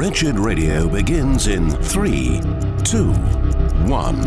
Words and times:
Wretched 0.00 0.38
Radio 0.38 0.88
begins 0.88 1.46
in 1.46 1.68
three, 1.68 2.40
two, 2.84 3.12
one. 3.86 4.18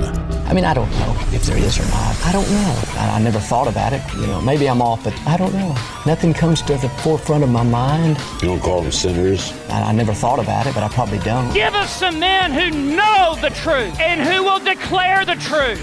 I 0.46 0.54
mean, 0.54 0.66
I 0.66 0.74
don't 0.76 0.92
know 0.92 1.18
if 1.32 1.48
there 1.48 1.58
is 1.58 1.80
or 1.80 1.86
not. 1.86 2.16
I 2.24 2.32
don't 2.32 2.48
know. 2.52 2.82
I, 2.96 3.14
I 3.16 3.20
never 3.20 3.40
thought 3.40 3.68
about 3.68 3.92
it. 3.92 4.04
You 4.14 4.28
know, 4.28 4.40
maybe 4.40 4.70
I'm 4.70 4.84
off, 4.84 5.04
but 5.04 5.20
I 5.26 5.36
don't 5.36 5.52
know. 5.52 5.76
Nothing 6.06 6.32
comes 6.32 6.62
to 6.62 6.78
the 6.78 6.90
forefront 7.02 7.44
of 7.44 7.50
my 7.50 7.64
mind. 7.64 8.20
You 8.44 8.50
don't 8.50 8.60
call 8.60 8.84
them 8.84 8.92
sinners? 8.92 9.52
I, 9.68 9.86
I 9.90 9.92
never 9.94 10.14
thought 10.14 10.38
about 10.38 10.68
it, 10.68 10.76
but 10.76 10.84
I 10.84 10.90
probably 10.90 11.18
don't. 11.18 11.52
Give 11.56 11.74
us 11.74 11.92
some 11.92 12.20
men 12.20 12.52
who 12.52 12.70
know 12.96 13.36
the 13.42 13.50
truth 13.50 14.00
and 14.00 14.22
who 14.22 14.44
will 14.44 14.60
declare 14.60 15.26
the 15.26 15.38
truth 15.38 15.82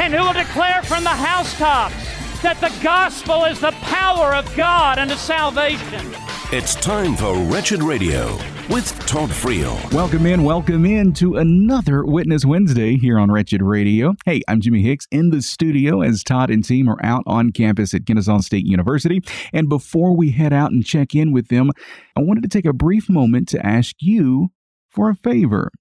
and 0.00 0.12
who 0.12 0.22
will 0.22 0.32
declare 0.32 0.82
from 0.82 1.04
the 1.04 1.10
housetops 1.10 1.94
that 2.42 2.60
the 2.60 2.76
gospel 2.82 3.44
is 3.44 3.60
the 3.60 3.70
power 3.82 4.34
of 4.34 4.52
God 4.56 4.98
unto 4.98 5.14
salvation. 5.14 6.04
It's 6.50 6.74
time 6.74 7.14
for 7.14 7.36
Wretched 7.36 7.84
Radio 7.84 8.36
with 8.70 8.96
Todd 9.04 9.30
Friel. 9.30 9.92
Welcome 9.92 10.26
in, 10.26 10.44
welcome 10.44 10.86
in 10.86 11.12
to 11.14 11.36
another 11.36 12.04
Witness 12.04 12.44
Wednesday 12.44 12.96
here 12.96 13.18
on 13.18 13.28
Wretched 13.28 13.62
Radio. 13.62 14.14
Hey, 14.24 14.42
I'm 14.46 14.60
Jimmy 14.60 14.80
Hicks 14.82 15.08
in 15.10 15.30
the 15.30 15.42
studio 15.42 16.02
as 16.02 16.22
Todd 16.22 16.50
and 16.50 16.64
team 16.64 16.88
are 16.88 17.04
out 17.04 17.24
on 17.26 17.50
campus 17.50 17.94
at 17.94 18.06
Kennesaw 18.06 18.38
State 18.38 18.66
University. 18.66 19.22
And 19.52 19.68
before 19.68 20.16
we 20.16 20.30
head 20.30 20.52
out 20.52 20.70
and 20.70 20.86
check 20.86 21.16
in 21.16 21.32
with 21.32 21.48
them, 21.48 21.72
I 22.14 22.20
wanted 22.20 22.44
to 22.44 22.48
take 22.48 22.64
a 22.64 22.72
brief 22.72 23.08
moment 23.08 23.48
to 23.48 23.66
ask 23.66 23.96
you 23.98 24.50
for 24.88 25.10
a 25.10 25.16
favor. 25.16 25.72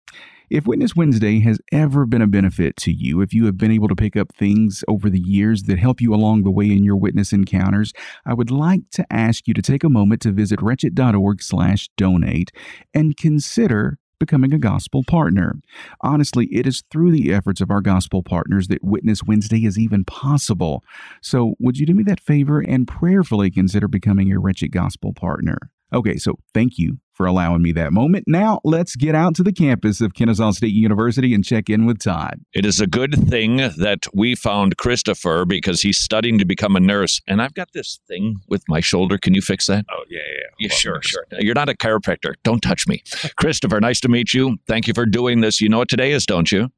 If 0.49 0.65
Witness 0.65 0.95
Wednesday 0.95 1.41
has 1.41 1.59
ever 1.71 2.07
been 2.07 2.23
a 2.23 2.27
benefit 2.27 2.75
to 2.77 2.91
you, 2.91 3.21
if 3.21 3.35
you 3.35 3.45
have 3.45 3.55
been 3.55 3.71
able 3.71 3.87
to 3.87 3.95
pick 3.95 4.15
up 4.15 4.33
things 4.33 4.83
over 4.87 5.07
the 5.07 5.19
years 5.19 5.63
that 5.63 5.77
help 5.77 6.01
you 6.01 6.11
along 6.11 6.41
the 6.41 6.49
way 6.49 6.71
in 6.71 6.83
your 6.83 6.95
witness 6.95 7.31
encounters, 7.31 7.93
I 8.25 8.33
would 8.33 8.49
like 8.49 8.89
to 8.93 9.05
ask 9.13 9.47
you 9.47 9.53
to 9.53 9.61
take 9.61 9.83
a 9.83 9.89
moment 9.89 10.21
to 10.21 10.31
visit 10.31 10.59
wretched.org/donate 10.59 12.51
and 12.95 13.15
consider 13.15 13.99
becoming 14.19 14.51
a 14.51 14.57
gospel 14.57 15.03
partner. 15.07 15.59
Honestly, 16.01 16.47
it 16.47 16.65
is 16.65 16.83
through 16.89 17.11
the 17.11 17.31
efforts 17.31 17.61
of 17.61 17.69
our 17.69 17.81
gospel 17.81 18.23
partners 18.23 18.69
that 18.69 18.83
Witness 18.83 19.23
Wednesday 19.23 19.65
is 19.65 19.77
even 19.77 20.03
possible. 20.03 20.83
So, 21.21 21.53
would 21.59 21.77
you 21.77 21.85
do 21.85 21.93
me 21.93 22.01
that 22.03 22.19
favor 22.19 22.59
and 22.59 22.87
prayerfully 22.87 23.51
consider 23.51 23.87
becoming 23.87 24.31
a 24.31 24.39
Wretched 24.39 24.71
Gospel 24.71 25.13
partner? 25.13 25.69
Okay, 25.93 26.17
so 26.17 26.37
thank 26.53 26.77
you 26.77 26.99
for 27.13 27.25
allowing 27.25 27.61
me 27.61 27.73
that 27.73 27.91
moment. 27.91 28.23
Now, 28.27 28.61
let's 28.63 28.95
get 28.95 29.13
out 29.13 29.35
to 29.35 29.43
the 29.43 29.51
campus 29.51 29.99
of 29.99 30.13
Kennesaw 30.13 30.51
State 30.51 30.71
University 30.71 31.33
and 31.33 31.43
check 31.43 31.69
in 31.69 31.85
with 31.85 31.99
Todd. 31.99 32.39
It 32.53 32.65
is 32.65 32.79
a 32.79 32.87
good 32.87 33.13
thing 33.27 33.57
that 33.57 34.07
we 34.13 34.35
found 34.35 34.77
Christopher 34.77 35.43
because 35.45 35.81
he's 35.81 35.99
studying 35.99 36.37
to 36.37 36.45
become 36.45 36.77
a 36.77 36.79
nurse. 36.79 37.19
And 37.27 37.41
I've 37.41 37.53
got 37.55 37.73
this 37.73 37.99
thing 38.07 38.37
with 38.47 38.63
my 38.69 38.79
shoulder. 38.79 39.17
Can 39.17 39.33
you 39.33 39.41
fix 39.41 39.67
that? 39.67 39.85
Oh, 39.91 40.03
yeah, 40.09 40.19
yeah. 40.19 40.67
Yeah, 40.69 40.69
sure, 40.69 41.01
sure. 41.01 41.25
You're 41.39 41.55
not 41.55 41.67
a 41.67 41.73
chiropractor. 41.73 42.35
Don't 42.43 42.61
touch 42.61 42.87
me. 42.87 43.03
Christopher, 43.35 43.81
nice 43.81 43.99
to 44.01 44.07
meet 44.07 44.33
you. 44.33 44.57
Thank 44.65 44.87
you 44.87 44.93
for 44.93 45.05
doing 45.05 45.41
this. 45.41 45.59
You 45.59 45.67
know 45.67 45.79
what 45.79 45.89
today 45.89 46.11
is, 46.11 46.25
don't 46.25 46.49
you? 46.51 46.69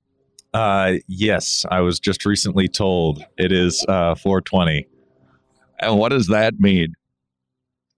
Uh, 0.56 0.94
yes, 1.08 1.66
I 1.70 1.82
was 1.82 2.00
just 2.00 2.26
recently 2.26 2.68
told 2.68 3.24
it 3.38 3.52
is 3.52 3.86
uh, 3.88 4.16
420. 4.16 4.88
And 5.80 5.98
what 5.98 6.10
does 6.10 6.28
that 6.28 6.60
mean? 6.60 6.94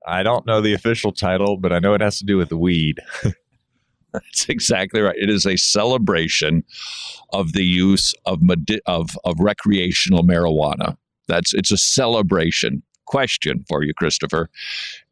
I 0.07 0.23
don't 0.23 0.45
know 0.45 0.61
the 0.61 0.73
official 0.73 1.11
title, 1.11 1.57
but 1.57 1.71
I 1.71 1.79
know 1.79 1.93
it 1.93 2.01
has 2.01 2.17
to 2.19 2.25
do 2.25 2.37
with 2.37 2.51
weed. 2.51 2.99
That's 4.13 4.47
exactly 4.47 5.01
right. 5.01 5.15
It 5.17 5.29
is 5.29 5.45
a 5.45 5.57
celebration 5.57 6.63
of 7.31 7.53
the 7.53 7.65
use 7.65 8.13
of 8.25 8.41
medi- 8.41 8.81
of 8.85 9.17
of 9.25 9.39
recreational 9.39 10.23
marijuana. 10.23 10.97
That's 11.27 11.53
it's 11.53 11.71
a 11.71 11.77
celebration. 11.77 12.83
Question 13.05 13.65
for 13.67 13.83
you, 13.83 13.93
Christopher: 13.93 14.49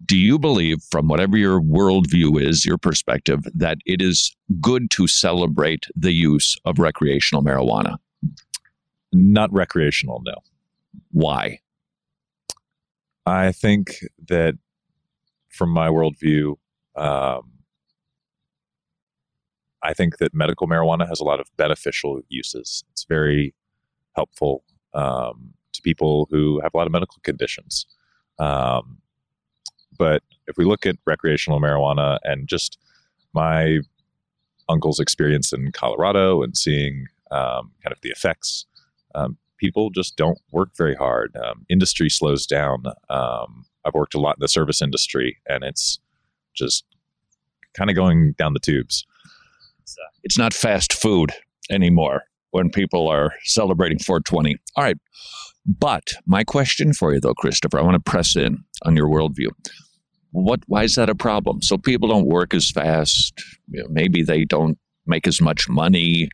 Do 0.05 0.17
you 0.17 0.39
believe, 0.39 0.77
from 0.91 1.07
whatever 1.07 1.37
your 1.37 1.59
worldview 1.59 2.41
is, 2.41 2.65
your 2.65 2.77
perspective, 2.77 3.41
that 3.53 3.79
it 3.85 4.01
is 4.01 4.35
good 4.59 4.89
to 4.91 5.07
celebrate 5.07 5.87
the 5.95 6.13
use 6.13 6.57
of 6.65 6.79
recreational 6.79 7.43
marijuana? 7.43 7.97
Not 9.11 9.51
recreational, 9.51 10.21
no. 10.23 10.35
Why? 11.11 11.59
I 13.25 13.51
think 13.51 13.97
that 14.27 14.55
from 15.51 15.69
my 15.69 15.89
worldview, 15.89 16.55
um, 16.95 17.51
I 19.83 19.93
think 19.93 20.17
that 20.17 20.33
medical 20.33 20.67
marijuana 20.67 21.07
has 21.07 21.19
a 21.19 21.23
lot 21.23 21.39
of 21.39 21.47
beneficial 21.57 22.21
uses. 22.29 22.83
It's 22.91 23.05
very 23.05 23.53
helpful 24.15 24.63
um, 24.93 25.53
to 25.73 25.81
people 25.81 26.27
who 26.31 26.59
have 26.61 26.73
a 26.73 26.77
lot 26.77 26.87
of 26.87 26.93
medical 26.93 27.17
conditions. 27.23 27.85
Um, 28.39 28.99
but 29.97 30.23
if 30.47 30.57
we 30.57 30.65
look 30.65 30.85
at 30.85 30.95
recreational 31.05 31.59
marijuana 31.59 32.19
and 32.23 32.47
just 32.47 32.77
my 33.33 33.79
uncle's 34.69 34.99
experience 34.99 35.53
in 35.53 35.71
Colorado 35.71 36.43
and 36.43 36.55
seeing 36.57 37.07
um, 37.31 37.71
kind 37.83 37.91
of 37.91 38.01
the 38.01 38.09
effects, 38.09 38.65
um, 39.15 39.37
people 39.57 39.89
just 39.89 40.17
don't 40.17 40.39
work 40.51 40.69
very 40.77 40.95
hard. 40.95 41.35
Um, 41.37 41.65
industry 41.69 42.09
slows 42.09 42.45
down. 42.45 42.83
I've 43.85 43.93
worked 43.93 44.15
a 44.15 44.19
lot 44.19 44.37
in 44.37 44.41
the 44.41 44.47
service 44.47 44.81
industry, 44.81 45.37
and 45.47 45.63
it's 45.63 45.99
just 46.55 46.85
kind 47.73 47.89
of 47.89 47.95
going 47.95 48.33
down 48.37 48.53
the 48.53 48.59
tubes. 48.59 49.05
It's 50.23 50.37
not 50.37 50.53
fast 50.53 50.93
food 50.93 51.31
anymore 51.69 52.23
when 52.51 52.69
people 52.69 53.07
are 53.07 53.33
celebrating 53.43 53.99
420. 53.99 54.55
All 54.75 54.83
right. 54.83 54.97
But 55.65 56.13
my 56.25 56.43
question 56.43 56.93
for 56.93 57.13
you, 57.13 57.19
though, 57.19 57.33
Christopher, 57.33 57.79
I 57.79 57.83
want 57.83 57.95
to 57.95 58.11
press 58.11 58.35
in 58.35 58.63
on 58.83 58.95
your 58.95 59.07
worldview. 59.07 59.49
What? 60.31 60.61
Why 60.67 60.83
is 60.83 60.95
that 60.95 61.09
a 61.09 61.15
problem? 61.15 61.61
So 61.61 61.77
people 61.77 62.07
don't 62.07 62.27
work 62.27 62.53
as 62.53 62.71
fast. 62.71 63.33
Maybe 63.67 64.23
they 64.23 64.45
don't 64.45 64.77
make 65.05 65.27
as 65.27 65.41
much 65.41 65.67
money. 65.69 66.29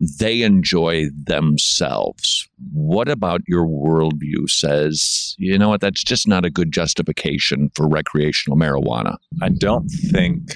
They 0.00 0.42
enjoy 0.42 1.08
themselves. 1.26 2.48
What 2.72 3.08
about 3.08 3.42
your 3.46 3.66
worldview 3.66 4.48
says, 4.48 5.34
you 5.38 5.58
know 5.58 5.68
what, 5.68 5.82
that's 5.82 6.02
just 6.02 6.26
not 6.26 6.44
a 6.44 6.50
good 6.50 6.72
justification 6.72 7.70
for 7.74 7.86
recreational 7.86 8.56
marijuana? 8.58 9.18
I 9.42 9.50
don't 9.50 9.88
think 9.88 10.54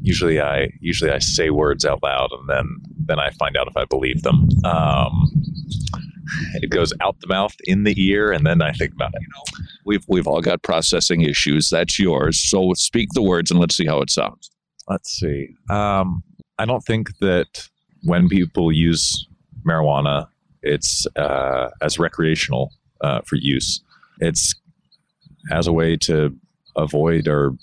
usually 0.00 0.40
I 0.40 0.70
usually 0.80 1.10
I 1.10 1.18
say 1.18 1.50
words 1.50 1.84
out 1.84 2.02
loud 2.02 2.30
and 2.32 2.48
then 2.48 2.66
then 2.98 3.18
I 3.18 3.30
find 3.32 3.56
out 3.56 3.68
if 3.68 3.76
I 3.76 3.84
believe 3.84 4.22
them. 4.22 4.48
Um, 4.64 5.30
it 6.54 6.70
goes 6.70 6.92
out 7.00 7.20
the 7.20 7.26
mouth, 7.26 7.54
in 7.64 7.84
the 7.84 7.94
ear, 7.96 8.32
and 8.32 8.46
then 8.46 8.60
I 8.60 8.72
think 8.72 8.92
about 8.92 9.14
it. 9.14 9.22
You 9.22 9.28
know, 9.28 9.64
We've 9.84 10.04
we've 10.08 10.26
all 10.26 10.42
got 10.42 10.62
processing 10.62 11.22
issues. 11.22 11.70
That's 11.70 11.98
yours. 11.98 12.38
So 12.38 12.72
speak 12.74 13.10
the 13.14 13.22
words 13.22 13.50
and 13.50 13.58
let's 13.58 13.76
see 13.76 13.86
how 13.86 14.00
it 14.00 14.10
sounds. 14.10 14.50
Let's 14.86 15.10
see. 15.10 15.54
Um, 15.70 16.22
I 16.58 16.66
don't 16.66 16.84
think 16.84 17.10
that 17.20 17.68
when 18.04 18.28
people 18.28 18.72
use 18.72 19.26
marijuana, 19.66 20.28
it's 20.62 21.06
uh, 21.16 21.70
as 21.80 21.98
recreational 21.98 22.72
uh, 23.00 23.20
for 23.22 23.36
use. 23.36 23.80
It's 24.20 24.54
as 25.50 25.66
a 25.66 25.72
way 25.72 25.96
to 25.96 26.36
avoid 26.76 27.28
or 27.28 27.54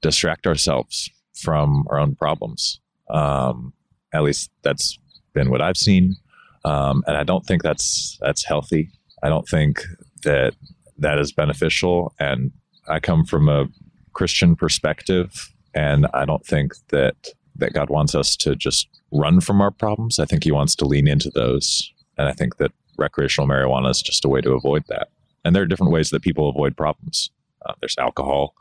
distract 0.00 0.46
ourselves 0.46 1.10
from 1.34 1.86
our 1.90 1.98
own 1.98 2.14
problems. 2.14 2.80
Um, 3.10 3.72
at 4.12 4.22
least 4.22 4.50
that's 4.62 4.98
been 5.34 5.50
what 5.50 5.60
I've 5.60 5.76
seen, 5.76 6.16
um, 6.64 7.02
and 7.06 7.16
I 7.16 7.24
don't 7.24 7.44
think 7.44 7.62
that's 7.62 8.18
that's 8.20 8.44
healthy. 8.44 8.90
I 9.22 9.28
don't 9.28 9.48
think 9.48 9.82
that 10.24 10.54
that 10.98 11.18
is 11.18 11.32
beneficial. 11.32 12.12
And 12.18 12.52
I 12.88 13.00
come 13.00 13.24
from 13.24 13.48
a 13.48 13.68
Christian 14.12 14.56
perspective, 14.56 15.52
and 15.74 16.06
I 16.14 16.24
don't 16.24 16.44
think 16.44 16.74
that 16.88 17.28
that 17.58 17.72
God 17.72 17.90
wants 17.90 18.14
us 18.14 18.36
to 18.36 18.54
just 18.56 18.88
run 19.12 19.40
from 19.40 19.60
our 19.60 19.70
problems. 19.70 20.18
I 20.18 20.24
think 20.24 20.44
He 20.44 20.52
wants 20.52 20.74
to 20.76 20.84
lean 20.84 21.08
into 21.08 21.30
those, 21.30 21.92
and 22.16 22.28
I 22.28 22.32
think 22.32 22.56
that 22.56 22.72
recreational 22.96 23.48
marijuana 23.48 23.90
is 23.90 24.02
just 24.02 24.24
a 24.24 24.28
way 24.28 24.40
to 24.40 24.52
avoid 24.52 24.84
that. 24.88 25.08
And 25.44 25.54
there 25.54 25.62
are 25.62 25.66
different 25.66 25.92
ways 25.92 26.10
that 26.10 26.22
people 26.22 26.48
avoid 26.48 26.76
problems. 26.76 27.30
Uh, 27.64 27.74
there's 27.80 27.96
alcohol, 27.98 28.54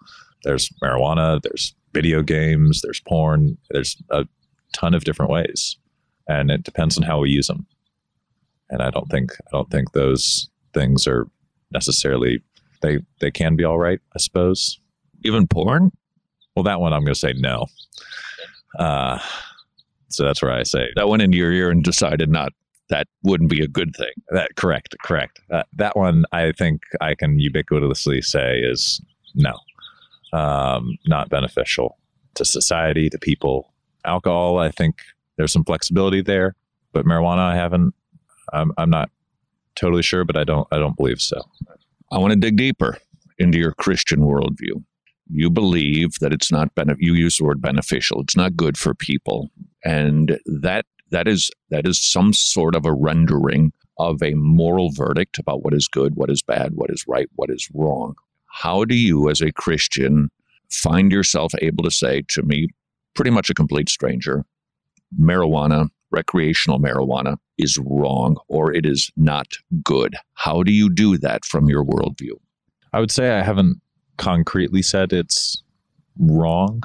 there's 0.44 0.69
marijuana, 0.81 1.42
there's 1.42 1.74
video 1.94 2.22
games, 2.22 2.81
there's 2.81 3.00
porn. 3.00 3.57
There's 3.72 3.98
a 4.12 4.27
ton 4.74 4.94
of 4.94 5.04
different 5.04 5.31
ways, 5.31 5.77
and 6.27 6.51
it 6.51 6.63
depends 6.63 6.98
on 6.98 7.04
how 7.04 7.19
we 7.19 7.30
use 7.30 7.48
them. 7.48 7.66
And 8.69 8.81
I 8.81 8.89
don't 8.89 9.10
think 9.10 9.31
I 9.33 9.50
don't 9.51 9.69
think 9.72 9.92
those 9.92 10.50
things 10.74 11.07
are 11.07 11.27
necessarily 11.72 12.44
they 12.81 13.00
they 13.19 13.31
can 13.31 13.56
be 13.56 13.63
all 13.63 13.80
right. 13.80 14.00
I 14.16 14.19
suppose. 14.19 14.80
Even 15.24 15.48
porn? 15.48 15.92
Well, 16.56 16.63
that 16.63 16.80
one 16.80 16.94
I'm 16.94 17.04
going 17.04 17.13
to 17.13 17.19
say 17.19 17.33
no. 17.36 17.66
Uh, 18.78 19.19
so 20.10 20.24
that's 20.24 20.42
where 20.42 20.52
I 20.52 20.64
say 20.64 20.90
That 20.96 21.10
went 21.10 21.22
into 21.22 21.38
your 21.38 21.52
ear 21.52 21.69
and 21.69 21.84
decided 21.84 22.30
not 22.30 22.54
that 22.90 23.08
wouldn't 23.24 23.50
be 23.50 23.62
a 23.62 23.68
good 23.68 23.94
thing. 23.96 24.12
that. 24.31 24.56
Correct, 24.56 24.96
correct. 25.04 25.42
That 25.74 25.98
one 25.98 26.25
I 26.31 26.52
think 26.54 26.84
I 27.02 27.16
can 27.16 27.38
ubiquitously 27.38 28.24
say 28.24 28.60
is 28.60 29.02
no, 29.36 29.54
um, 30.31 30.98
not 31.06 31.30
beneficial 31.30 31.98
to 32.36 32.46
society, 32.46 33.10
to 33.10 33.18
people. 33.18 33.74
Alcohol, 34.06 34.58
I 34.60 34.72
think 34.72 35.02
there's 35.36 35.52
some 35.52 35.66
flexibility 35.66 36.22
there, 36.22 36.56
but 36.94 37.06
marijuana, 37.06 37.40
I 37.40 37.56
haven't. 37.56 37.94
I'm, 38.54 38.72
I'm 38.78 38.90
not 38.90 39.10
totally 39.75 40.04
sure, 40.04 40.24
but 40.24 40.38
I 40.38 40.46
don't. 40.46 40.68
I 40.72 40.78
don't 40.78 40.96
believe 40.96 41.20
so. 41.20 41.42
I 42.12 42.18
want 42.20 42.31
to 42.31 42.40
dig 42.40 42.56
deeper 42.56 42.98
into 43.38 43.60
your 43.60 43.74
Christian 43.74 44.20
worldview. 44.20 44.81
You 45.29 45.50
believe 45.50 46.19
that 46.19 46.33
it's 46.33 46.51
not 46.51 46.74
benef- 46.75 46.97
you 47.00 47.13
use 47.13 47.38
the 47.38 47.44
word 47.44 47.62
beneficial 47.62 48.21
it's 48.21 48.35
not 48.35 48.56
good 48.56 48.77
for 48.77 48.94
people. 48.94 49.50
And 49.83 50.39
that 50.45 50.85
that 51.12 51.27
is 51.27 51.50
that 51.69 51.88
is 51.88 52.01
some 52.01 52.33
sort 52.33 52.75
of 52.75 52.85
a 52.85 52.94
rendering 52.94 53.71
of 53.97 54.21
a 54.21 54.33
moral 54.35 54.91
verdict 54.91 55.39
about 55.39 55.63
what 55.63 55.74
is 55.74 55.88
good 55.88 56.15
what 56.15 56.29
is 56.29 56.41
bad 56.41 56.74
what 56.75 56.89
is 56.91 57.03
right 57.07 57.27
what 57.35 57.50
is 57.50 57.68
wrong. 57.74 58.15
How 58.47 58.85
do 58.85 58.95
you 58.95 59.29
as 59.29 59.41
a 59.41 59.51
christian 59.51 60.29
find 60.69 61.12
yourself 61.12 61.53
able 61.62 61.83
to 61.83 61.91
say 61.91 62.24
to 62.29 62.44
me 62.44 62.68
pretty 63.15 63.31
much 63.31 63.50
a 63.50 63.53
complete 63.53 63.89
stranger 63.89 64.44
marijuana 65.19 65.89
recreational 66.12 66.79
marijuana 66.79 67.38
is 67.57 67.77
wrong 67.79 68.38
or 68.47 68.74
it 68.74 68.85
is 68.85 69.12
not 69.15 69.47
good? 69.83 70.15
How 70.33 70.63
do 70.63 70.71
you 70.71 70.89
do 70.89 71.18
that 71.18 71.45
from 71.45 71.69
your 71.69 71.83
worldview? 71.83 72.33
I 72.94 73.00
would 73.00 73.12
say 73.12 73.31
I 73.31 73.44
haven't 73.44 73.81
concretely 74.18 74.81
said 74.81 75.14
it's 75.14 75.62
wrong. 76.19 76.84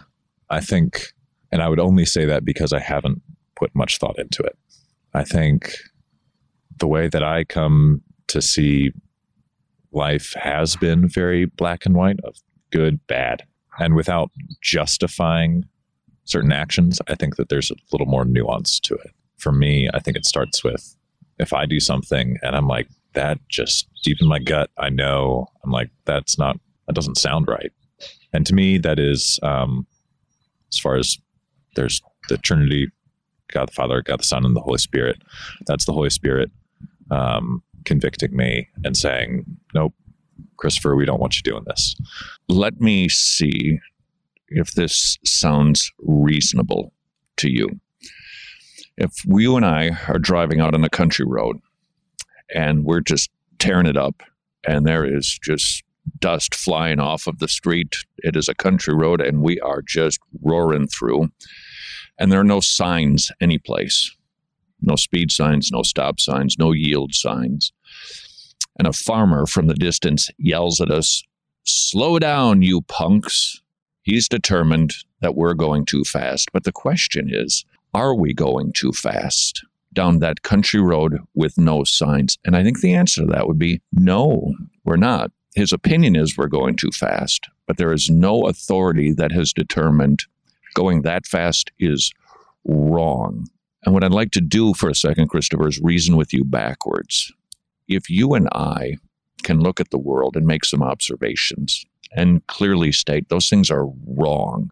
I 0.50 0.60
think, 0.60 1.12
and 1.50 1.62
I 1.62 1.68
would 1.68 1.80
only 1.80 2.04
say 2.04 2.24
that 2.26 2.44
because 2.44 2.72
I 2.72 2.78
haven't 2.78 3.22
put 3.56 3.74
much 3.74 3.98
thought 3.98 4.18
into 4.18 4.42
it. 4.42 4.56
I 5.14 5.24
think 5.24 5.76
the 6.78 6.86
way 6.86 7.08
that 7.08 7.22
I 7.22 7.44
come 7.44 8.02
to 8.28 8.42
see 8.42 8.92
life 9.92 10.34
has 10.34 10.76
been 10.76 11.08
very 11.08 11.44
black 11.46 11.86
and 11.86 11.94
white 11.94 12.20
of 12.24 12.36
good, 12.70 13.06
bad. 13.06 13.44
And 13.78 13.94
without 13.94 14.30
justifying 14.60 15.64
certain 16.24 16.52
actions, 16.52 17.00
I 17.08 17.14
think 17.14 17.36
that 17.36 17.48
there's 17.48 17.70
a 17.70 17.76
little 17.92 18.06
more 18.06 18.24
nuance 18.24 18.80
to 18.80 18.94
it. 18.94 19.10
For 19.36 19.52
me, 19.52 19.88
I 19.92 19.98
think 19.98 20.16
it 20.16 20.24
starts 20.24 20.62
with 20.62 20.96
if 21.38 21.52
I 21.52 21.66
do 21.66 21.80
something 21.80 22.38
and 22.42 22.54
I'm 22.54 22.68
like, 22.68 22.88
that 23.14 23.38
just 23.48 23.88
deep 24.02 24.18
in 24.20 24.28
my 24.28 24.38
gut, 24.38 24.70
I 24.78 24.88
know 24.88 25.46
I'm 25.62 25.70
like, 25.70 25.90
that's 26.06 26.38
not, 26.38 26.58
that 26.86 26.94
doesn't 26.94 27.18
sound 27.18 27.48
right. 27.48 27.72
And 28.32 28.46
to 28.46 28.54
me, 28.54 28.78
that 28.78 28.98
is, 28.98 29.38
um, 29.42 29.86
as 30.72 30.78
far 30.78 30.96
as 30.96 31.18
there's 31.76 32.00
the 32.28 32.38
Trinity, 32.38 32.88
God 33.52 33.68
the 33.68 33.72
Father, 33.72 34.02
God 34.02 34.20
the 34.20 34.24
Son, 34.24 34.44
and 34.44 34.56
the 34.56 34.60
Holy 34.60 34.78
Spirit. 34.78 35.22
That's 35.66 35.84
the 35.84 35.92
Holy 35.92 36.10
Spirit 36.10 36.50
um, 37.10 37.62
convicting 37.84 38.34
me 38.34 38.68
and 38.84 38.96
saying, 38.96 39.44
nope, 39.74 39.94
Christopher, 40.56 40.96
we 40.96 41.04
don't 41.04 41.20
want 41.20 41.36
you 41.36 41.42
doing 41.42 41.64
this. 41.66 41.94
Let 42.48 42.80
me 42.80 43.08
see 43.08 43.78
if 44.48 44.72
this 44.72 45.18
sounds 45.24 45.92
reasonable 45.98 46.92
to 47.38 47.50
you. 47.50 47.80
If 48.96 49.24
you 49.24 49.56
and 49.56 49.64
I 49.64 49.98
are 50.08 50.18
driving 50.18 50.60
out 50.60 50.74
on 50.74 50.84
a 50.84 50.90
country 50.90 51.24
road 51.26 51.58
and 52.54 52.84
we're 52.84 53.00
just 53.00 53.30
tearing 53.58 53.86
it 53.86 53.96
up, 53.96 54.22
and 54.66 54.86
there 54.86 55.04
is 55.04 55.38
just 55.42 55.82
dust 56.18 56.54
flying 56.54 57.00
off 57.00 57.26
of 57.26 57.38
the 57.38 57.48
street. 57.48 57.96
It 58.18 58.36
is 58.36 58.48
a 58.48 58.54
country 58.54 58.94
road, 58.94 59.20
and 59.20 59.42
we 59.42 59.60
are 59.60 59.82
just 59.82 60.20
roaring 60.42 60.88
through. 60.88 61.28
And 62.18 62.30
there 62.30 62.40
are 62.40 62.44
no 62.44 62.60
signs 62.60 63.30
anyplace 63.40 64.14
no 64.84 64.96
speed 64.96 65.30
signs, 65.30 65.70
no 65.70 65.84
stop 65.84 66.18
signs, 66.18 66.56
no 66.58 66.72
yield 66.72 67.14
signs. 67.14 67.72
And 68.80 68.88
a 68.88 68.92
farmer 68.92 69.46
from 69.46 69.68
the 69.68 69.74
distance 69.74 70.28
yells 70.38 70.80
at 70.80 70.90
us, 70.90 71.22
Slow 71.62 72.18
down, 72.18 72.62
you 72.62 72.80
punks. 72.82 73.62
He's 74.02 74.28
determined 74.28 74.92
that 75.20 75.36
we're 75.36 75.54
going 75.54 75.86
too 75.86 76.02
fast. 76.02 76.50
But 76.52 76.64
the 76.64 76.72
question 76.72 77.30
is, 77.32 77.64
are 77.94 78.12
we 78.12 78.34
going 78.34 78.72
too 78.72 78.90
fast? 78.90 79.64
down 79.92 80.20
that 80.20 80.42
country 80.42 80.80
road 80.80 81.18
with 81.34 81.58
no 81.58 81.84
signs? 81.84 82.38
And 82.44 82.56
I 82.56 82.62
think 82.62 82.80
the 82.80 82.94
answer 82.94 83.22
to 83.22 83.26
that 83.28 83.46
would 83.46 83.58
be 83.58 83.80
no, 83.92 84.54
we're 84.84 84.96
not. 84.96 85.30
His 85.54 85.72
opinion 85.72 86.16
is 86.16 86.36
we're 86.36 86.46
going 86.46 86.76
too 86.76 86.90
fast, 86.90 87.48
but 87.66 87.76
there 87.76 87.92
is 87.92 88.08
no 88.08 88.46
authority 88.46 89.12
that 89.12 89.32
has 89.32 89.52
determined 89.52 90.24
going 90.74 91.02
that 91.02 91.26
fast 91.26 91.70
is 91.78 92.12
wrong. 92.64 93.46
And 93.84 93.92
what 93.94 94.04
I'd 94.04 94.12
like 94.12 94.30
to 94.32 94.40
do 94.40 94.74
for 94.74 94.88
a 94.88 94.94
second, 94.94 95.28
Christopher, 95.28 95.68
is 95.68 95.80
reason 95.80 96.16
with 96.16 96.32
you 96.32 96.44
backwards. 96.44 97.32
If 97.88 98.08
you 98.08 98.34
and 98.34 98.48
I 98.52 98.96
can 99.42 99.60
look 99.60 99.80
at 99.80 99.90
the 99.90 99.98
world 99.98 100.36
and 100.36 100.46
make 100.46 100.64
some 100.64 100.82
observations 100.82 101.84
and 102.14 102.46
clearly 102.46 102.92
state 102.92 103.28
those 103.28 103.48
things 103.48 103.70
are 103.70 103.88
wrong, 104.06 104.70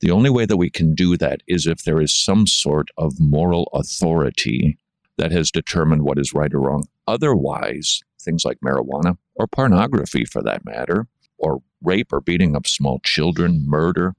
the 0.00 0.10
only 0.10 0.30
way 0.30 0.44
that 0.44 0.58
we 0.58 0.68
can 0.68 0.94
do 0.94 1.16
that 1.16 1.42
is 1.48 1.66
if 1.66 1.84
there 1.84 2.00
is 2.00 2.14
some 2.14 2.46
sort 2.46 2.90
of 2.98 3.18
moral 3.18 3.70
authority 3.72 4.78
that 5.16 5.32
has 5.32 5.50
determined 5.50 6.02
what 6.02 6.18
is 6.18 6.34
right 6.34 6.52
or 6.52 6.60
wrong. 6.60 6.84
Otherwise, 7.08 8.02
things 8.26 8.44
like 8.44 8.58
marijuana 8.62 9.16
or 9.36 9.46
pornography 9.46 10.26
for 10.26 10.42
that 10.42 10.66
matter, 10.66 11.06
or 11.38 11.62
rape 11.82 12.12
or 12.12 12.20
beating 12.20 12.54
up 12.54 12.66
small 12.66 13.00
children, 13.04 13.64
murder, 13.66 14.14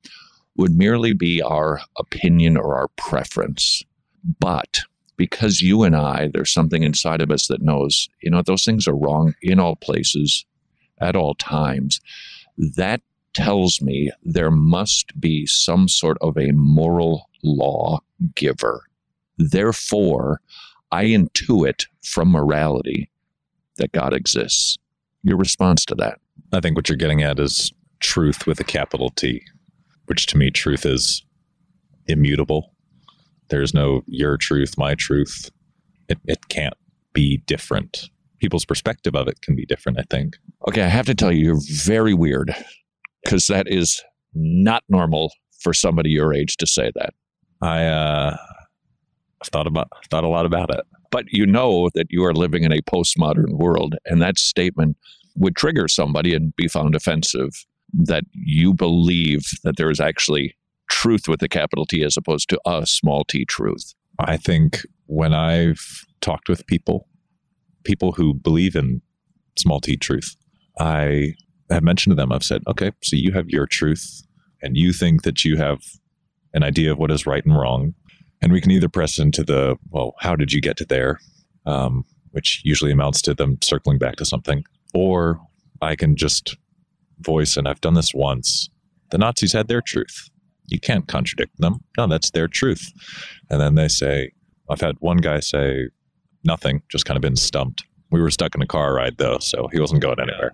would 0.55 0.75
merely 0.75 1.13
be 1.13 1.41
our 1.41 1.81
opinion 1.97 2.57
or 2.57 2.75
our 2.75 2.87
preference. 2.97 3.83
But 4.39 4.79
because 5.17 5.61
you 5.61 5.83
and 5.83 5.95
I, 5.95 6.29
there's 6.33 6.53
something 6.53 6.83
inside 6.83 7.21
of 7.21 7.31
us 7.31 7.47
that 7.47 7.61
knows, 7.61 8.09
you 8.21 8.31
know, 8.31 8.41
those 8.41 8.65
things 8.65 8.87
are 8.87 8.95
wrong 8.95 9.35
in 9.41 9.59
all 9.59 9.75
places, 9.75 10.45
at 10.99 11.15
all 11.15 11.35
times, 11.35 11.99
that 12.57 13.01
tells 13.33 13.81
me 13.81 14.11
there 14.23 14.49
must 14.49 15.19
be 15.19 15.45
some 15.45 15.87
sort 15.87 16.17
of 16.21 16.37
a 16.37 16.51
moral 16.53 17.29
law 17.43 17.99
giver. 18.33 18.83
Therefore, 19.37 20.41
I 20.91 21.05
intuit 21.05 21.85
from 22.03 22.29
morality 22.31 23.09
that 23.77 23.91
God 23.91 24.13
exists. 24.13 24.77
Your 25.23 25.37
response 25.37 25.85
to 25.85 25.95
that? 25.95 26.19
I 26.53 26.59
think 26.59 26.75
what 26.75 26.89
you're 26.89 26.97
getting 26.97 27.23
at 27.23 27.39
is 27.39 27.71
truth 27.99 28.45
with 28.45 28.59
a 28.59 28.63
capital 28.63 29.09
T, 29.09 29.43
which 30.05 30.25
to 30.27 30.37
me, 30.37 30.51
truth 30.51 30.85
is 30.85 31.25
immutable. 32.07 32.73
There's 33.49 33.73
no 33.73 34.01
your 34.07 34.37
truth, 34.37 34.77
my 34.77 34.95
truth. 34.95 35.49
It, 36.09 36.19
it 36.25 36.47
can't 36.49 36.75
be 37.13 37.37
different. 37.45 38.09
People's 38.39 38.65
perspective 38.65 39.15
of 39.15 39.27
it 39.27 39.41
can 39.41 39.55
be 39.55 39.65
different, 39.65 39.99
I 39.99 40.03
think. 40.09 40.37
Okay, 40.67 40.83
I 40.83 40.87
have 40.87 41.07
to 41.07 41.15
tell 41.15 41.31
you, 41.31 41.45
you're 41.45 41.61
very 41.83 42.13
weird 42.13 42.55
because 43.23 43.47
that 43.47 43.67
is 43.67 44.03
not 44.33 44.83
normal 44.89 45.33
for 45.59 45.73
somebody 45.73 46.11
your 46.11 46.33
age 46.33 46.57
to 46.57 46.67
say 46.67 46.91
that. 46.95 47.13
I 47.61 47.85
uh, 47.85 48.37
I've 49.41 49.47
thought 49.47 49.67
about 49.67 49.89
thought 50.09 50.23
a 50.23 50.27
lot 50.27 50.45
about 50.45 50.69
it. 50.69 50.81
But 51.11 51.25
you 51.29 51.45
know 51.45 51.89
that 51.93 52.07
you 52.09 52.23
are 52.25 52.33
living 52.33 52.63
in 52.63 52.71
a 52.71 52.81
postmodern 52.81 53.57
world, 53.57 53.95
and 54.05 54.21
that 54.21 54.37
statement 54.37 54.97
would 55.35 55.55
trigger 55.55 55.87
somebody 55.87 56.33
and 56.33 56.55
be 56.55 56.67
found 56.67 56.95
offensive. 56.95 57.65
That 57.93 58.25
you 58.33 58.73
believe 58.73 59.49
that 59.63 59.77
there 59.77 59.89
is 59.89 60.01
actually 60.01 60.55
truth 60.89 61.27
with 61.27 61.41
a 61.41 61.47
capital 61.47 61.85
T 61.85 62.03
as 62.03 62.17
opposed 62.17 62.49
to 62.49 62.59
a 62.65 62.85
small 62.85 63.23
t 63.23 63.45
truth. 63.45 63.93
I 64.19 64.35
think 64.37 64.81
when 65.05 65.33
I've 65.33 66.05
talked 66.19 66.49
with 66.49 66.67
people, 66.67 67.07
people 67.85 68.11
who 68.11 68.33
believe 68.33 68.75
in 68.75 69.01
small 69.57 69.79
t 69.79 69.95
truth, 69.95 70.35
I 70.79 71.33
have 71.69 71.83
mentioned 71.83 72.11
to 72.11 72.15
them, 72.15 72.31
I've 72.31 72.43
said, 72.43 72.63
okay, 72.67 72.91
so 73.01 73.15
you 73.15 73.31
have 73.33 73.49
your 73.49 73.65
truth 73.65 74.23
and 74.61 74.77
you 74.77 74.93
think 74.93 75.23
that 75.23 75.43
you 75.45 75.57
have 75.57 75.79
an 76.53 76.63
idea 76.63 76.91
of 76.91 76.97
what 76.97 77.11
is 77.11 77.25
right 77.25 77.45
and 77.45 77.57
wrong. 77.57 77.93
And 78.41 78.51
we 78.51 78.61
can 78.61 78.71
either 78.71 78.89
press 78.89 79.17
into 79.17 79.43
the, 79.43 79.77
well, 79.89 80.13
how 80.19 80.35
did 80.35 80.53
you 80.53 80.61
get 80.61 80.77
to 80.77 80.85
there? 80.85 81.19
Um, 81.65 82.05
which 82.31 82.61
usually 82.63 82.91
amounts 82.91 83.21
to 83.23 83.33
them 83.33 83.57
circling 83.63 83.97
back 83.97 84.17
to 84.17 84.25
something. 84.25 84.63
Or 84.93 85.39
I 85.81 85.95
can 85.95 86.15
just 86.15 86.55
voice, 87.19 87.57
and 87.57 87.67
I've 87.67 87.81
done 87.81 87.95
this 87.95 88.13
once. 88.13 88.69
The 89.09 89.17
Nazis 89.17 89.53
had 89.53 89.67
their 89.67 89.81
truth. 89.81 90.29
You 90.67 90.79
can't 90.79 91.07
contradict 91.07 91.57
them. 91.59 91.83
No, 91.97 92.07
that's 92.07 92.31
their 92.31 92.47
truth. 92.47 92.91
And 93.49 93.59
then 93.59 93.75
they 93.75 93.87
say, 93.87 94.31
I've 94.69 94.81
had 94.81 94.95
one 94.99 95.17
guy 95.17 95.39
say 95.39 95.87
nothing, 96.43 96.81
just 96.89 97.05
kind 97.05 97.17
of 97.17 97.21
been 97.21 97.35
stumped. 97.35 97.83
We 98.11 98.21
were 98.21 98.31
stuck 98.31 98.55
in 98.55 98.61
a 98.61 98.67
car 98.67 98.93
ride 98.93 99.17
though, 99.17 99.39
so 99.39 99.67
he 99.71 99.79
wasn't 99.79 100.01
going 100.01 100.19
anywhere. 100.19 100.53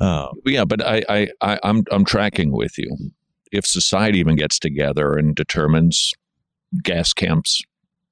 Um, 0.00 0.30
yeah, 0.46 0.64
but 0.64 0.84
I, 0.84 1.02
I, 1.08 1.28
I, 1.40 1.58
I'm, 1.62 1.84
I'm 1.90 2.04
tracking 2.04 2.52
with 2.52 2.78
you. 2.78 2.96
If 3.52 3.66
society 3.66 4.18
even 4.18 4.36
gets 4.36 4.58
together 4.58 5.14
and 5.14 5.34
determines 5.34 6.12
gas 6.82 7.12
camps, 7.12 7.62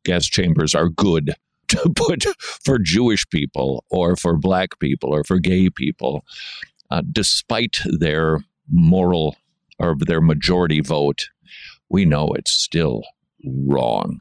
gas 0.05 0.26
chambers 0.26 0.75
are 0.75 0.88
good 0.88 1.35
to 1.69 1.90
put 1.97 2.25
for 2.64 2.79
Jewish 2.79 3.29
people 3.31 3.85
or 3.90 4.17
for 4.17 4.37
black 4.37 4.79
people 4.79 5.14
or 5.14 5.25
for 5.25 5.38
gay 5.38 5.71
people, 5.71 6.25
uh, 6.90 7.02
despite 7.12 7.79
their 7.85 8.45
moral 8.71 9.37
or 9.79 9.97
their 9.99 10.21
majority 10.21 10.81
vote, 10.81 11.29
we 11.88 12.05
know 12.05 12.29
it's 12.29 12.52
still 12.52 13.02
wrong. 13.45 14.21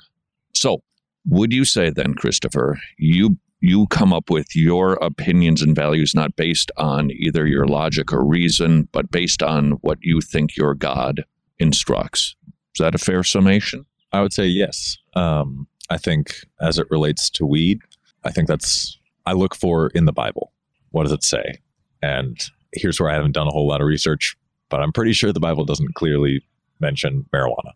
So, 0.54 0.82
would 1.26 1.52
you 1.54 1.66
say 1.66 1.90
then, 1.90 2.14
Christopher, 2.14 2.80
you 2.98 3.38
you 3.62 3.88
come 3.88 4.14
up 4.14 4.30
with 4.30 4.56
your 4.56 4.94
opinions 5.02 5.62
and 5.62 5.76
values 5.76 6.16
not 6.16 6.36
based 6.38 6.72
on 6.78 7.12
either 7.12 7.46
your 7.46 7.68
logic 7.68 8.14
or 8.14 8.24
reason, 8.26 8.88
but 8.94 9.12
based 9.12 9.44
on 9.44 9.72
what 9.82 9.98
you 10.02 10.22
think 10.22 10.56
your 10.56 10.74
God 10.74 11.26
instructs. 11.58 12.38
Is 12.48 12.80
that 12.80 12.96
a 12.96 13.00
fair 13.00 13.22
summation? 13.24 13.86
I 14.12 14.22
would 14.22 14.34
say 14.34 14.46
yes. 14.46 14.98
Um, 15.16 15.68
I 15.90 15.98
think 15.98 16.46
as 16.62 16.78
it 16.78 16.88
relates 16.90 17.30
to 17.32 17.46
weed, 17.46 17.80
I 18.24 18.32
think 18.32 18.48
that's, 18.48 18.98
I 19.26 19.34
look 19.34 19.56
for 19.56 19.88
in 19.90 20.06
the 20.06 20.12
Bible. 20.14 20.52
What 20.92 21.04
does 21.04 21.12
it 21.12 21.24
say? 21.24 21.60
And 22.02 22.38
here's 22.74 23.00
where 23.00 23.10
I 23.10 23.14
haven't 23.14 23.34
done 23.34 23.48
a 23.48 23.52
whole 23.52 23.68
lot 23.68 23.82
of 23.82 23.88
research. 23.88 24.36
but 24.70 24.82
I'm 24.82 24.92
pretty 24.92 25.14
sure 25.14 25.34
the 25.34 25.40
Bible 25.40 25.66
doesn't 25.66 25.96
clearly 25.96 26.42
mention 26.80 27.26
marijuana. 27.34 27.74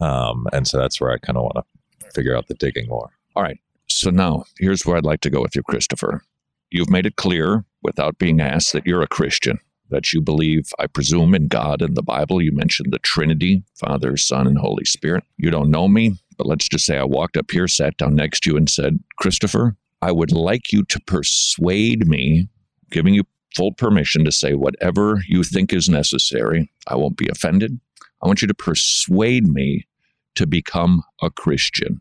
Um, 0.00 0.46
and 0.52 0.66
so 0.66 0.78
that's 0.78 1.00
where 1.00 1.12
I 1.12 1.18
kind 1.18 1.36
of 1.36 1.44
want 1.44 1.56
to 1.56 2.10
figure 2.12 2.36
out 2.36 2.48
the 2.48 2.54
digging 2.54 2.88
more. 2.88 3.10
All 3.34 3.42
right. 3.42 3.58
So 3.88 4.10
now 4.10 4.44
here's 4.58 4.84
where 4.84 4.96
I'd 4.96 5.04
like 5.04 5.20
to 5.20 5.30
go 5.30 5.40
with 5.40 5.54
you, 5.54 5.62
Christopher. 5.62 6.22
You've 6.70 6.90
made 6.90 7.06
it 7.06 7.16
clear 7.16 7.64
without 7.82 8.18
being 8.18 8.40
asked 8.40 8.72
that 8.72 8.86
you're 8.86 9.02
a 9.02 9.06
Christian, 9.06 9.58
that 9.90 10.12
you 10.12 10.20
believe, 10.20 10.70
I 10.78 10.86
presume, 10.86 11.34
in 11.34 11.48
God 11.48 11.82
and 11.82 11.96
the 11.96 12.02
Bible. 12.02 12.42
You 12.42 12.52
mentioned 12.52 12.92
the 12.92 12.98
Trinity, 12.98 13.62
Father, 13.74 14.16
Son, 14.16 14.46
and 14.46 14.58
Holy 14.58 14.84
Spirit. 14.84 15.24
You 15.36 15.50
don't 15.50 15.70
know 15.70 15.88
me, 15.88 16.18
but 16.36 16.46
let's 16.46 16.68
just 16.68 16.86
say 16.86 16.98
I 16.98 17.04
walked 17.04 17.36
up 17.36 17.50
here, 17.50 17.68
sat 17.68 17.96
down 17.96 18.14
next 18.14 18.40
to 18.40 18.50
you, 18.50 18.56
and 18.56 18.68
said, 18.68 18.98
Christopher, 19.16 19.76
I 20.02 20.12
would 20.12 20.32
like 20.32 20.72
you 20.72 20.84
to 20.84 21.00
persuade 21.06 22.06
me, 22.06 22.48
giving 22.90 23.14
you 23.14 23.24
full 23.54 23.72
permission 23.72 24.24
to 24.24 24.32
say 24.32 24.54
whatever 24.54 25.22
you 25.28 25.42
think 25.42 25.72
is 25.72 25.88
necessary. 25.88 26.70
I 26.88 26.96
won't 26.96 27.16
be 27.16 27.28
offended. 27.30 27.80
I 28.22 28.26
want 28.26 28.42
you 28.42 28.48
to 28.48 28.54
persuade 28.54 29.46
me 29.46 29.86
to 30.34 30.46
become 30.46 31.02
a 31.22 31.30
Christian. 31.30 32.00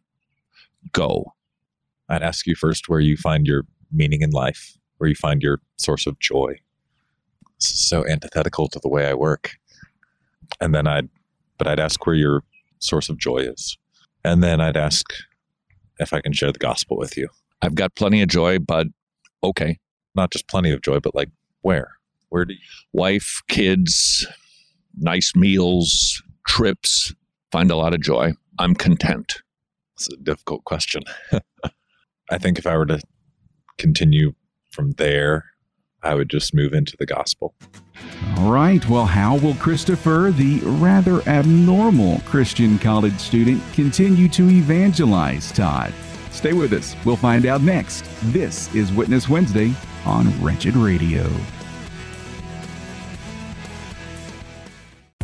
Go. 0.91 1.33
I'd 2.09 2.23
ask 2.23 2.45
you 2.45 2.55
first 2.55 2.89
where 2.89 2.99
you 2.99 3.17
find 3.17 3.47
your 3.47 3.63
meaning 3.91 4.21
in 4.21 4.31
life, 4.31 4.77
where 4.97 5.09
you 5.09 5.15
find 5.15 5.41
your 5.41 5.59
source 5.77 6.05
of 6.05 6.19
joy. 6.19 6.59
So 7.57 8.05
antithetical 8.07 8.67
to 8.69 8.79
the 8.79 8.89
way 8.89 9.07
I 9.07 9.13
work. 9.13 9.51
And 10.59 10.73
then 10.73 10.87
I'd, 10.87 11.09
but 11.57 11.67
I'd 11.67 11.79
ask 11.79 12.05
where 12.05 12.15
your 12.15 12.43
source 12.79 13.09
of 13.09 13.17
joy 13.17 13.37
is. 13.37 13.77
And 14.23 14.43
then 14.43 14.61
I'd 14.61 14.77
ask 14.77 15.05
if 15.99 16.13
I 16.13 16.21
can 16.21 16.33
share 16.33 16.51
the 16.51 16.59
gospel 16.59 16.97
with 16.97 17.17
you. 17.17 17.29
I've 17.61 17.75
got 17.75 17.95
plenty 17.95 18.21
of 18.21 18.27
joy, 18.27 18.59
but 18.59 18.87
okay. 19.43 19.79
Not 20.13 20.31
just 20.31 20.47
plenty 20.47 20.71
of 20.71 20.81
joy, 20.81 20.99
but 20.99 21.15
like 21.15 21.29
where? 21.61 21.91
Where 22.29 22.45
do 22.45 22.53
you? 22.53 22.59
Wife, 22.93 23.41
kids, 23.47 24.27
nice 24.97 25.35
meals, 25.35 26.21
trips, 26.47 27.13
find 27.51 27.71
a 27.71 27.75
lot 27.75 27.93
of 27.93 28.01
joy. 28.01 28.33
I'm 28.59 28.75
content. 28.75 29.41
It's 29.95 30.11
a 30.11 30.17
difficult 30.17 30.63
question. 30.65 31.03
I 32.29 32.37
think 32.37 32.57
if 32.57 32.67
I 32.67 32.77
were 32.77 32.85
to 32.87 32.99
continue 33.77 34.33
from 34.71 34.91
there, 34.93 35.45
I 36.05 36.13
would 36.13 36.29
just 36.29 36.53
move 36.53 36.73
into 36.73 36.95
the 36.97 37.05
gospel. 37.05 37.53
All 38.37 38.51
right. 38.51 38.87
Well, 38.87 39.05
how 39.05 39.37
will 39.37 39.55
Christopher, 39.55 40.31
the 40.31 40.59
rather 40.63 41.21
abnormal 41.27 42.19
Christian 42.19 42.77
college 42.79 43.17
student, 43.17 43.61
continue 43.73 44.29
to 44.29 44.49
evangelize 44.49 45.51
Todd? 45.51 45.93
Stay 46.31 46.53
with 46.53 46.73
us. 46.73 46.95
We'll 47.05 47.15
find 47.15 47.45
out 47.45 47.61
next. 47.61 48.05
This 48.33 48.73
is 48.75 48.91
Witness 48.93 49.27
Wednesday 49.29 49.73
on 50.05 50.29
Wretched 50.43 50.75
Radio. 50.75 51.27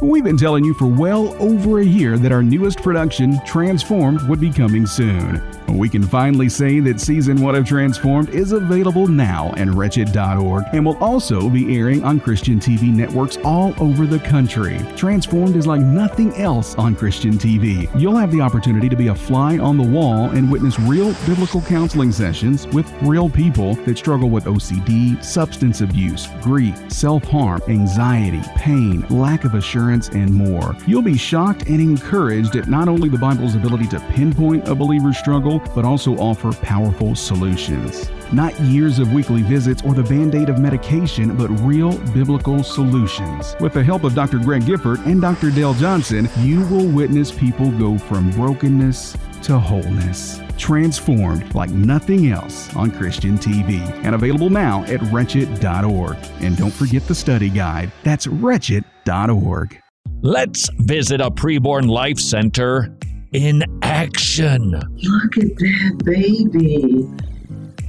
We've 0.01 0.23
been 0.23 0.35
telling 0.35 0.65
you 0.65 0.73
for 0.73 0.87
well 0.87 1.35
over 1.39 1.77
a 1.77 1.85
year 1.85 2.17
that 2.17 2.31
our 2.31 2.41
newest 2.41 2.81
production, 2.81 3.39
Transformed, 3.45 4.27
would 4.27 4.39
be 4.39 4.49
coming 4.49 4.87
soon. 4.87 5.39
We 5.77 5.89
can 5.89 6.01
finally 6.03 6.49
say 6.49 6.79
that 6.79 6.99
season 6.99 7.39
one 7.39 7.53
of 7.55 7.65
Transformed 7.65 8.29
is 8.29 8.51
available 8.51 9.07
now 9.07 9.53
at 9.57 9.69
wretched.org 9.69 10.63
and 10.73 10.85
will 10.85 10.97
also 10.97 11.49
be 11.49 11.77
airing 11.77 12.03
on 12.03 12.19
Christian 12.19 12.59
TV 12.59 12.91
networks 12.91 13.37
all 13.43 13.75
over 13.79 14.07
the 14.07 14.19
country. 14.19 14.79
Transformed 14.95 15.55
is 15.55 15.67
like 15.67 15.81
nothing 15.81 16.33
else 16.35 16.75
on 16.75 16.95
Christian 16.95 17.33
TV. 17.33 17.87
You'll 17.99 18.17
have 18.17 18.31
the 18.31 18.41
opportunity 18.41 18.89
to 18.89 18.95
be 18.95 19.07
a 19.07 19.15
fly 19.15 19.59
on 19.59 19.77
the 19.77 19.87
wall 19.87 20.31
and 20.31 20.51
witness 20.51 20.79
real 20.79 21.13
biblical 21.27 21.61
counseling 21.61 22.11
sessions 22.11 22.67
with 22.67 22.91
real 23.03 23.29
people 23.29 23.75
that 23.85 23.99
struggle 23.99 24.31
with 24.31 24.45
OCD, 24.45 25.23
substance 25.23 25.81
abuse, 25.81 26.27
grief, 26.41 26.75
self 26.91 27.23
harm, 27.25 27.61
anxiety, 27.67 28.41
pain, 28.55 29.01
lack 29.09 29.45
of 29.45 29.53
assurance, 29.53 29.90
and 29.91 30.33
more. 30.33 30.75
You'll 30.87 31.01
be 31.01 31.17
shocked 31.17 31.67
and 31.67 31.81
encouraged 31.81 32.55
at 32.55 32.67
not 32.67 32.87
only 32.87 33.09
the 33.09 33.17
Bible's 33.17 33.55
ability 33.55 33.87
to 33.89 33.99
pinpoint 34.11 34.67
a 34.67 34.73
believer's 34.73 35.17
struggle, 35.17 35.59
but 35.75 35.85
also 35.85 36.15
offer 36.17 36.53
powerful 36.53 37.15
solutions. 37.15 38.09
Not 38.31 38.57
years 38.61 38.99
of 38.99 39.11
weekly 39.11 39.41
visits 39.41 39.83
or 39.83 39.93
the 39.93 40.03
band 40.03 40.33
aid 40.35 40.49
of 40.49 40.57
medication, 40.57 41.35
but 41.35 41.49
real 41.61 41.97
biblical 42.13 42.63
solutions. 42.63 43.55
With 43.59 43.73
the 43.73 43.83
help 43.83 44.05
of 44.05 44.15
Dr. 44.15 44.39
Greg 44.39 44.65
Gifford 44.65 44.99
and 45.01 45.19
Dr. 45.19 45.51
Dale 45.51 45.73
Johnson, 45.73 46.29
you 46.39 46.65
will 46.67 46.87
witness 46.87 47.31
people 47.31 47.71
go 47.71 47.97
from 47.97 48.31
brokenness 48.31 49.17
to 49.43 49.57
wholeness. 49.57 50.39
Transformed 50.57 51.53
like 51.55 51.69
nothing 51.71 52.31
else 52.31 52.73
on 52.75 52.91
Christian 52.91 53.37
TV 53.37 53.79
and 54.03 54.15
available 54.15 54.49
now 54.49 54.83
at 54.85 55.01
wretched.org. 55.11 56.17
And 56.41 56.57
don't 56.57 56.73
forget 56.73 57.07
the 57.07 57.15
study 57.15 57.49
guide. 57.49 57.91
That's 58.03 58.27
wretched.org. 58.27 59.81
Let's 60.21 60.69
visit 60.77 61.21
a 61.21 61.31
preborn 61.31 61.87
life 61.87 62.19
center 62.19 62.95
in 63.33 63.63
action. 63.81 64.71
Look 64.71 65.37
at 65.37 65.55
that 65.55 66.01
baby. 66.03 67.07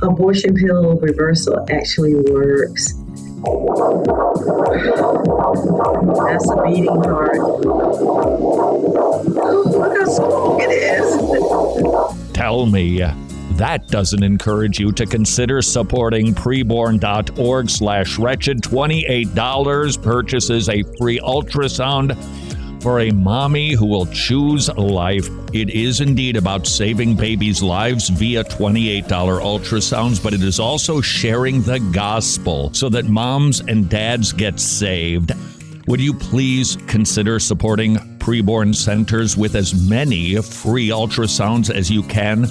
Abortion 0.02 0.54
pill 0.54 0.99
reversal 0.99 1.64
actually 1.71 2.14
works. 2.14 3.01
That's 3.42 3.58
a 6.49 6.62
beating 6.64 6.87
heart. 6.87 7.37
Ooh, 7.37 7.62
Look 9.66 9.99
how 9.99 10.06
strong 10.06 10.61
it 10.61 10.70
is. 10.70 12.32
Tell 12.32 12.66
me 12.66 13.02
that 13.56 13.88
doesn't 13.88 14.22
encourage 14.22 14.78
you 14.78 14.92
to 14.92 15.04
consider 15.06 15.61
supporting 15.61 16.34
preborn.org 16.34 17.68
slash 17.68 18.18
wretched 18.18 18.62
$28 18.62 20.02
purchases 20.02 20.68
a 20.68 20.82
free 20.99 21.18
ultrasound 21.20 22.16
for 22.83 22.99
a 23.01 23.12
mommy 23.12 23.73
who 23.73 23.87
will 23.87 24.07
choose 24.07 24.69
life. 24.77 25.29
It 25.53 25.71
is 25.71 26.01
indeed 26.01 26.37
about 26.37 26.67
saving 26.67 27.15
babies' 27.15 27.62
lives 27.62 28.09
via 28.09 28.43
$28 28.43 29.05
ultrasounds, 29.09 30.21
but 30.23 30.35
it 30.35 30.43
is 30.43 30.59
also 30.59 31.01
sharing 31.01 31.62
the 31.62 31.79
gospel 31.79 32.75
so 32.75 32.89
that 32.89 33.07
moms 33.07 33.61
and 33.61 33.89
dads 33.89 34.33
get 34.33 34.59
saved. 34.59 35.33
Would 35.87 36.01
you 36.01 36.12
please 36.15 36.77
consider 36.89 37.39
supporting 37.39 37.97
preborn 38.19 38.75
centers 38.75 39.37
with 39.37 39.55
as 39.55 39.89
many 39.89 40.37
free 40.43 40.89
ultrasounds 40.89 41.71
as 41.71 41.91
you 41.91 42.03
can? 42.03 42.47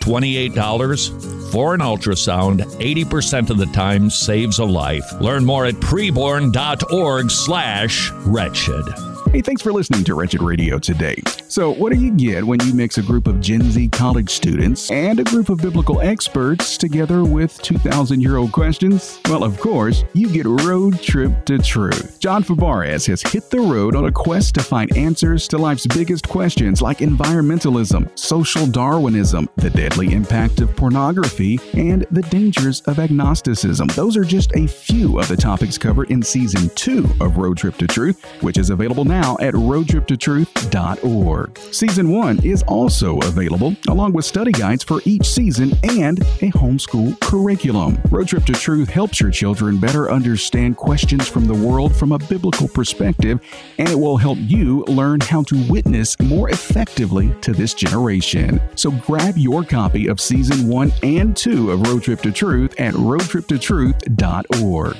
$28 0.00 1.52
for 1.52 1.74
an 1.74 1.80
ultrasound 1.80 2.62
80% 2.80 3.50
of 3.50 3.58
the 3.58 3.66
time 3.66 4.10
saves 4.10 4.58
a 4.58 4.64
life 4.64 5.12
learn 5.20 5.44
more 5.44 5.64
at 5.66 5.74
preborn.org 5.76 7.30
slash 7.30 8.10
wretched 8.24 9.11
Hey, 9.32 9.40
thanks 9.40 9.62
for 9.62 9.72
listening 9.72 10.04
to 10.04 10.14
Wretched 10.14 10.42
Radio 10.42 10.78
today. 10.78 11.16
So, 11.48 11.70
what 11.70 11.90
do 11.90 11.98
you 11.98 12.10
get 12.10 12.44
when 12.44 12.60
you 12.66 12.74
mix 12.74 12.98
a 12.98 13.02
group 13.02 13.26
of 13.26 13.40
Gen 13.40 13.62
Z 13.70 13.88
college 13.88 14.28
students 14.28 14.90
and 14.90 15.18
a 15.18 15.24
group 15.24 15.48
of 15.48 15.56
biblical 15.56 16.02
experts 16.02 16.76
together 16.76 17.24
with 17.24 17.56
2,000 17.62 18.20
year 18.20 18.36
old 18.36 18.52
questions? 18.52 19.20
Well, 19.30 19.42
of 19.42 19.58
course, 19.58 20.04
you 20.12 20.28
get 20.28 20.44
Road 20.44 21.00
Trip 21.00 21.46
to 21.46 21.58
Truth. 21.58 22.20
John 22.20 22.44
Fabarez 22.44 23.06
has 23.06 23.22
hit 23.22 23.48
the 23.48 23.60
road 23.60 23.96
on 23.96 24.04
a 24.04 24.12
quest 24.12 24.54
to 24.56 24.62
find 24.62 24.94
answers 24.98 25.48
to 25.48 25.56
life's 25.56 25.86
biggest 25.86 26.28
questions 26.28 26.82
like 26.82 26.98
environmentalism, 26.98 28.18
social 28.18 28.66
Darwinism, 28.66 29.48
the 29.56 29.70
deadly 29.70 30.12
impact 30.12 30.60
of 30.60 30.76
pornography, 30.76 31.58
and 31.72 32.04
the 32.10 32.22
dangers 32.22 32.82
of 32.82 32.98
agnosticism. 32.98 33.88
Those 33.94 34.14
are 34.14 34.24
just 34.24 34.54
a 34.56 34.66
few 34.66 35.18
of 35.18 35.28
the 35.28 35.38
topics 35.38 35.78
covered 35.78 36.10
in 36.10 36.22
season 36.22 36.68
two 36.74 37.08
of 37.18 37.38
Road 37.38 37.56
Trip 37.56 37.78
to 37.78 37.86
Truth, 37.86 38.22
which 38.42 38.58
is 38.58 38.68
available 38.68 39.06
now 39.06 39.21
at 39.22 39.54
roadtriptotruth.org. 39.54 41.58
Season 41.58 42.10
1 42.10 42.44
is 42.44 42.62
also 42.64 43.18
available, 43.20 43.74
along 43.88 44.12
with 44.12 44.24
study 44.24 44.52
guides 44.52 44.84
for 44.84 45.00
each 45.04 45.26
season 45.26 45.72
and 45.84 46.20
a 46.20 46.50
homeschool 46.50 47.18
curriculum. 47.20 47.98
Road 48.10 48.28
Trip 48.28 48.44
to 48.44 48.52
Truth 48.52 48.90
helps 48.90 49.20
your 49.20 49.30
children 49.30 49.78
better 49.78 50.10
understand 50.10 50.76
questions 50.76 51.28
from 51.28 51.46
the 51.46 51.54
world 51.54 51.94
from 51.94 52.12
a 52.12 52.18
biblical 52.18 52.68
perspective, 52.68 53.40
and 53.78 53.88
it 53.88 53.98
will 53.98 54.16
help 54.16 54.38
you 54.40 54.84
learn 54.84 55.20
how 55.20 55.42
to 55.44 55.56
witness 55.68 56.18
more 56.20 56.50
effectively 56.50 57.34
to 57.40 57.52
this 57.52 57.74
generation. 57.74 58.60
So 58.74 58.90
grab 58.90 59.38
your 59.38 59.64
copy 59.64 60.08
of 60.08 60.20
Season 60.20 60.68
1 60.68 60.92
and 61.02 61.36
2 61.36 61.70
of 61.70 61.86
Road 61.86 62.02
Trip 62.02 62.20
to 62.22 62.32
Truth 62.32 62.80
at 62.80 62.94
roadtriptotruth.org. 62.94 64.96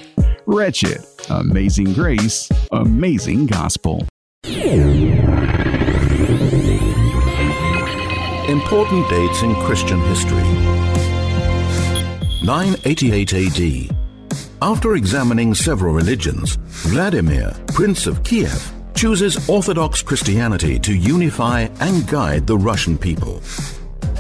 Wretched, 0.47 1.05
Amazing 1.31 1.93
Grace, 1.93 2.49
Amazing 2.73 3.47
Gospel. 3.47 4.07
Important 8.49 9.09
dates 9.09 9.43
in 9.43 9.55
Christian 9.63 10.01
history. 10.01 10.43
988 12.43 13.33
AD. 13.35 13.97
After 14.61 14.97
examining 14.97 15.55
several 15.55 15.95
religions, 15.95 16.57
Vladimir, 16.67 17.55
Prince 17.69 18.07
of 18.07 18.25
Kiev, 18.25 18.73
chooses 18.95 19.49
Orthodox 19.49 20.03
Christianity 20.03 20.79
to 20.81 20.93
unify 20.93 21.69
and 21.81 22.07
guide 22.09 22.47
the 22.47 22.59
Russian 22.59 22.99
people. 22.99 23.41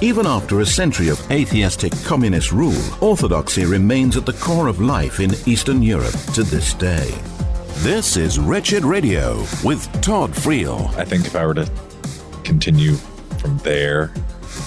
Even 0.00 0.26
after 0.26 0.60
a 0.60 0.66
century 0.66 1.08
of 1.08 1.30
atheistic 1.30 1.92
communist 2.04 2.52
rule, 2.52 2.82
Orthodoxy 3.00 3.64
remains 3.64 4.16
at 4.16 4.24
the 4.24 4.32
core 4.34 4.68
of 4.68 4.80
life 4.80 5.20
in 5.20 5.32
Eastern 5.46 5.82
Europe 5.82 6.14
to 6.34 6.42
this 6.42 6.74
day. 6.74 7.12
This 7.82 8.16
is 8.16 8.38
Wretched 8.38 8.84
Radio 8.84 9.40
with 9.64 9.90
Todd 10.00 10.30
Friel. 10.30 10.94
I 10.94 11.04
think 11.04 11.26
if 11.26 11.34
I 11.34 11.44
were 11.44 11.54
to 11.54 11.68
continue 12.44 12.94
from 13.40 13.58
there, 13.58 14.14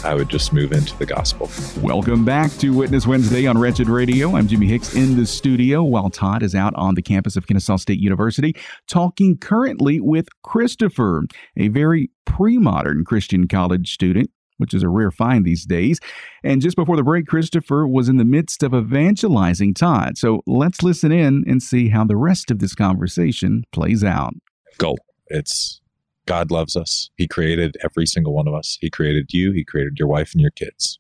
I 0.04 0.14
would 0.14 0.28
just 0.28 0.52
move 0.52 0.74
into 0.74 0.98
the 0.98 1.06
gospel. 1.06 1.50
Welcome 1.82 2.26
back 2.26 2.52
to 2.58 2.72
Witness 2.72 3.08
Wednesday 3.08 3.48
on 3.48 3.58
Wretched 3.58 3.88
Radio. 3.88 4.36
I'm 4.36 4.50
Jimmy 4.50 4.68
Hicks 4.68 4.96
in 4.96 5.16
the 5.16 5.26
studio 5.26 5.82
while 5.82 6.10
Todd 6.10 6.44
is 6.44 6.54
out 6.54 6.76
on 6.76 6.96
the 6.96 7.02
campus 7.02 7.38
of 7.38 7.48
Kennesaw 7.48 7.78
State 7.78 8.02
University 8.02 8.54
talking 8.86 9.38
currently 9.38 10.02
with 10.02 10.28
Christopher, 10.44 11.24
a 11.56 11.70
very 11.70 12.10
pre 12.26 12.58
modern 12.58 13.06
Christian 13.06 13.48
college 13.48 13.94
student 13.94 14.30
which 14.58 14.74
is 14.74 14.84
a 14.84 14.90
rare 14.90 15.12
find 15.12 15.46
these 15.46 15.66
days. 15.66 16.00
And 16.44 16.62
just 16.62 16.76
before 16.76 16.96
the 16.96 17.04
break, 17.04 17.28
Christopher 17.28 17.88
was 17.88 18.10
in 18.10 18.18
the 18.18 18.26
midst 18.26 18.64
of 18.64 18.74
evangelizing 18.74 19.74
Todd. 19.74 20.18
So 20.18 20.42
let's 20.46 20.84
listen 20.84 21.12
in 21.12 21.44
and 21.48 21.62
see 21.62 21.90
how 21.90 22.06
the 22.06 22.18
rest 22.18 22.52
of 22.52 22.60
this 22.60 22.76
conversation 22.76 23.64
plays 23.72 24.04
out. 24.04 24.34
Go. 24.78 24.96
It's 25.28 25.82
God 26.26 26.52
loves 26.52 26.76
us. 26.76 27.10
He 27.18 27.28
created 27.28 27.78
every 27.84 28.06
single 28.06 28.34
one 28.34 28.48
of 28.48 28.54
us. 28.54 28.78
He 28.82 28.90
created 28.90 29.34
you, 29.34 29.52
He 29.52 29.64
created 29.64 29.98
your 29.98 30.08
wife 30.08 30.32
and 30.34 30.42
your 30.42 30.52
kids. 30.52 31.00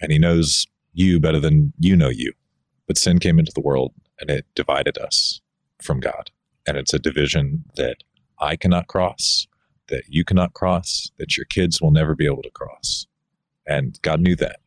And 0.00 0.12
He 0.12 0.18
knows 0.18 0.66
you 0.92 1.20
better 1.20 1.40
than 1.40 1.72
you 1.78 1.96
know 1.96 2.08
you. 2.08 2.32
But 2.86 2.98
sin 2.98 3.18
came 3.18 3.38
into 3.38 3.52
the 3.54 3.60
world 3.60 3.92
and 4.20 4.30
it 4.30 4.46
divided 4.54 4.98
us 4.98 5.40
from 5.82 6.00
God. 6.00 6.30
And 6.66 6.76
it's 6.76 6.94
a 6.94 6.98
division 6.98 7.64
that 7.76 7.98
I 8.38 8.56
cannot 8.56 8.86
cross 8.86 9.46
that 9.90 10.04
you 10.08 10.24
cannot 10.24 10.54
cross, 10.54 11.10
that 11.18 11.36
your 11.36 11.46
kids 11.46 11.80
will 11.80 11.90
never 11.90 12.14
be 12.14 12.26
able 12.26 12.42
to 12.42 12.50
cross. 12.50 13.06
And 13.66 13.98
God 14.02 14.20
knew 14.20 14.36
that. 14.36 14.60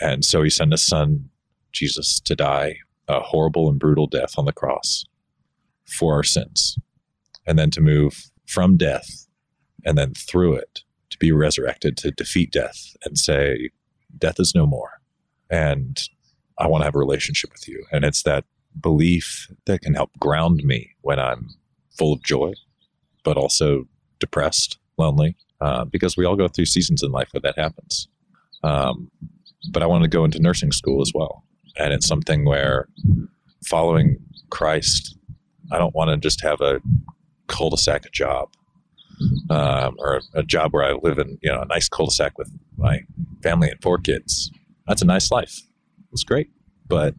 And 0.00 0.24
so 0.24 0.42
he 0.42 0.50
sent 0.50 0.72
his 0.72 0.84
son, 0.84 1.30
Jesus, 1.72 2.20
to 2.20 2.34
die 2.34 2.76
a 3.08 3.20
horrible 3.20 3.68
and 3.68 3.78
brutal 3.78 4.06
death 4.06 4.34
on 4.38 4.44
the 4.44 4.52
cross 4.52 5.04
for 5.84 6.14
our 6.14 6.22
sins. 6.22 6.78
And 7.46 7.58
then 7.58 7.70
to 7.70 7.80
move 7.80 8.30
from 8.46 8.76
death 8.76 9.26
and 9.84 9.98
then 9.98 10.14
through 10.14 10.54
it 10.54 10.82
to 11.10 11.18
be 11.18 11.32
resurrected, 11.32 11.96
to 11.98 12.10
defeat 12.10 12.50
death 12.50 12.96
and 13.04 13.18
say, 13.18 13.70
Death 14.16 14.38
is 14.38 14.54
no 14.54 14.66
more. 14.66 15.00
And 15.50 16.00
I 16.58 16.66
want 16.68 16.82
to 16.82 16.84
have 16.84 16.94
a 16.94 16.98
relationship 16.98 17.50
with 17.50 17.66
you. 17.66 17.84
And 17.90 18.04
it's 18.04 18.22
that 18.24 18.44
belief 18.78 19.48
that 19.64 19.80
can 19.80 19.94
help 19.94 20.10
ground 20.18 20.62
me 20.64 20.90
when 21.00 21.18
I'm 21.18 21.48
full 21.96 22.12
of 22.12 22.22
joy, 22.22 22.52
but 23.24 23.36
also 23.36 23.86
depressed, 24.22 24.78
lonely, 24.96 25.36
uh, 25.60 25.84
because 25.84 26.16
we 26.16 26.24
all 26.24 26.36
go 26.36 26.48
through 26.48 26.64
seasons 26.64 27.02
in 27.02 27.10
life 27.10 27.28
where 27.32 27.40
that 27.42 27.58
happens. 27.58 28.08
Um, 28.62 29.10
but 29.70 29.82
I 29.82 29.86
want 29.86 30.04
to 30.04 30.08
go 30.08 30.24
into 30.24 30.40
nursing 30.40 30.72
school 30.72 31.02
as 31.02 31.12
well. 31.14 31.44
And 31.76 31.92
it's 31.92 32.06
something 32.06 32.44
where 32.44 32.88
following 33.66 34.18
Christ, 34.50 35.18
I 35.72 35.78
don't 35.78 35.94
want 35.94 36.10
to 36.10 36.16
just 36.16 36.40
have 36.42 36.60
a 36.60 36.80
cul-de-sac 37.48 38.10
job 38.12 38.48
um, 39.50 39.96
or 39.98 40.16
a, 40.16 40.40
a, 40.40 40.42
job 40.42 40.72
where 40.72 40.84
I 40.84 40.92
live 41.02 41.18
in, 41.18 41.38
you 41.42 41.50
know, 41.50 41.60
a 41.60 41.66
nice 41.66 41.88
cul-de-sac 41.88 42.38
with 42.38 42.50
my 42.76 43.00
family 43.42 43.68
and 43.68 43.82
four 43.82 43.98
kids. 43.98 44.50
That's 44.86 45.02
a 45.02 45.06
nice 45.06 45.30
life. 45.30 45.60
It's 46.12 46.24
great. 46.24 46.50
But 46.86 47.14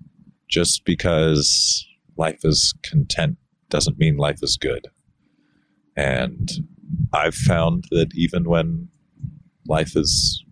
just 0.50 0.86
because 0.86 1.86
life 2.17 2.39
is 2.43 2.74
content 2.83 3.38
doesn't 3.69 3.98
mean 3.98 4.17
life 4.17 4.39
is 4.41 4.57
good. 4.57 4.88
And 5.95 6.50
I've 7.13 7.35
found 7.35 7.85
that 7.91 8.09
even 8.15 8.45
when 8.45 8.89
life 9.67 9.95
is 9.95 10.43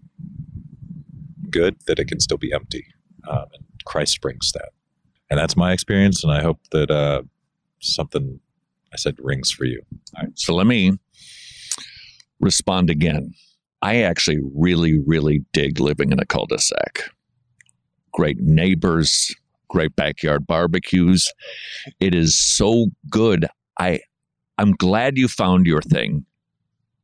good, 1.49 1.75
that 1.87 1.99
it 1.99 2.07
can 2.07 2.19
still 2.19 2.37
be 2.37 2.53
empty. 2.53 2.85
Um, 3.27 3.45
and 3.53 3.65
Christ 3.85 4.21
brings 4.21 4.51
that. 4.53 4.69
And 5.29 5.39
that's 5.39 5.55
my 5.55 5.71
experience. 5.71 6.23
And 6.23 6.31
I 6.31 6.41
hope 6.41 6.59
that 6.71 6.91
uh, 6.91 7.23
something 7.79 8.39
I 8.93 8.97
said 8.97 9.15
rings 9.19 9.51
for 9.51 9.65
you. 9.65 9.81
so 10.35 10.53
let 10.53 10.67
me 10.67 10.97
respond 12.39 12.89
again. 12.89 13.33
I 13.81 14.01
actually 14.03 14.39
really, 14.53 14.99
really 14.99 15.43
dig 15.53 15.79
living 15.79 16.11
in 16.11 16.19
a 16.19 16.25
cul 16.25 16.45
de 16.45 16.59
sac. 16.59 17.09
Great 18.11 18.39
neighbors, 18.39 19.33
great 19.69 19.95
backyard 19.95 20.45
barbecues. 20.45 21.31
It 21.99 22.13
is 22.13 22.37
so 22.37 22.87
good. 23.09 23.47
I 23.79 24.01
I'm 24.57 24.73
glad 24.73 25.17
you 25.17 25.27
found 25.27 25.65
your 25.65 25.81
thing, 25.81 26.25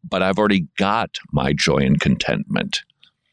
but 0.10 0.22
I've 0.24 0.38
already 0.38 0.67
got 0.78 1.17
my 1.32 1.54
joy 1.54 1.78
and 1.78 2.00
contentment. 2.00 2.84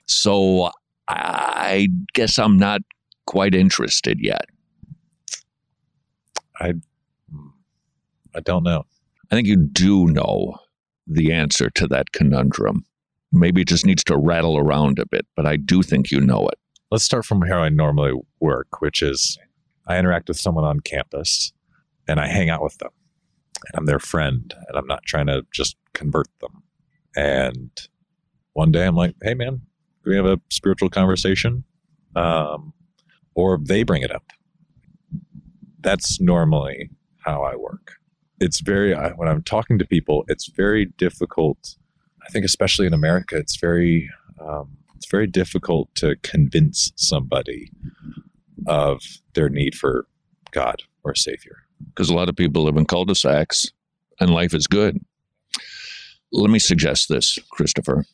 So 0.06 0.70
I 1.08 1.88
guess 2.12 2.38
I'm 2.38 2.56
not 2.56 2.82
quite 3.26 3.54
interested 3.54 4.18
yet. 4.20 4.46
I 6.60 6.74
I 8.37 8.40
don't 8.40 8.64
know. 8.64 8.84
I 9.30 9.34
think 9.34 9.46
you 9.46 9.56
do 9.56 10.06
know 10.06 10.56
the 11.06 11.32
answer 11.32 11.70
to 11.70 11.87
that 11.88 12.12
conundrum. 12.12 12.84
Maybe 13.32 13.62
it 13.62 13.68
just 13.68 13.87
needs 13.87 14.04
to 14.04 14.16
rattle 14.16 14.58
around 14.58 14.98
a 14.98 15.06
bit, 15.06 15.26
but 15.37 15.46
I 15.46 15.56
do 15.56 15.82
think 15.82 16.10
you 16.10 16.20
know 16.20 16.48
it. 16.48 16.58
Let's 16.90 17.04
start 17.04 17.24
from 17.24 17.42
how 17.42 17.58
I 17.58 17.68
normally 17.68 18.12
work, 18.40 18.80
which 18.80 19.02
is 19.02 19.38
I 19.87 19.98
interact 19.98 20.28
with 20.28 20.38
someone 20.38 20.64
on 20.64 20.80
campus 20.80 21.52
and 22.08 22.20
I 22.20 22.26
hang 22.26 22.50
out 22.50 22.62
with 22.62 22.78
them 22.78 22.90
and 23.66 23.78
I'm 23.78 23.87
their 23.87 23.98
friend 23.98 24.54
and 24.68 24.76
I'm 24.76 24.87
not 24.87 25.04
trying 25.04 25.26
to 25.26 25.44
just 25.52 25.76
convert 25.92 26.28
them. 26.40 26.62
And 27.16 27.70
one 28.53 28.72
day 28.72 28.87
I'm 28.87 28.96
like, 28.96 29.14
hey, 29.22 29.35
man, 29.35 29.62
we 30.05 30.16
have 30.16 30.27
a 30.27 30.40
spiritual 30.50 30.90
conversation? 30.90 31.64
Um, 32.16 32.72
or 33.35 33.59
they 33.62 33.83
bring 33.83 34.03
it 34.03 34.11
up. 34.11 34.24
That's 35.81 36.20
normally 36.20 36.90
how 37.24 37.42
I 37.42 37.57
work. 37.57 37.92
It's 38.40 38.61
very, 38.61 38.94
when 38.94 39.29
I'm 39.29 39.42
talking 39.42 39.79
to 39.79 39.87
people, 39.87 40.24
it's 40.29 40.48
very 40.48 40.87
difficult. 40.98 41.77
I 42.27 42.31
think, 42.31 42.44
especially 42.44 42.87
in 42.87 42.94
America, 42.94 43.37
it's 43.37 43.57
very, 43.57 44.11
um, 44.40 44.77
it's 44.96 45.07
very 45.11 45.27
difficult 45.27 45.94
to 45.96 46.16
convince 46.22 46.92
somebody 46.96 47.70
of 48.66 49.03
their 49.35 49.48
need 49.48 49.74
for 49.74 50.07
God 50.53 50.83
or 51.03 51.14
Savior 51.14 51.64
because 51.88 52.09
a 52.09 52.14
lot 52.14 52.29
of 52.29 52.37
people 52.37 52.64
live 52.64 52.77
in 52.77 52.87
cul-de-sacs 52.87 53.72
and 54.20 54.31
life 54.31 54.55
is 54.55 54.66
good. 54.66 55.05
Let 56.36 56.50
me 56.50 56.58
suggest 56.58 57.08
this, 57.08 57.38
Christopher. 57.50 58.04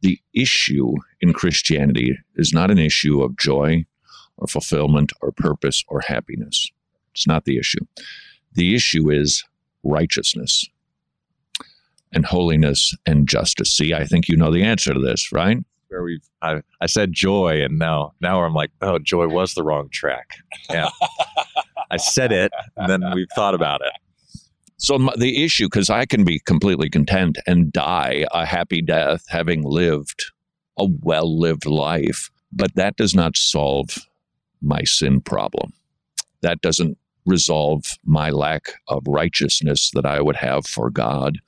The 0.00 0.20
issue 0.32 0.94
in 1.20 1.32
Christianity 1.32 2.16
is 2.36 2.52
not 2.52 2.70
an 2.70 2.78
issue 2.78 3.20
of 3.20 3.36
joy 3.36 3.84
or 4.36 4.46
fulfillment 4.46 5.12
or 5.20 5.32
purpose 5.32 5.82
or 5.88 6.00
happiness. 6.00 6.70
It's 7.12 7.26
not 7.26 7.46
the 7.46 7.58
issue. 7.58 7.84
The 8.52 8.76
issue 8.76 9.10
is 9.10 9.42
righteousness 9.82 10.64
and 12.12 12.24
holiness 12.24 12.94
and 13.06 13.28
justice. 13.28 13.76
See, 13.76 13.92
I 13.92 14.04
think 14.04 14.28
you 14.28 14.36
know 14.36 14.52
the 14.52 14.62
answer 14.62 14.94
to 14.94 15.00
this, 15.00 15.32
right? 15.32 15.58
Where 15.88 16.04
we've 16.04 16.28
I, 16.42 16.62
I 16.80 16.86
said 16.86 17.12
joy 17.12 17.60
and 17.60 17.76
now 17.76 18.12
now 18.20 18.44
I'm 18.44 18.54
like, 18.54 18.70
oh, 18.82 19.00
joy 19.00 19.26
was 19.26 19.54
the 19.54 19.64
wrong 19.64 19.88
track. 19.90 20.36
Yeah. 20.70 20.90
I 21.90 21.96
said 21.96 22.30
it, 22.32 22.52
and 22.76 22.88
then 22.88 23.02
we've 23.14 23.28
thought 23.34 23.54
about 23.54 23.80
it. 23.80 23.92
So 24.76 24.98
the 25.16 25.44
issue, 25.44 25.66
because 25.66 25.88
I 25.88 26.04
can 26.04 26.24
be 26.24 26.40
completely 26.40 26.90
content 26.90 27.38
and 27.46 27.72
die 27.72 28.26
a 28.32 28.44
happy 28.44 28.82
death, 28.82 29.24
having 29.28 29.62
lived 29.62 30.24
a 30.78 30.86
well-lived 31.02 31.66
life, 31.66 32.30
but 32.52 32.74
that 32.74 32.96
does 32.96 33.14
not 33.14 33.36
solve 33.36 33.98
my 34.60 34.82
sin 34.82 35.20
problem. 35.20 35.72
That 36.42 36.60
doesn't 36.60 36.98
resolve 37.26 37.84
my 38.04 38.30
lack 38.30 38.74
of 38.88 39.02
righteousness 39.06 39.90
that 39.94 40.04
I 40.04 40.20
would 40.20 40.36
have 40.36 40.66
for 40.66 40.90
God. 40.90 41.38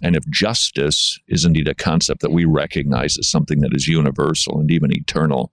And 0.00 0.16
if 0.16 0.28
justice 0.30 1.18
is 1.28 1.44
indeed 1.44 1.68
a 1.68 1.74
concept 1.74 2.22
that 2.22 2.32
we 2.32 2.44
recognize 2.44 3.18
as 3.18 3.28
something 3.28 3.60
that 3.60 3.74
is 3.74 3.88
universal 3.88 4.58
and 4.58 4.70
even 4.70 4.96
eternal, 4.96 5.52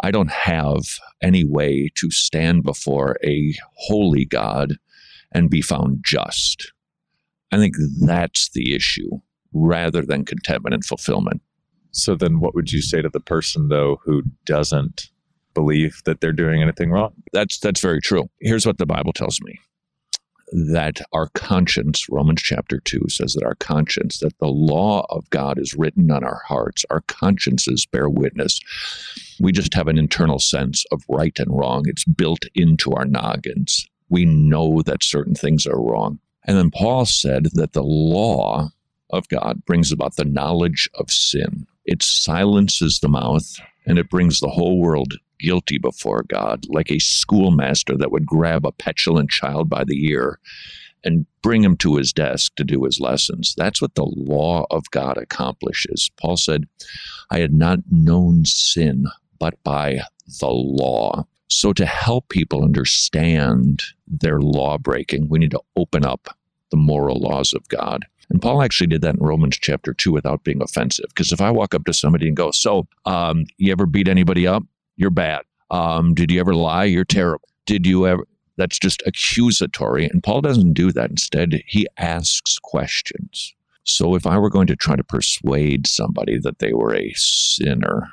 I 0.00 0.10
don't 0.10 0.30
have 0.30 0.82
any 1.22 1.44
way 1.44 1.90
to 1.96 2.10
stand 2.10 2.62
before 2.62 3.16
a 3.24 3.54
holy 3.74 4.24
God 4.24 4.76
and 5.32 5.50
be 5.50 5.62
found 5.62 6.00
just. 6.04 6.72
I 7.52 7.56
think 7.58 7.74
that's 8.00 8.50
the 8.50 8.74
issue 8.74 9.20
rather 9.52 10.02
than 10.02 10.24
contentment 10.24 10.74
and 10.74 10.84
fulfillment. 10.84 11.42
So 11.92 12.14
then 12.14 12.40
what 12.40 12.54
would 12.54 12.72
you 12.72 12.82
say 12.82 13.02
to 13.02 13.08
the 13.08 13.20
person 13.20 13.68
though 13.68 14.00
who 14.04 14.22
doesn't 14.44 15.10
believe 15.54 16.00
that 16.04 16.20
they're 16.20 16.32
doing 16.32 16.62
anything 16.62 16.90
wrong? 16.90 17.12
That's 17.32 17.58
that's 17.58 17.80
very 17.80 18.00
true. 18.00 18.30
Here's 18.40 18.66
what 18.66 18.78
the 18.78 18.86
Bible 18.86 19.12
tells 19.12 19.40
me 19.40 19.58
that 20.52 21.00
our 21.12 21.28
conscience, 21.34 22.08
Romans 22.08 22.42
chapter 22.42 22.80
2 22.80 23.02
says 23.08 23.34
that 23.34 23.44
our 23.44 23.54
conscience, 23.56 24.18
that 24.18 24.36
the 24.40 24.48
law 24.48 25.06
of 25.10 25.28
God 25.30 25.58
is 25.58 25.74
written 25.74 26.10
on 26.10 26.24
our 26.24 26.42
hearts. 26.46 26.84
Our 26.90 27.02
consciences 27.02 27.86
bear 27.86 28.08
witness. 28.08 28.58
We 29.38 29.52
just 29.52 29.74
have 29.74 29.86
an 29.86 29.98
internal 29.98 30.38
sense 30.38 30.84
of 30.90 31.02
right 31.08 31.38
and 31.38 31.56
wrong. 31.56 31.84
It's 31.86 32.04
built 32.04 32.44
into 32.54 32.92
our 32.92 33.04
noggins. 33.04 33.86
We 34.10 34.24
know 34.24 34.82
that 34.82 35.02
certain 35.02 35.34
things 35.34 35.66
are 35.66 35.80
wrong. 35.80 36.18
And 36.44 36.56
then 36.56 36.70
Paul 36.70 37.06
said 37.06 37.48
that 37.54 37.72
the 37.72 37.82
law 37.82 38.70
of 39.10 39.28
God 39.28 39.64
brings 39.64 39.92
about 39.92 40.16
the 40.16 40.24
knowledge 40.24 40.88
of 40.94 41.10
sin. 41.10 41.66
It 41.84 42.02
silences 42.02 42.98
the 43.00 43.08
mouth 43.08 43.58
and 43.86 43.98
it 43.98 44.10
brings 44.10 44.40
the 44.40 44.48
whole 44.48 44.80
world 44.80 45.14
guilty 45.38 45.78
before 45.78 46.24
God, 46.28 46.66
like 46.68 46.90
a 46.90 46.98
schoolmaster 46.98 47.96
that 47.96 48.12
would 48.12 48.26
grab 48.26 48.66
a 48.66 48.72
petulant 48.72 49.30
child 49.30 49.68
by 49.70 49.84
the 49.84 50.06
ear 50.06 50.38
and 51.02 51.26
bring 51.42 51.64
him 51.64 51.76
to 51.78 51.96
his 51.96 52.12
desk 52.12 52.54
to 52.56 52.64
do 52.64 52.84
his 52.84 53.00
lessons. 53.00 53.54
That's 53.56 53.80
what 53.80 53.94
the 53.94 54.04
law 54.04 54.66
of 54.70 54.90
God 54.90 55.16
accomplishes. 55.16 56.10
Paul 56.20 56.36
said, 56.36 56.68
I 57.30 57.38
had 57.38 57.54
not 57.54 57.78
known 57.90 58.44
sin 58.44 59.06
but 59.38 59.62
by 59.64 60.00
the 60.40 60.48
law. 60.48 61.26
So, 61.50 61.72
to 61.72 61.84
help 61.84 62.28
people 62.28 62.64
understand 62.64 63.82
their 64.06 64.40
law 64.40 64.78
breaking, 64.78 65.28
we 65.28 65.38
need 65.38 65.50
to 65.50 65.60
open 65.76 66.04
up 66.04 66.28
the 66.70 66.76
moral 66.76 67.18
laws 67.18 67.52
of 67.52 67.66
God. 67.68 68.06
And 68.30 68.40
Paul 68.40 68.62
actually 68.62 68.86
did 68.86 69.02
that 69.02 69.16
in 69.16 69.20
Romans 69.20 69.58
chapter 69.60 69.92
2 69.92 70.12
without 70.12 70.44
being 70.44 70.62
offensive. 70.62 71.06
Because 71.08 71.32
if 71.32 71.40
I 71.40 71.50
walk 71.50 71.74
up 71.74 71.84
to 71.86 71.92
somebody 71.92 72.28
and 72.28 72.36
go, 72.36 72.52
So, 72.52 72.86
um, 73.04 73.46
you 73.58 73.72
ever 73.72 73.86
beat 73.86 74.08
anybody 74.08 74.46
up? 74.46 74.62
You're 74.96 75.10
bad. 75.10 75.42
Um, 75.70 76.14
did 76.14 76.30
you 76.30 76.38
ever 76.40 76.54
lie? 76.54 76.84
You're 76.84 77.04
terrible. 77.04 77.48
Did 77.66 77.86
you 77.86 78.06
ever? 78.06 78.26
That's 78.56 78.78
just 78.78 79.02
accusatory. 79.06 80.06
And 80.06 80.22
Paul 80.22 80.42
doesn't 80.42 80.74
do 80.74 80.92
that. 80.92 81.10
Instead, 81.10 81.62
he 81.66 81.86
asks 81.98 82.58
questions. 82.58 83.54
So 83.84 84.14
if 84.14 84.26
I 84.26 84.38
were 84.38 84.50
going 84.50 84.66
to 84.68 84.76
try 84.76 84.96
to 84.96 85.02
persuade 85.02 85.86
somebody 85.86 86.38
that 86.38 86.58
they 86.58 86.72
were 86.74 86.94
a 86.94 87.12
sinner, 87.16 88.08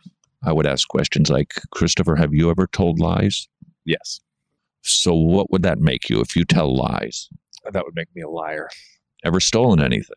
I 0.47 0.53
would 0.53 0.65
ask 0.65 0.87
questions 0.87 1.29
like, 1.29 1.55
Christopher, 1.71 2.15
have 2.15 2.33
you 2.33 2.49
ever 2.49 2.67
told 2.67 2.99
lies? 2.99 3.49
Yes. 3.83 4.21
So 4.81 5.13
what 5.13 5.51
would 5.51 5.61
that 5.63 5.79
make 5.79 6.09
you 6.09 6.21
if 6.21 6.37
you 6.37 6.45
tell 6.45 6.73
lies? 6.73 7.27
That 7.69 7.83
would 7.83 7.95
make 7.95 8.07
me 8.15 8.21
a 8.21 8.29
liar. 8.29 8.69
Ever 9.25 9.41
stolen 9.41 9.81
anything? 9.81 10.15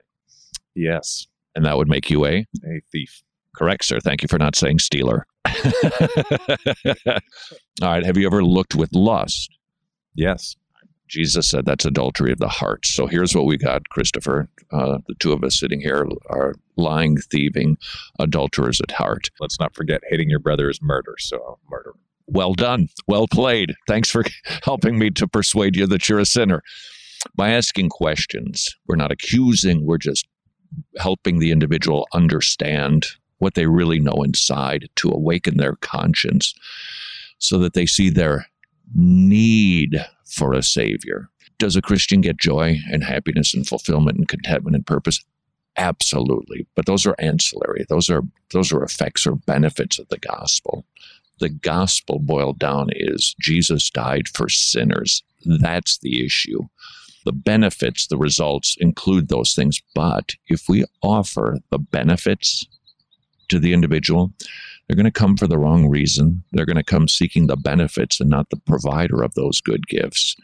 Yes. 0.77 1.27
And 1.57 1.65
that 1.65 1.77
would 1.77 1.89
make 1.89 2.09
you 2.11 2.25
a? 2.27 2.47
A 2.65 2.81
thief. 2.93 3.23
Correct, 3.57 3.85
sir. 3.85 3.99
Thank 3.99 4.23
you 4.23 4.29
for 4.29 4.39
not 4.39 4.55
saying 4.55 4.79
stealer. 4.79 5.27
All 5.47 5.53
right. 7.83 8.07
Have 8.07 8.17
you 8.17 8.27
ever 8.27 8.45
looked 8.45 8.77
with 8.77 8.95
lust? 8.95 9.51
Yes. 10.15 10.55
Jesus 11.11 11.49
said 11.49 11.67
that's 11.67 11.85
adultery 11.85 12.33
of 12.33 12.39
the 12.39 12.49
heart. 12.49 12.87
So 12.87 13.07
here's 13.07 13.35
what 13.35 13.47
we 13.47 13.59
got, 13.59 13.89
Christopher. 13.89 14.49
Uh, 14.73 14.99
the 15.09 15.15
two 15.19 15.33
of 15.33 15.43
us 15.43 15.59
sitting 15.59 15.81
here 15.81 16.07
are 16.31 16.55
lying, 16.77 17.17
thieving, 17.17 17.77
adulterers 18.19 18.81
at 18.81 18.93
heart. 18.93 19.29
Let's 19.41 19.59
not 19.59 19.75
forget 19.75 20.03
hating 20.09 20.31
your 20.31 20.39
brother 20.39 20.71
is 20.71 20.81
murder. 20.81 21.17
So 21.19 21.59
murder. 21.69 21.93
Well 22.27 22.55
done. 22.55 22.89
Well 23.09 23.27
played. 23.27 23.75
Thanks 23.89 24.09
for 24.09 24.25
helping 24.65 24.99
me 24.99 25.11
to 25.11 25.27
persuade 25.27 25.77
you 25.77 25.87
that 25.89 26.09
you're 26.09 26.21
a 26.21 26.27
sinner. 26.27 26.63
By 27.35 27.51
asking 27.51 27.91
questions, 27.91 28.75
we're 28.87 28.97
not 28.97 29.13
accusing, 29.13 29.85
we're 29.85 29.99
just 29.99 30.27
helping 30.99 31.39
the 31.39 31.51
individual 31.51 32.07
understand 32.15 33.07
what 33.39 33.55
they 33.55 33.67
really 33.67 33.99
know 33.99 34.23
inside 34.23 34.89
to 34.97 35.11
awaken 35.11 35.57
their 35.57 35.75
conscience 35.77 36.55
so 37.39 37.59
that 37.59 37.75
they 37.75 37.87
see 37.87 38.11
their 38.11 38.47
need 38.95 40.05
for 40.27 40.53
a 40.53 40.63
savior. 40.63 41.29
Does 41.59 41.77
a 41.77 41.83
Christian 41.83 42.21
get 42.21 42.39
joy 42.39 42.79
and 42.91 43.05
happiness 43.05 43.55
and 43.55 43.67
fulfillment 43.67 44.17
and 44.17 44.29
contentment 44.29 44.77
and 44.77 44.87
purpose? 44.87 45.23
Absolutely. 45.77 46.67
But 46.75 46.87
those 46.87 47.07
are 47.07 47.15
ancillary. 47.19 47.87
Those 47.89 48.11
are 48.11 48.23
those 48.53 48.73
are 48.73 48.83
effects 48.83 49.27
or 49.27 49.37
benefits 49.37 49.99
of 49.99 50.09
the 50.09 50.19
gospel. 50.19 50.85
The 51.39 51.49
gospel 51.49 52.19
boiled 52.19 52.59
down 52.59 52.89
is 52.93 53.35
Jesus 53.41 53.91
died 53.91 54.29
for 54.29 54.49
sinners. 54.49 55.23
That's 55.45 55.99
the 55.99 56.25
issue. 56.25 56.63
The 57.25 57.33
benefits, 57.33 58.07
the 58.07 58.19
results 58.19 58.77
include 58.81 59.29
those 59.29 59.55
things. 59.55 59.81
But 59.95 60.35
if 60.49 60.69
we 60.69 60.85
offer 61.03 61.59
the 61.71 61.79
benefits 61.79 62.67
to 63.51 63.59
the 63.59 63.73
individual, 63.73 64.33
they're 64.87 64.97
going 64.97 65.05
to 65.05 65.13
come 65.13 65.37
for 65.37 65.47
the 65.47 65.59
wrong 65.59 65.89
reason. 65.89 66.43
They're 66.53 66.67
going 66.67 66.77
to 66.77 66.83
come 66.83 67.07
seeking 67.07 67.47
the 67.47 67.57
benefits 67.57 68.21
and 68.21 68.29
not 68.29 68.51
the 68.51 68.57
provider 68.57 69.23
of 69.23 69.35
those 69.35 69.61
good 69.61 69.87
gifts. 69.87 70.35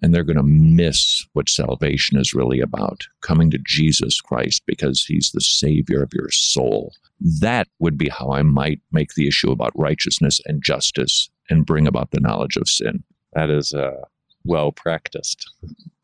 And 0.00 0.14
they're 0.14 0.22
going 0.22 0.36
to 0.36 0.44
miss 0.44 1.26
what 1.32 1.48
salvation 1.48 2.16
is 2.16 2.32
really 2.32 2.60
about 2.60 3.08
coming 3.22 3.50
to 3.50 3.58
Jesus 3.58 4.20
Christ 4.20 4.62
because 4.66 5.04
he's 5.04 5.32
the 5.32 5.40
Savior 5.40 6.00
of 6.02 6.12
your 6.14 6.30
soul. 6.30 6.92
That 7.40 7.66
would 7.80 7.98
be 7.98 8.08
how 8.08 8.30
I 8.30 8.42
might 8.42 8.80
make 8.92 9.14
the 9.14 9.26
issue 9.26 9.50
about 9.50 9.72
righteousness 9.74 10.40
and 10.46 10.62
justice 10.62 11.28
and 11.50 11.66
bring 11.66 11.88
about 11.88 12.12
the 12.12 12.20
knowledge 12.20 12.56
of 12.56 12.68
sin. 12.68 13.02
That 13.32 13.50
is 13.50 13.74
uh, 13.74 14.02
well 14.44 14.70
practiced. 14.70 15.50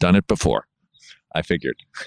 Done 0.01 0.17
it 0.17 0.27
before. 0.27 0.67
I 1.35 1.43
figured. 1.43 1.77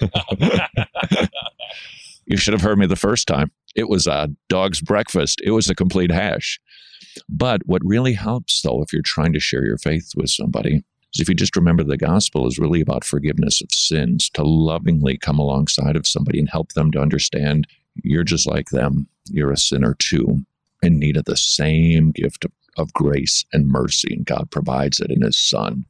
you 2.26 2.36
should 2.36 2.52
have 2.52 2.62
heard 2.62 2.78
me 2.78 2.86
the 2.86 2.96
first 2.96 3.26
time. 3.26 3.50
It 3.78 3.88
was 3.88 4.08
a 4.08 4.28
dog's 4.48 4.80
breakfast. 4.80 5.40
It 5.44 5.52
was 5.52 5.70
a 5.70 5.74
complete 5.74 6.10
hash. 6.10 6.58
But 7.28 7.62
what 7.66 7.80
really 7.84 8.12
helps, 8.12 8.60
though, 8.60 8.82
if 8.82 8.92
you're 8.92 9.02
trying 9.02 9.32
to 9.34 9.40
share 9.40 9.64
your 9.64 9.78
faith 9.78 10.14
with 10.16 10.30
somebody, 10.30 10.82
is 11.14 11.20
if 11.20 11.28
you 11.28 11.34
just 11.36 11.54
remember 11.54 11.84
the 11.84 11.96
gospel 11.96 12.48
is 12.48 12.58
really 12.58 12.80
about 12.80 13.04
forgiveness 13.04 13.62
of 13.62 13.70
sins, 13.70 14.30
to 14.30 14.42
lovingly 14.42 15.16
come 15.16 15.38
alongside 15.38 15.94
of 15.94 16.08
somebody 16.08 16.40
and 16.40 16.50
help 16.50 16.72
them 16.72 16.90
to 16.90 17.00
understand 17.00 17.68
you're 18.02 18.24
just 18.24 18.48
like 18.48 18.70
them. 18.70 19.06
You're 19.30 19.52
a 19.52 19.56
sinner 19.56 19.94
too, 20.00 20.40
in 20.82 20.98
need 20.98 21.16
of 21.16 21.26
the 21.26 21.36
same 21.36 22.10
gift 22.10 22.44
of, 22.44 22.52
of 22.78 22.92
grace 22.94 23.44
and 23.52 23.68
mercy, 23.68 24.12
and 24.12 24.26
God 24.26 24.50
provides 24.50 24.98
it 24.98 25.12
in 25.12 25.22
His 25.22 25.38
Son. 25.38 25.84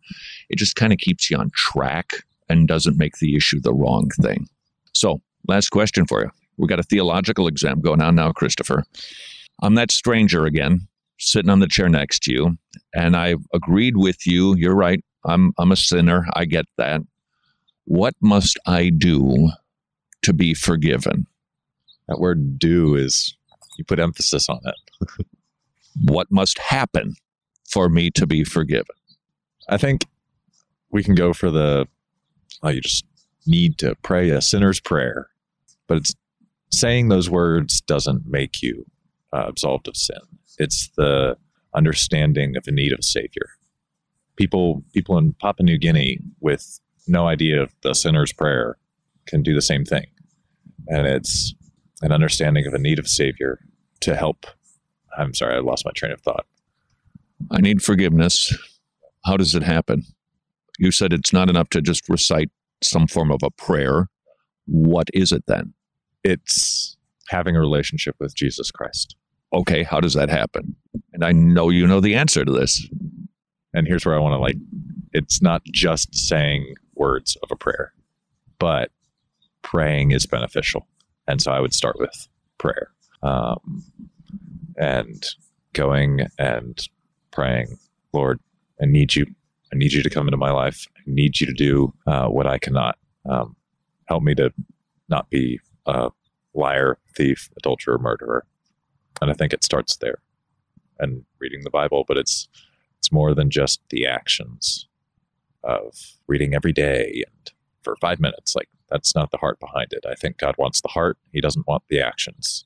It 0.51 0.57
just 0.57 0.77
kind 0.77 0.93
of 0.93 0.99
keeps 0.99 1.31
you 1.31 1.39
on 1.39 1.51
track 1.55 2.13
and 2.51 2.69
doesn't 2.69 2.99
make 2.99 3.17
the 3.17 3.35
issue 3.35 3.61
the 3.61 3.73
wrong 3.73 4.11
thing. 4.21 4.47
So, 4.95 5.23
last 5.47 5.71
question 5.71 6.07
for 6.07 6.21
you. 6.23 6.31
We've 6.59 6.69
got 6.69 6.81
a 6.81 6.85
theological 6.85 7.47
exam 7.47 7.81
going 7.81 8.03
on 8.03 8.17
now, 8.17 8.33
Christopher. 8.33 8.85
I'm 9.63 9.75
that 9.77 9.91
stranger 9.91 10.45
again, 10.45 10.89
sitting 11.19 11.51
on 11.51 11.61
the 11.61 11.69
chair 11.69 11.89
next 11.89 12.23
to 12.25 12.33
you, 12.33 12.59
and 12.95 13.17
I've 13.17 13.45
agreed 13.55 13.97
with 13.97 14.27
you. 14.27 14.55
You're 14.57 14.75
right. 14.75 15.03
I'm 15.25 15.53
I'm 15.59 15.73
a 15.73 15.77
sinner. 15.77 16.27
I 16.35 16.45
get 16.45 16.67
that. 16.77 17.01
What 17.85 18.15
must 18.21 18.59
I 18.67 18.91
do 18.91 19.51
to 20.23 20.33
be 20.33 20.55
forgiven? 20.55 21.27
That 22.09 22.19
word 22.19 22.59
do 22.59 22.95
is 22.95 23.37
you 23.79 23.85
put 23.85 23.99
emphasis 23.99 24.49
on 24.49 24.61
it. 24.65 25.27
what 26.05 26.31
must 26.31 26.59
happen 26.59 27.15
for 27.69 27.89
me 27.89 28.11
to 28.11 28.27
be 28.27 28.45
forgiven? 28.45 28.87
I 29.69 29.77
think 29.77 30.07
we 30.91 31.03
can 31.03 31.15
go 31.15 31.33
for 31.33 31.51
the 31.51 31.87
oh, 32.63 32.69
you 32.69 32.81
just 32.81 33.05
need 33.47 33.79
to 33.79 33.95
pray 34.03 34.31
a 34.31 34.41
sinner's 34.41 34.81
prayer, 34.81 35.29
but 35.87 35.99
it's 35.99 36.15
saying 36.71 37.09
those 37.09 37.31
words 37.31 37.81
doesn't 37.81 38.27
make 38.27 38.63
you 38.63 38.87
uh, 39.33 39.45
absolved 39.47 39.89
of 39.89 39.97
sin. 39.97 40.21
It's 40.59 40.89
the 40.97 41.37
understanding 41.75 42.57
of 42.57 42.65
the 42.65 42.73
need 42.73 42.93
of 42.93 43.01
a 43.01 43.05
savior. 43.05 43.51
People, 44.37 44.83
people 44.93 45.19
in 45.19 45.33
Papua 45.35 45.65
New 45.65 45.79
Guinea 45.79 46.19
with 46.41 46.81
no 47.07 47.27
idea 47.27 47.63
of 47.63 47.75
the 47.83 47.95
sinner's 47.95 48.33
prayer 48.33 48.77
can 49.27 49.43
do 49.43 49.55
the 49.55 49.63
same 49.63 49.85
thing, 49.85 50.07
and 50.87 51.07
it's 51.07 51.55
an 52.03 52.13
understanding 52.13 52.67
of 52.67 52.75
a 52.75 52.79
need 52.79 52.99
of 52.99 53.07
a 53.07 53.09
savior 53.09 53.59
to 54.01 54.15
help. 54.15 54.47
I'm 55.17 55.35
sorry, 55.35 55.57
I 55.57 55.61
lost 55.61 55.85
my 55.85 55.91
train 55.93 56.13
of 56.13 56.21
thought. 56.21 56.47
I 57.51 57.61
need 57.61 57.83
forgiveness. 57.83 58.57
How 59.25 59.37
does 59.37 59.55
it 59.55 59.63
happen? 59.63 60.05
You 60.79 60.93
said 60.93 61.13
it's 61.13 61.33
not 61.33 61.51
enough 61.51 61.71
to 61.71 61.83
just 61.83 62.09
recite 62.09 62.51
some 62.83 63.07
form 63.07 63.31
of 63.31 63.43
a 63.43 63.51
prayer. 63.51 64.09
What 64.67 65.09
is 65.13 65.33
it 65.33 65.45
then? 65.47 65.75
It's 66.25 66.97
having 67.29 67.57
a 67.57 67.61
relationship 67.61 68.17
with 68.19 68.35
Jesus 68.35 68.71
Christ. 68.71 69.17
Okay, 69.53 69.83
how 69.83 70.01
does 70.01 70.15
that 70.15 70.29
happen? 70.29 70.77
And 71.13 71.25
I 71.25 71.33
know 71.33 71.71
you 71.71 71.87
know 71.87 72.01
the 72.01 72.15
answer 72.15 72.45
to 72.45 72.53
this. 72.53 72.87
And 73.75 73.87
here's 73.87 74.05
where 74.05 74.17
I 74.17 74.21
want 74.21 74.35
to 74.35 74.39
like 74.39 74.57
it's 75.13 75.41
not 75.41 75.63
just 75.65 76.15
saying 76.15 76.75
words 76.95 77.37
of 77.43 77.51
a 77.51 77.57
prayer, 77.57 77.93
but 78.59 78.91
praying 79.63 80.11
is 80.11 80.27
beneficial. 80.27 80.87
And 81.27 81.41
so 81.41 81.53
I 81.53 81.61
would 81.61 81.75
start 81.75 81.99
with 81.99 82.29
prayer 82.59 82.91
um, 83.23 83.85
and 84.77 85.25
going 85.73 86.27
and 86.39 86.87
praying, 87.31 87.79
Lord, 88.13 88.41
I 88.81 88.87
need 88.87 89.15
you. 89.15 89.27
I 89.73 89.77
need 89.77 89.93
you 89.93 90.03
to 90.03 90.11
come 90.11 90.27
into 90.27 90.39
my 90.39 90.51
life. 90.51 90.87
I 90.97 91.01
need 91.07 91.41
you 91.41 91.47
to 91.47 91.53
do 91.53 91.93
uh, 92.07 92.29
what 92.29 92.47
I 92.47 92.59
cannot. 92.59 92.97
Um, 93.29 93.57
help 94.07 94.23
me 94.23 94.35
to 94.37 94.51
not 95.11 95.29
be 95.29 95.61
a 95.89 96.11
liar, 96.55 96.99
thief, 97.17 97.51
adulterer, 97.57 97.99
murderer. 97.99 98.47
And 99.21 99.31
I 99.31 99.35
think 99.35 99.53
it 99.53 99.65
starts 99.65 99.97
there 99.97 100.19
and 100.99 101.25
reading 101.41 101.63
the 101.65 101.71
Bible, 101.71 102.05
but 102.07 102.17
it's 102.17 102.49
it's 102.99 103.13
more 103.13 103.35
than 103.35 103.51
just 103.51 103.81
the 103.91 104.07
actions 104.07 104.89
of 105.63 105.95
reading 106.27 106.55
every 106.55 106.73
day 106.73 107.23
and 107.27 107.53
for 107.83 107.97
five 108.01 108.21
minutes. 108.21 108.55
Like 108.55 108.69
that's 108.91 109.15
not 109.15 109.31
the 109.31 109.39
heart 109.39 109.61
behind 109.61 109.93
it. 109.93 110.05
I 110.09 110.15
think 110.15 110.39
God 110.39 110.57
wants 110.59 110.81
the 110.81 110.89
heart. 110.89 111.17
He 111.33 111.41
doesn't 111.41 111.67
want 111.67 111.85
the 111.89 112.01
actions. 112.01 112.65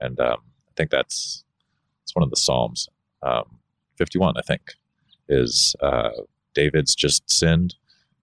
And 0.00 0.18
um, 0.20 0.38
I 0.68 0.72
think 0.76 0.90
that's 0.90 1.44
it's 2.02 2.14
one 2.14 2.22
of 2.22 2.30
the 2.30 2.36
Psalms. 2.36 2.88
Um, 3.22 3.58
51, 3.96 4.36
I 4.36 4.42
think, 4.42 4.74
is 5.28 5.76
uh, 5.80 6.10
David's 6.54 6.94
just 6.94 7.30
sinned, 7.30 7.74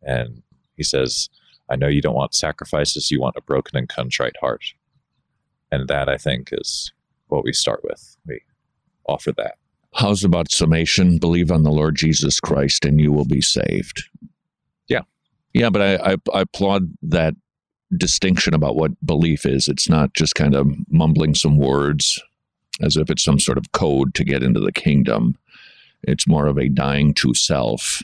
and 0.01 0.41
he 0.75 0.83
says, 0.83 1.29
I 1.69 1.75
know 1.75 1.88
you 1.88 2.01
don't 2.01 2.15
want 2.15 2.34
sacrifices, 2.34 3.12
you 3.12 3.19
want 3.19 3.36
a 3.38 3.41
broken 3.41 3.77
and 3.77 3.89
contrite 3.89 4.36
heart. 4.39 4.63
And 5.71 5.88
that, 5.88 6.08
I 6.08 6.17
think, 6.17 6.49
is 6.51 6.91
what 7.27 7.43
we 7.43 7.53
start 7.53 7.82
with. 7.84 8.17
We 8.25 8.41
offer 9.08 9.34
that. 9.34 9.56
How's 9.93 10.23
about 10.23 10.51
summation? 10.51 11.17
Believe 11.17 11.51
on 11.51 11.63
the 11.63 11.71
Lord 11.71 11.95
Jesus 11.95 12.39
Christ 12.39 12.86
and 12.86 13.01
you 13.01 13.12
will 13.12 13.25
be 13.25 13.41
saved. 13.41 14.03
Yeah. 14.88 15.01
Yeah, 15.53 15.69
but 15.69 15.82
I, 15.82 16.13
I, 16.13 16.15
I 16.34 16.41
applaud 16.41 16.93
that 17.01 17.34
distinction 17.95 18.53
about 18.53 18.75
what 18.75 18.91
belief 19.06 19.45
is. 19.45 19.67
It's 19.67 19.89
not 19.89 20.13
just 20.13 20.36
kind 20.36 20.56
of 20.56 20.69
mumbling 20.89 21.36
some 21.36 21.58
words 21.58 22.21
as 22.82 22.95
if 22.95 23.10
it's 23.10 23.23
some 23.23 23.39
sort 23.39 23.58
of 23.58 23.71
code 23.71 24.13
to 24.15 24.23
get 24.23 24.43
into 24.43 24.60
the 24.60 24.71
kingdom. 24.71 25.38
It's 26.03 26.27
more 26.27 26.47
of 26.47 26.58
a 26.58 26.69
dying 26.69 27.13
to 27.15 27.34
self 27.34 28.03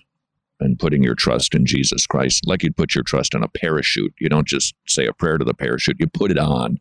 and 0.63 0.79
putting 0.79 1.03
your 1.03 1.15
trust 1.15 1.53
in 1.53 1.65
Jesus 1.65 2.07
Christ, 2.07 2.47
like 2.47 2.63
you'd 2.63 2.77
put 2.77 2.95
your 2.95 3.03
trust 3.03 3.33
in 3.33 3.43
a 3.43 3.47
parachute. 3.47 4.13
You 4.19 4.29
don't 4.29 4.47
just 4.47 4.73
say 4.87 5.05
a 5.05 5.13
prayer 5.13 5.37
to 5.37 5.45
the 5.45 5.53
parachute, 5.53 5.97
you 5.99 6.07
put 6.07 6.31
it 6.31 6.39
on. 6.39 6.79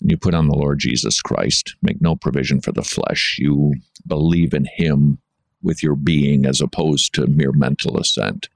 And 0.00 0.10
you 0.10 0.16
put 0.16 0.34
on 0.34 0.48
the 0.48 0.56
Lord 0.56 0.80
Jesus 0.80 1.22
Christ. 1.22 1.76
Make 1.80 2.00
no 2.00 2.16
provision 2.16 2.60
for 2.60 2.72
the 2.72 2.82
flesh. 2.82 3.36
You 3.38 3.74
believe 4.06 4.52
in 4.52 4.66
Him 4.76 5.18
with 5.62 5.82
your 5.82 5.94
being 5.94 6.44
as 6.44 6.60
opposed 6.60 7.14
to 7.14 7.26
mere 7.28 7.52
mental 7.52 7.98
assent. 7.98 8.48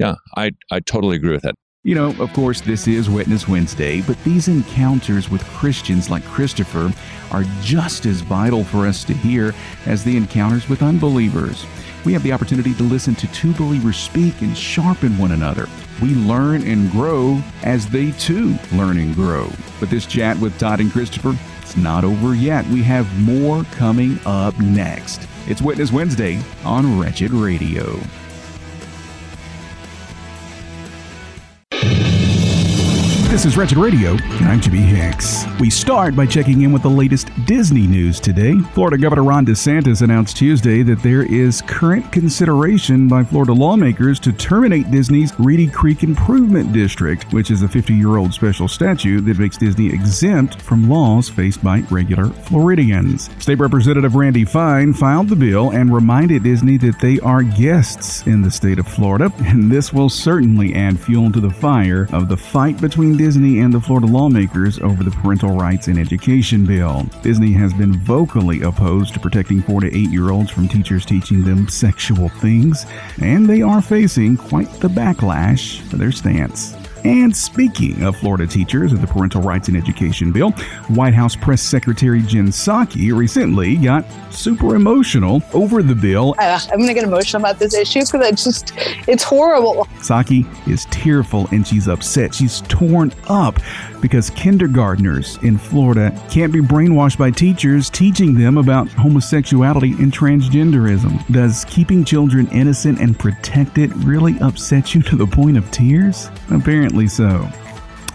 Yeah, 0.00 0.16
I, 0.36 0.50
I 0.70 0.80
totally 0.80 1.16
agree 1.16 1.30
with 1.30 1.42
that. 1.42 1.54
You 1.84 1.96
know, 1.96 2.14
of 2.20 2.32
course, 2.32 2.60
this 2.60 2.86
is 2.86 3.10
Witness 3.10 3.48
Wednesday, 3.48 4.02
but 4.02 4.22
these 4.22 4.46
encounters 4.46 5.28
with 5.28 5.42
Christians 5.44 6.08
like 6.08 6.24
Christopher 6.24 6.92
are 7.32 7.44
just 7.60 8.06
as 8.06 8.20
vital 8.20 8.62
for 8.62 8.86
us 8.86 9.04
to 9.04 9.12
hear 9.12 9.52
as 9.86 10.04
the 10.04 10.16
encounters 10.16 10.68
with 10.68 10.82
unbelievers. 10.82 11.66
We 12.04 12.12
have 12.12 12.22
the 12.22 12.32
opportunity 12.32 12.74
to 12.74 12.82
listen 12.82 13.14
to 13.16 13.32
two 13.32 13.52
believers 13.54 13.96
speak 13.96 14.42
and 14.42 14.56
sharpen 14.56 15.16
one 15.18 15.32
another. 15.32 15.68
We 16.00 16.14
learn 16.14 16.66
and 16.66 16.90
grow 16.90 17.40
as 17.62 17.86
they 17.86 18.10
too 18.12 18.56
learn 18.72 18.98
and 18.98 19.14
grow. 19.14 19.48
But 19.78 19.90
this 19.90 20.06
chat 20.06 20.36
with 20.38 20.58
Todd 20.58 20.80
and 20.80 20.90
Christopher, 20.90 21.36
it's 21.60 21.76
not 21.76 22.04
over 22.04 22.34
yet. 22.34 22.66
We 22.66 22.82
have 22.82 23.20
more 23.22 23.62
coming 23.72 24.18
up 24.26 24.58
next. 24.58 25.28
It's 25.46 25.62
Witness 25.62 25.92
Wednesday 25.92 26.40
on 26.64 26.98
Wretched 26.98 27.30
Radio. 27.30 28.00
This 33.32 33.46
is 33.46 33.56
Wretched 33.56 33.78
Radio, 33.78 34.10
and 34.10 34.46
I'm 34.46 34.60
Jimmy 34.60 34.82
Hicks. 34.82 35.46
We 35.58 35.70
start 35.70 36.14
by 36.14 36.26
checking 36.26 36.60
in 36.60 36.70
with 36.70 36.82
the 36.82 36.90
latest 36.90 37.30
Disney 37.46 37.86
news 37.86 38.20
today. 38.20 38.58
Florida 38.74 38.98
Governor 38.98 39.24
Ron 39.24 39.46
DeSantis 39.46 40.02
announced 40.02 40.36
Tuesday 40.36 40.82
that 40.82 41.02
there 41.02 41.22
is 41.22 41.62
current 41.62 42.12
consideration 42.12 43.08
by 43.08 43.24
Florida 43.24 43.54
lawmakers 43.54 44.20
to 44.20 44.34
terminate 44.34 44.90
Disney's 44.90 45.32
Reedy 45.38 45.66
Creek 45.66 46.02
Improvement 46.02 46.74
District, 46.74 47.24
which 47.32 47.50
is 47.50 47.62
a 47.62 47.68
50 47.68 47.94
year 47.94 48.18
old 48.18 48.34
special 48.34 48.68
statute 48.68 49.22
that 49.22 49.38
makes 49.38 49.56
Disney 49.56 49.86
exempt 49.86 50.60
from 50.60 50.90
laws 50.90 51.30
faced 51.30 51.64
by 51.64 51.84
regular 51.90 52.26
Floridians. 52.26 53.30
State 53.42 53.60
Representative 53.60 54.14
Randy 54.14 54.44
Fine 54.44 54.92
filed 54.92 55.30
the 55.30 55.36
bill 55.36 55.70
and 55.70 55.94
reminded 55.94 56.42
Disney 56.42 56.76
that 56.76 57.00
they 57.00 57.18
are 57.20 57.42
guests 57.42 58.26
in 58.26 58.42
the 58.42 58.50
state 58.50 58.78
of 58.78 58.86
Florida, 58.86 59.32
and 59.38 59.72
this 59.72 59.90
will 59.90 60.10
certainly 60.10 60.74
add 60.74 61.00
fuel 61.00 61.32
to 61.32 61.40
the 61.40 61.48
fire 61.48 62.06
of 62.12 62.28
the 62.28 62.36
fight 62.36 62.78
between 62.78 63.21
Disney 63.22 63.60
and 63.60 63.72
the 63.72 63.80
Florida 63.80 64.08
lawmakers 64.08 64.80
over 64.80 65.04
the 65.04 65.12
Parental 65.12 65.56
Rights 65.56 65.86
in 65.86 65.96
Education 65.96 66.66
bill. 66.66 67.04
Disney 67.22 67.52
has 67.52 67.72
been 67.72 67.92
vocally 68.00 68.62
opposed 68.62 69.14
to 69.14 69.20
protecting 69.20 69.62
4 69.62 69.82
to 69.82 69.96
8 69.96 70.10
year 70.10 70.32
olds 70.32 70.50
from 70.50 70.66
teachers 70.66 71.06
teaching 71.06 71.44
them 71.44 71.68
sexual 71.68 72.28
things, 72.28 72.84
and 73.20 73.46
they 73.46 73.62
are 73.62 73.80
facing 73.80 74.36
quite 74.36 74.68
the 74.80 74.88
backlash 74.88 75.82
for 75.82 75.98
their 75.98 76.10
stance. 76.10 76.74
And 77.04 77.36
speaking 77.36 78.02
of 78.02 78.16
Florida 78.16 78.46
teachers 78.46 78.92
and 78.92 79.00
the 79.00 79.06
Parental 79.06 79.42
Rights 79.42 79.68
in 79.68 79.76
Education 79.76 80.30
bill, 80.30 80.52
White 80.88 81.14
House 81.14 81.34
Press 81.34 81.60
Secretary 81.60 82.22
Jen 82.22 82.48
Psaki 82.48 83.12
recently 83.16 83.76
got 83.76 84.04
super 84.30 84.76
emotional 84.76 85.42
over 85.52 85.82
the 85.82 85.94
bill. 85.94 86.34
Uh, 86.38 86.60
I'm 86.70 86.78
going 86.78 86.88
to 86.88 86.94
get 86.94 87.04
emotional 87.04 87.42
about 87.42 87.58
this 87.58 87.74
issue 87.74 88.00
because 88.00 88.26
it's 88.26 88.44
just, 88.44 88.72
it's 89.08 89.22
horrible. 89.22 89.86
Psaki 89.98 90.46
is 90.68 90.86
tearful 90.86 91.48
and 91.50 91.66
she's 91.66 91.88
upset. 91.88 92.34
She's 92.34 92.60
torn 92.62 93.12
up 93.28 93.58
because 94.00 94.30
kindergartners 94.30 95.38
in 95.42 95.56
Florida 95.58 96.10
can't 96.30 96.52
be 96.52 96.60
brainwashed 96.60 97.18
by 97.18 97.30
teachers 97.30 97.88
teaching 97.88 98.34
them 98.34 98.58
about 98.58 98.88
homosexuality 98.88 99.92
and 100.02 100.12
transgenderism. 100.12 101.24
Does 101.28 101.64
keeping 101.66 102.04
children 102.04 102.48
innocent 102.48 103.00
and 103.00 103.18
protected 103.18 103.92
really 104.04 104.38
upset 104.40 104.94
you 104.94 105.02
to 105.02 105.16
the 105.16 105.26
point 105.26 105.56
of 105.56 105.70
tears? 105.70 106.30
Apparently 106.50 106.91
so. 107.08 107.48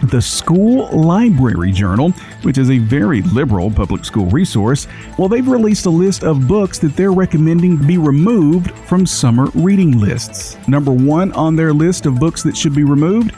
The 0.03 0.21
School 0.21 0.87
Library 0.91 1.71
Journal, 1.71 2.11
which 2.43 2.59
is 2.59 2.69
a 2.69 2.77
very 2.77 3.23
liberal 3.23 3.71
public 3.71 4.05
school 4.05 4.27
resource, 4.27 4.87
well, 5.17 5.27
they've 5.27 5.47
released 5.47 5.87
a 5.87 5.89
list 5.89 6.23
of 6.23 6.47
books 6.47 6.77
that 6.79 6.95
they're 6.95 7.11
recommending 7.11 7.77
be 7.77 7.97
removed 7.97 8.71
from 8.87 9.07
summer 9.07 9.47
reading 9.55 9.99
lists. 9.99 10.55
Number 10.67 10.91
one 10.91 11.31
on 11.31 11.55
their 11.55 11.73
list 11.73 12.05
of 12.05 12.19
books 12.19 12.43
that 12.43 12.55
should 12.55 12.75
be 12.75 12.83
removed 12.83 13.33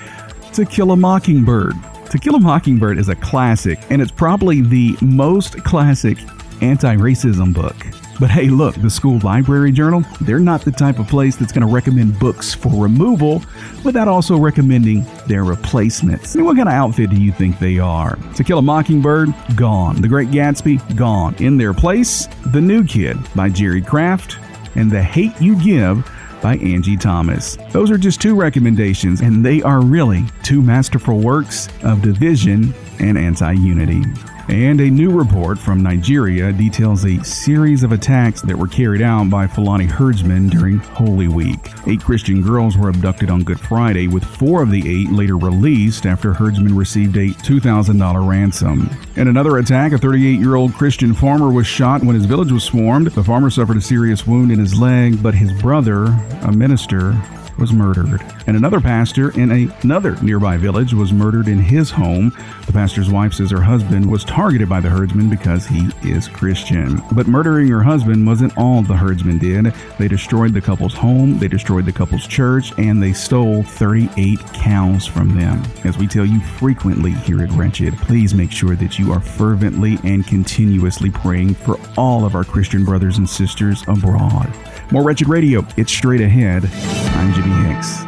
To 0.54 0.65
Kill 0.65 0.91
a 0.91 0.97
Mockingbird. 0.97 1.75
To 2.12 2.17
Kill 2.17 2.36
a 2.36 2.39
Mockingbird 2.39 2.97
is 2.97 3.08
a 3.08 3.15
classic, 3.15 3.80
and 3.89 4.02
it's 4.02 4.12
probably 4.12 4.62
the 4.62 4.97
most 5.02 5.63
classic 5.63 6.17
anti 6.62 6.95
racism 6.97 7.54
book. 7.54 7.75
But 8.19 8.29
hey, 8.29 8.49
look, 8.49 8.75
the 8.75 8.89
school 8.89 9.19
library 9.19 9.71
journal, 9.71 10.03
they're 10.21 10.39
not 10.39 10.62
the 10.62 10.71
type 10.71 10.99
of 10.99 11.08
place 11.08 11.38
that's 11.38 11.53
going 11.53 11.65
to 11.65 11.73
recommend 11.73 12.19
books 12.19 12.53
for 12.53 12.69
removal 12.84 13.41
without 13.86 14.10
also 14.10 14.38
recommending 14.38 15.05
their 15.25 15.45
replacements. 15.45 16.36
I 16.36 16.39
mean, 16.39 16.45
what 16.45 16.58
kind 16.58 16.67
of 16.67 16.73
outfit 16.73 17.12
do 17.12 17.15
you 17.15 17.32
think 17.32 17.60
they 17.60 17.79
are? 17.79 18.17
To 18.36 18.43
Kill 18.43 18.60
a 18.60 18.62
Mockingbird, 18.62 19.34
gone. 19.55 20.01
The 20.01 20.08
Great 20.10 20.29
Gatsby, 20.29 20.97
gone. 20.97 21.34
In 21.36 21.58
their 21.58 21.73
place, 21.73 22.27
The 22.47 22.60
New 22.60 22.84
Kid 22.84 23.17
by 23.36 23.49
Jerry 23.49 23.82
Craft 23.82 24.38
and 24.75 24.91
The 24.91 25.01
Hate 25.01 25.39
You 25.39 25.55
Give 25.62 26.05
by 26.41 26.58
Angie 26.58 26.97
Thomas. 26.97 27.58
Those 27.71 27.89
are 27.89 27.97
just 27.97 28.21
two 28.21 28.36
recommendations, 28.36 29.21
and 29.21 29.45
they 29.45 29.62
are 29.62 29.82
really 29.82 30.25
two 30.43 30.62
masterful 30.62 31.19
works 31.19 31.69
of 31.84 32.01
division 32.01 32.73
and 32.99 33.17
anti 33.17 33.53
unity. 33.53 34.03
And 34.49 34.81
a 34.81 34.89
new 34.89 35.12
report 35.12 35.59
from 35.59 35.83
Nigeria 35.83 36.51
details 36.51 37.05
a 37.05 37.23
series 37.23 37.83
of 37.83 37.91
attacks 37.91 38.41
that 38.41 38.57
were 38.57 38.67
carried 38.67 39.03
out 39.03 39.29
by 39.29 39.45
Fulani 39.45 39.85
herdsmen 39.85 40.49
during 40.49 40.79
Holy 40.79 41.27
Week. 41.27 41.59
Eight 41.85 42.01
Christian 42.01 42.41
girls 42.41 42.75
were 42.75 42.89
abducted 42.89 43.29
on 43.29 43.43
Good 43.43 43.59
Friday, 43.59 44.07
with 44.07 44.23
four 44.23 44.63
of 44.63 44.71
the 44.71 44.79
eight 44.89 45.12
later 45.12 45.38
released 45.38 46.07
after 46.07 46.33
herdsmen 46.33 46.75
received 46.75 47.15
a 47.17 47.27
$2,000 47.27 48.27
ransom. 48.27 48.89
In 49.17 49.27
another 49.27 49.59
attack, 49.59 49.91
a 49.91 49.99
38 49.99 50.39
year 50.39 50.55
old 50.55 50.73
Christian 50.73 51.13
farmer 51.13 51.51
was 51.51 51.67
shot 51.67 52.03
when 52.03 52.15
his 52.15 52.25
village 52.25 52.51
was 52.51 52.63
swarmed. 52.63 53.05
The 53.12 53.23
farmer 53.23 53.51
suffered 53.51 53.77
a 53.77 53.81
serious 53.81 54.25
wound 54.25 54.51
in 54.51 54.57
his 54.57 54.73
leg, 54.73 55.21
but 55.21 55.35
his 55.35 55.51
brother, 55.62 56.05
a 56.41 56.51
minister, 56.51 57.12
was 57.60 57.74
murdered. 57.74 58.22
And 58.48 58.56
another 58.56 58.80
pastor 58.80 59.32
in 59.38 59.52
a, 59.52 59.69
another 59.82 60.15
nearby 60.22 60.58
village 60.58 60.93
was 60.93 61.13
murdered 61.13 61.48
in 61.48 61.60
his 61.60 61.91
home. 61.91 62.32
The 62.65 62.74
pastor's 62.74 63.10
wife 63.10 63.34
says 63.34 63.52
her 63.52 63.62
husband 63.62 64.10
was 64.10 64.24
targeted 64.24 64.69
by 64.69 64.80
the 64.80 64.89
herdsmen 64.89 65.30
because 65.30 65.65
he 65.65 65.89
is 66.04 66.28
Christian. 66.28 67.02
But 67.12 67.28
murdering 67.28 67.67
her 67.67 67.84
husband 67.84 68.26
wasn't 68.26 68.58
all 68.58 68.82
the 68.82 68.95
herdsmen 68.95 69.39
did. 69.39 69.74
They 69.98 70.08
destroyed 70.08 70.54
the 70.54 70.62
couple's 70.62 70.93
home, 70.93 71.38
they 71.38 71.48
destroyed 71.48 71.86
the 71.86 71.91
couple's 71.91 72.28
church, 72.28 72.72
and 72.78 73.02
they 73.02 73.13
stole 73.13 73.63
38 73.63 74.39
cows 74.54 75.06
from 75.06 75.36
them. 75.36 75.63
As 75.84 75.98
we 75.98 76.08
tell 76.08 76.26
you 76.26 76.39
frequently 76.39 77.12
here 77.12 77.41
at 77.41 77.52
Wretched, 77.52 77.98
please 77.98 78.34
make 78.34 78.52
sure 78.52 78.76
that 78.76 78.98
you 78.98 79.12
are 79.12 79.19
fervently 79.22 79.98
and 80.04 80.26
continuously 80.26 81.10
praying 81.10 81.56
for 81.56 81.80
all 81.98 82.26
of 82.26 82.36
our 82.36 82.43
Christian 82.43 82.86
brothers 82.86 83.17
and 83.17 83.30
sisters 83.30 83.84
abroad. 83.88 84.54
More 84.91 85.04
Wretched 85.04 85.30
Radio, 85.30 85.63
it's 85.78 85.91
straight 85.91 86.19
ahead. 86.19 86.65
I'm 87.13 87.32
Jimmy 87.36 87.54
Hicks. 87.67 87.99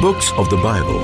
Books 0.00 0.30
of 0.34 0.48
the 0.48 0.56
Bible. 0.62 1.00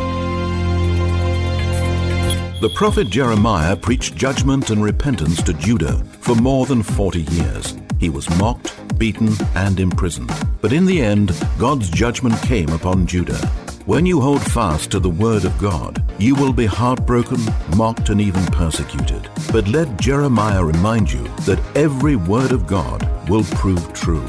The 2.60 2.70
prophet 2.76 3.10
Jeremiah 3.10 3.74
preached 3.74 4.14
judgment 4.14 4.70
and 4.70 4.80
repentance 4.80 5.42
to 5.42 5.54
Judah 5.54 5.96
for 6.20 6.36
more 6.36 6.66
than 6.66 6.84
40 6.84 7.22
years. 7.22 7.76
He 7.98 8.10
was 8.10 8.30
mocked, 8.38 8.72
beaten, 8.96 9.30
and 9.56 9.80
imprisoned. 9.80 10.30
But 10.60 10.72
in 10.72 10.86
the 10.86 11.02
end, 11.02 11.32
God's 11.58 11.90
judgment 11.90 12.40
came 12.42 12.68
upon 12.68 13.08
Judah. 13.08 13.40
When 13.88 14.04
you 14.04 14.20
hold 14.20 14.42
fast 14.42 14.90
to 14.90 15.00
the 15.00 15.08
word 15.08 15.46
of 15.46 15.56
God, 15.56 16.04
you 16.18 16.34
will 16.34 16.52
be 16.52 16.66
heartbroken, 16.66 17.40
mocked, 17.74 18.10
and 18.10 18.20
even 18.20 18.44
persecuted. 18.48 19.30
But 19.50 19.66
let 19.66 19.98
Jeremiah 19.98 20.62
remind 20.62 21.10
you 21.10 21.22
that 21.46 21.58
every 21.74 22.14
word 22.14 22.52
of 22.52 22.66
God 22.66 23.00
will 23.30 23.44
prove 23.44 23.94
true. 23.94 24.28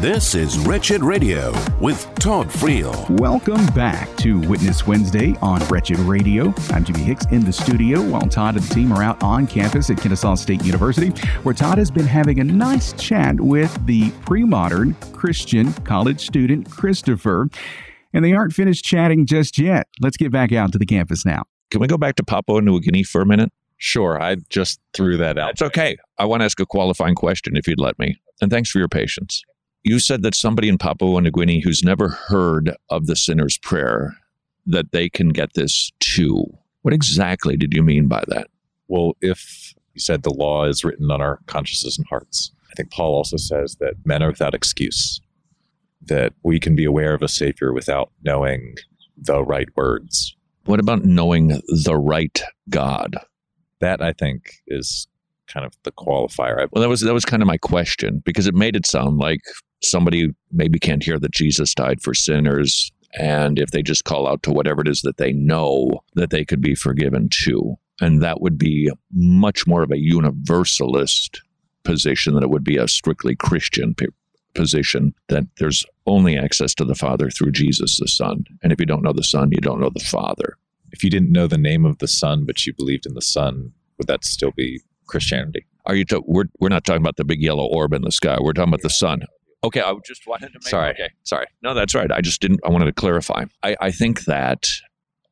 This 0.00 0.34
is 0.34 0.58
Wretched 0.58 1.00
Radio 1.00 1.50
with 1.80 2.06
Todd 2.16 2.48
Friel. 2.48 3.08
Welcome 3.18 3.64
back 3.68 4.14
to 4.18 4.38
Witness 4.40 4.86
Wednesday 4.86 5.34
on 5.40 5.66
Wretched 5.68 5.98
Radio. 6.00 6.52
I'm 6.68 6.84
Jimmy 6.84 7.00
Hicks 7.00 7.24
in 7.30 7.42
the 7.42 7.54
studio 7.54 8.02
while 8.02 8.28
Todd 8.28 8.56
and 8.56 8.64
the 8.64 8.74
team 8.74 8.92
are 8.92 9.02
out 9.02 9.22
on 9.22 9.46
campus 9.46 9.88
at 9.88 9.96
Kennesaw 9.96 10.34
State 10.34 10.62
University, 10.62 11.08
where 11.42 11.54
Todd 11.54 11.78
has 11.78 11.90
been 11.90 12.04
having 12.04 12.40
a 12.40 12.44
nice 12.44 12.92
chat 12.92 13.40
with 13.40 13.74
the 13.86 14.10
pre 14.26 14.44
modern 14.44 14.92
Christian 15.14 15.72
college 15.84 16.20
student 16.20 16.70
Christopher. 16.70 17.48
And 18.12 18.24
they 18.24 18.32
aren't 18.32 18.52
finished 18.52 18.84
chatting 18.84 19.26
just 19.26 19.58
yet. 19.58 19.86
Let's 20.00 20.16
get 20.16 20.32
back 20.32 20.52
out 20.52 20.72
to 20.72 20.78
the 20.78 20.86
campus 20.86 21.24
now. 21.24 21.44
Can 21.70 21.80
we 21.80 21.86
go 21.86 21.96
back 21.96 22.16
to 22.16 22.24
Papua 22.24 22.60
New 22.60 22.80
Guinea 22.80 23.04
for 23.04 23.20
a 23.20 23.26
minute? 23.26 23.52
Sure, 23.76 24.20
I 24.20 24.36
just 24.50 24.80
threw 24.92 25.16
that 25.16 25.38
out. 25.38 25.52
It's 25.52 25.62
okay. 25.62 25.96
I 26.18 26.24
want 26.24 26.40
to 26.40 26.44
ask 26.44 26.58
a 26.60 26.66
qualifying 26.66 27.14
question 27.14 27.56
if 27.56 27.66
you'd 27.66 27.80
let 27.80 27.98
me. 27.98 28.20
And 28.40 28.50
thanks 28.50 28.70
for 28.70 28.78
your 28.78 28.88
patience. 28.88 29.42
you 29.82 29.98
said 29.98 30.22
that 30.22 30.34
somebody 30.34 30.68
in 30.68 30.76
Papua 30.78 31.20
New 31.20 31.30
Guinea 31.30 31.60
who's 31.60 31.82
never 31.82 32.08
heard 32.08 32.74
of 32.90 33.06
the 33.06 33.16
sinner's 33.16 33.56
prayer 33.56 34.16
that 34.66 34.92
they 34.92 35.08
can 35.08 35.30
get 35.30 35.54
this 35.54 35.90
too. 36.00 36.44
What 36.82 36.94
exactly 36.94 37.56
did 37.56 37.72
you 37.74 37.82
mean 37.82 38.06
by 38.08 38.24
that? 38.28 38.48
Well, 38.88 39.16
if 39.20 39.74
you 39.94 40.00
said 40.00 40.22
the 40.22 40.34
law 40.34 40.64
is 40.64 40.84
written 40.84 41.10
on 41.10 41.20
our 41.20 41.38
consciences 41.46 41.96
and 41.96 42.06
hearts, 42.08 42.50
I 42.70 42.74
think 42.74 42.90
Paul 42.90 43.14
also 43.14 43.36
says 43.36 43.76
that 43.76 43.94
men 44.04 44.22
are 44.22 44.30
without 44.30 44.54
excuse, 44.54 45.20
that 46.02 46.32
we 46.42 46.58
can 46.58 46.74
be 46.74 46.84
aware 46.84 47.14
of 47.14 47.22
a 47.22 47.28
Savior 47.28 47.72
without 47.72 48.10
knowing 48.22 48.74
the 49.16 49.42
right 49.44 49.68
words. 49.76 50.34
What 50.64 50.80
about 50.80 51.04
knowing 51.04 51.60
the 51.84 51.96
right 51.96 52.40
God? 52.68 53.16
That 53.80 54.02
I 54.02 54.12
think 54.12 54.54
is 54.66 55.08
kind 55.48 55.66
of 55.66 55.74
the 55.82 55.92
qualifier. 55.92 56.68
Well, 56.70 56.82
that 56.82 56.88
was 56.88 57.00
that 57.00 57.14
was 57.14 57.24
kind 57.24 57.42
of 57.42 57.46
my 57.46 57.56
question 57.56 58.22
because 58.24 58.46
it 58.46 58.54
made 58.54 58.76
it 58.76 58.86
sound 58.86 59.18
like 59.18 59.40
somebody 59.82 60.30
maybe 60.52 60.78
can't 60.78 61.02
hear 61.02 61.18
that 61.18 61.32
Jesus 61.32 61.74
died 61.74 62.02
for 62.02 62.14
sinners, 62.14 62.92
and 63.18 63.58
if 63.58 63.70
they 63.70 63.82
just 63.82 64.04
call 64.04 64.28
out 64.28 64.42
to 64.44 64.52
whatever 64.52 64.82
it 64.82 64.88
is 64.88 65.02
that 65.02 65.16
they 65.16 65.32
know, 65.32 66.02
that 66.14 66.30
they 66.30 66.44
could 66.44 66.60
be 66.60 66.74
forgiven 66.74 67.28
too. 67.30 67.76
And 68.00 68.22
that 68.22 68.40
would 68.40 68.56
be 68.56 68.90
much 69.12 69.66
more 69.66 69.82
of 69.82 69.90
a 69.90 69.98
universalist 69.98 71.42
position 71.84 72.34
than 72.34 72.42
it 72.42 72.50
would 72.50 72.64
be 72.64 72.76
a 72.76 72.88
strictly 72.88 73.36
Christian 73.36 73.94
p- 73.94 74.06
position 74.54 75.14
that 75.28 75.44
there's 75.58 75.84
only 76.06 76.36
access 76.36 76.74
to 76.74 76.84
the 76.84 76.94
Father 76.94 77.30
through 77.30 77.52
Jesus 77.52 77.98
the 77.98 78.08
Son. 78.08 78.44
And 78.62 78.72
if 78.72 78.80
you 78.80 78.86
don't 78.86 79.02
know 79.02 79.12
the 79.12 79.24
Son, 79.24 79.50
you 79.52 79.60
don't 79.60 79.80
know 79.80 79.90
the 79.90 80.00
Father. 80.00 80.56
If 80.92 81.04
you 81.04 81.10
didn't 81.10 81.32
know 81.32 81.46
the 81.46 81.58
name 81.58 81.86
of 81.86 81.98
the 81.98 82.08
Son, 82.08 82.44
but 82.44 82.66
you 82.66 82.74
believed 82.74 83.06
in 83.06 83.14
the 83.14 83.22
Son, 83.22 83.72
would 83.98 84.08
that 84.08 84.24
still 84.24 84.50
be 84.50 84.80
Christianity? 85.06 85.66
Are 85.86 85.94
you? 85.94 86.04
Ta- 86.04 86.20
we're 86.26 86.44
we're 86.58 86.68
not 86.68 86.84
talking 86.84 87.02
about 87.02 87.16
the 87.16 87.24
big 87.24 87.42
yellow 87.42 87.66
orb 87.66 87.92
in 87.92 88.02
the 88.02 88.12
sky. 88.12 88.38
We're 88.40 88.52
talking 88.52 88.70
about 88.70 88.82
the 88.82 88.90
sun. 88.90 89.22
Okay, 89.62 89.80
I 89.80 89.94
just 90.04 90.26
wanted 90.26 90.52
to 90.52 90.58
make. 90.58 90.68
Sorry. 90.68 90.90
Okay, 90.90 91.10
sorry. 91.24 91.46
No, 91.62 91.74
that's 91.74 91.94
right. 91.94 92.10
I 92.10 92.20
just 92.20 92.40
didn't. 92.40 92.60
I 92.64 92.70
wanted 92.70 92.86
to 92.86 92.92
clarify. 92.92 93.44
I, 93.62 93.76
I 93.80 93.90
think 93.90 94.24
that 94.24 94.68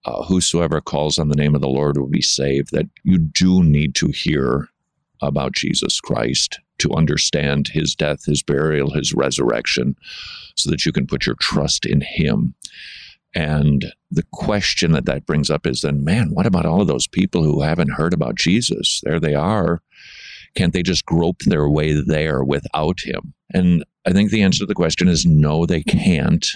uh, 0.04 0.22
whosoever 0.24 0.80
calls 0.80 1.18
on 1.18 1.28
the 1.28 1.36
name 1.36 1.54
of 1.54 1.60
the 1.60 1.68
Lord 1.68 1.96
will 1.96 2.08
be 2.08 2.22
saved. 2.22 2.70
That 2.72 2.86
you 3.04 3.18
do 3.18 3.62
need 3.62 3.94
to 3.96 4.08
hear 4.08 4.68
about 5.22 5.52
Jesus 5.52 6.00
Christ 6.00 6.60
to 6.78 6.92
understand 6.92 7.68
His 7.68 7.94
death, 7.94 8.24
His 8.24 8.42
burial, 8.42 8.90
His 8.90 9.12
resurrection, 9.12 9.96
so 10.56 10.70
that 10.70 10.84
you 10.84 10.92
can 10.92 11.06
put 11.06 11.26
your 11.26 11.36
trust 11.40 11.86
in 11.86 12.00
Him. 12.00 12.54
And 13.34 13.92
the 14.10 14.24
question 14.32 14.92
that 14.92 15.04
that 15.06 15.26
brings 15.26 15.50
up 15.50 15.66
is 15.66 15.82
then, 15.82 16.02
man, 16.02 16.30
what 16.32 16.46
about 16.46 16.66
all 16.66 16.80
of 16.80 16.88
those 16.88 17.06
people 17.06 17.42
who 17.42 17.60
haven't 17.62 17.92
heard 17.92 18.14
about 18.14 18.36
Jesus? 18.36 19.00
There 19.04 19.20
they 19.20 19.34
are. 19.34 19.82
Can't 20.54 20.72
they 20.72 20.82
just 20.82 21.04
grope 21.04 21.40
their 21.40 21.68
way 21.68 21.92
there 21.92 22.42
without 22.42 23.00
him? 23.04 23.34
And 23.52 23.84
I 24.06 24.12
think 24.12 24.30
the 24.30 24.42
answer 24.42 24.60
to 24.60 24.66
the 24.66 24.74
question 24.74 25.08
is 25.08 25.26
no, 25.26 25.66
they 25.66 25.82
can't. 25.82 26.46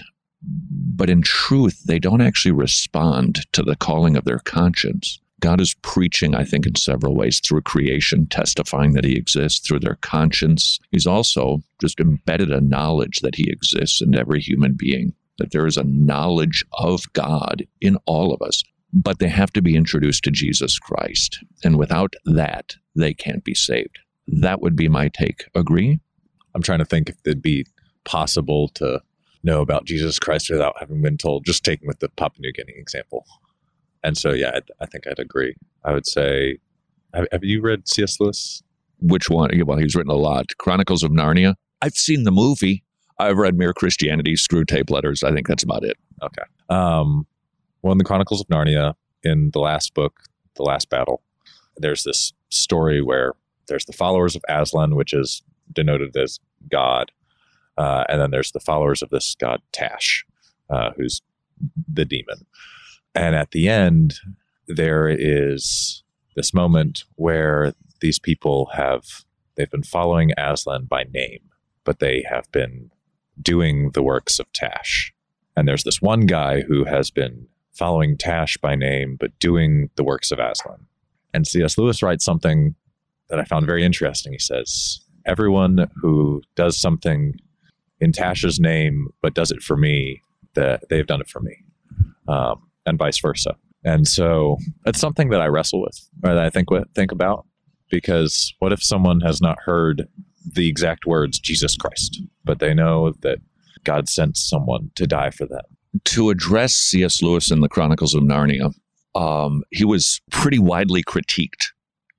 But 0.41 1.09
in 1.09 1.21
truth, 1.21 1.83
they 1.85 1.99
don't 1.99 2.21
actually 2.21 2.51
respond 2.51 3.45
to 3.53 3.63
the 3.63 3.75
calling 3.75 4.17
of 4.17 4.25
their 4.25 4.39
conscience. 4.39 5.19
God 5.43 5.59
is 5.59 5.73
preaching, 5.81 6.35
I 6.35 6.45
think, 6.45 6.65
in 6.65 6.75
several 6.75 7.15
ways 7.15 7.41
through 7.41 7.63
creation, 7.63 8.27
testifying 8.27 8.93
that 8.93 9.03
He 9.03 9.17
exists, 9.17 9.59
through 9.59 9.81
their 9.81 9.95
conscience. 9.95 10.79
He's 10.89 11.05
also 11.05 11.61
just 11.81 11.99
embedded 11.99 12.49
a 12.49 12.61
knowledge 12.61 13.19
that 13.19 13.35
He 13.35 13.49
exists 13.49 14.01
in 14.01 14.15
every 14.15 14.39
human 14.39 14.75
being 14.77 15.13
that 15.39 15.51
there 15.51 15.67
is 15.67 15.75
a 15.75 15.83
knowledge 15.83 16.63
of 16.79 17.11
God 17.11 17.65
in 17.81 17.97
all 18.05 18.33
of 18.33 18.41
us, 18.41 18.63
but 18.93 19.19
they 19.19 19.27
have 19.27 19.51
to 19.51 19.61
be 19.61 19.75
introduced 19.75 20.23
to 20.23 20.31
Jesus 20.31 20.79
Christ. 20.79 21.43
And 21.61 21.77
without 21.77 22.13
that, 22.23 22.75
they 22.95 23.13
can't 23.13 23.43
be 23.43 23.53
saved. 23.53 23.99
That 24.27 24.61
would 24.61 24.77
be 24.77 24.87
my 24.87 25.09
take. 25.09 25.43
Agree? 25.55 25.99
I'm 26.55 26.61
trying 26.61 26.79
to 26.79 26.85
think 26.85 27.09
if 27.09 27.17
it'd 27.25 27.41
be 27.41 27.65
possible 28.05 28.69
to 28.75 29.01
know 29.43 29.59
about 29.59 29.83
Jesus 29.83 30.19
Christ 30.19 30.49
without 30.49 30.75
having 30.79 31.01
been 31.01 31.17
told, 31.17 31.43
just 31.43 31.65
taking 31.65 31.89
with 31.89 31.99
the 31.99 32.07
Papua 32.07 32.43
New 32.43 32.53
Guinea 32.53 32.75
example. 32.77 33.25
And 34.03 34.17
so, 34.17 34.31
yeah, 34.31 34.51
I'd, 34.55 34.69
I 34.81 34.85
think 34.85 35.07
I'd 35.07 35.19
agree. 35.19 35.55
I 35.83 35.93
would 35.93 36.05
say, 36.05 36.57
have, 37.13 37.27
have 37.31 37.43
you 37.43 37.61
read 37.61 37.87
C.S. 37.87 38.19
Lewis? 38.19 38.61
Which 38.99 39.29
one? 39.29 39.49
Well, 39.65 39.77
he's 39.77 39.95
written 39.95 40.11
a 40.11 40.15
lot. 40.15 40.45
Chronicles 40.57 41.03
of 41.03 41.11
Narnia. 41.11 41.55
I've 41.81 41.95
seen 41.95 42.23
the 42.23 42.31
movie. 42.31 42.83
I've 43.19 43.37
read 43.37 43.57
Mere 43.57 43.73
Christianity, 43.73 44.33
Screwtape 44.33 44.89
Letters. 44.89 45.23
I 45.23 45.31
think 45.31 45.47
that's 45.47 45.63
about 45.63 45.83
it. 45.83 45.97
Okay. 46.21 46.43
Um, 46.69 47.27
well, 47.81 47.91
in 47.91 47.97
the 47.97 48.03
Chronicles 48.03 48.41
of 48.41 48.47
Narnia, 48.47 48.95
in 49.23 49.51
the 49.51 49.59
last 49.59 49.93
book, 49.93 50.21
The 50.55 50.63
Last 50.63 50.89
Battle, 50.89 51.21
there's 51.77 52.03
this 52.03 52.33
story 52.49 53.01
where 53.01 53.33
there's 53.67 53.85
the 53.85 53.93
followers 53.93 54.35
of 54.35 54.43
Aslan, 54.49 54.95
which 54.95 55.13
is 55.13 55.41
denoted 55.71 56.15
as 56.15 56.39
God, 56.69 57.11
uh, 57.77 58.03
and 58.09 58.21
then 58.21 58.31
there's 58.31 58.51
the 58.51 58.59
followers 58.59 59.01
of 59.01 59.09
this 59.09 59.35
god 59.39 59.61
Tash, 59.71 60.25
uh, 60.69 60.91
who's 60.95 61.21
the 61.91 62.05
demon. 62.05 62.45
And 63.15 63.35
at 63.35 63.51
the 63.51 63.69
end, 63.69 64.15
there 64.67 65.07
is 65.07 66.03
this 66.35 66.53
moment 66.53 67.03
where 67.15 67.73
these 68.01 68.19
people 68.19 68.69
have 68.73 69.25
they've 69.55 69.69
been 69.69 69.83
following 69.83 70.31
Aslan 70.37 70.85
by 70.85 71.05
name, 71.13 71.41
but 71.83 71.99
they 71.99 72.23
have 72.29 72.51
been 72.51 72.89
doing 73.41 73.91
the 73.91 74.03
works 74.03 74.39
of 74.39 74.51
Tash. 74.51 75.13
And 75.55 75.67
there's 75.67 75.83
this 75.83 76.01
one 76.01 76.21
guy 76.21 76.61
who 76.61 76.85
has 76.85 77.11
been 77.11 77.47
following 77.71 78.17
Tash 78.17 78.57
by 78.57 78.75
name, 78.75 79.17
but 79.19 79.37
doing 79.39 79.89
the 79.95 80.03
works 80.03 80.31
of 80.31 80.39
Aslan. 80.39 80.85
And 81.33 81.47
C.S. 81.47 81.77
Lewis 81.77 82.01
writes 82.03 82.25
something 82.25 82.75
that 83.29 83.39
I 83.39 83.45
found 83.45 83.65
very 83.65 83.83
interesting. 83.83 84.33
He 84.33 84.39
says, 84.39 84.99
Everyone 85.25 85.89
who 86.01 86.41
does 86.55 86.77
something 86.79 87.35
in 87.99 88.11
Tash's 88.11 88.59
name, 88.59 89.09
but 89.21 89.33
does 89.33 89.51
it 89.51 89.63
for 89.63 89.77
me, 89.77 90.21
that 90.55 90.83
they've 90.89 91.07
done 91.07 91.21
it 91.21 91.29
for 91.29 91.39
me, 91.39 91.55
um, 92.27 92.69
and 92.85 92.97
vice 92.97 93.19
versa. 93.19 93.55
And 93.83 94.07
so 94.07 94.57
it's 94.85 94.99
something 94.99 95.29
that 95.29 95.41
I 95.41 95.47
wrestle 95.47 95.81
with, 95.81 96.09
or 96.23 96.33
that 96.33 96.43
I 96.43 96.49
think 96.49 96.69
think 96.95 97.11
about, 97.11 97.45
because 97.89 98.53
what 98.59 98.73
if 98.73 98.81
someone 98.81 99.19
has 99.21 99.41
not 99.41 99.59
heard 99.65 100.07
the 100.45 100.67
exact 100.67 101.05
words 101.05 101.39
Jesus 101.39 101.75
Christ, 101.75 102.21
but 102.43 102.59
they 102.59 102.73
know 102.73 103.13
that 103.21 103.39
God 103.83 104.09
sent 104.09 104.37
someone 104.37 104.91
to 104.95 105.07
die 105.07 105.29
for 105.29 105.45
them. 105.45 105.63
To 106.05 106.29
address 106.29 106.73
C.S. 106.73 107.21
Lewis 107.21 107.51
in 107.51 107.61
the 107.61 107.69
Chronicles 107.69 108.15
of 108.15 108.23
Narnia, 108.23 108.73
um, 109.15 109.63
he 109.71 109.85
was 109.85 110.21
pretty 110.31 110.59
widely 110.59 111.03
critiqued 111.03 111.67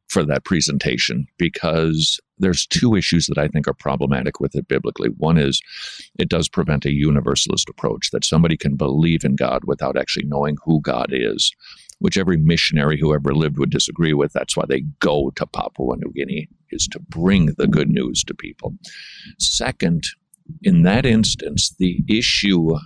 for 0.08 0.24
that 0.24 0.44
presentation 0.44 1.26
because 1.38 2.20
there's 2.38 2.66
two 2.66 2.94
issues 2.94 3.26
that 3.26 3.38
I 3.38 3.48
think 3.48 3.68
are 3.68 3.74
problematic 3.74 4.40
with 4.40 4.54
it 4.54 4.68
biblically. 4.68 5.08
One 5.08 5.38
is 5.38 5.60
it 6.18 6.28
does 6.28 6.48
prevent 6.48 6.84
a 6.84 6.92
universalist 6.92 7.68
approach 7.68 8.10
that 8.10 8.24
somebody 8.24 8.56
can 8.56 8.76
believe 8.76 9.24
in 9.24 9.36
God 9.36 9.62
without 9.66 9.96
actually 9.96 10.26
knowing 10.26 10.56
who 10.64 10.80
God 10.80 11.08
is, 11.12 11.52
which 11.98 12.18
every 12.18 12.36
missionary 12.36 12.98
who 12.98 13.14
ever 13.14 13.34
lived 13.34 13.58
would 13.58 13.70
disagree 13.70 14.14
with. 14.14 14.32
That's 14.32 14.56
why 14.56 14.64
they 14.68 14.80
go 15.00 15.30
to 15.36 15.46
Papua 15.46 15.96
New 15.96 16.12
Guinea 16.12 16.48
is 16.70 16.88
to 16.88 17.00
bring 17.00 17.54
the 17.56 17.68
good 17.68 17.88
news 17.88 18.24
to 18.24 18.34
people. 18.34 18.74
Second, 19.38 20.04
in 20.62 20.82
that 20.82 21.06
instance, 21.06 21.74
the 21.78 22.02
issue 22.08 22.76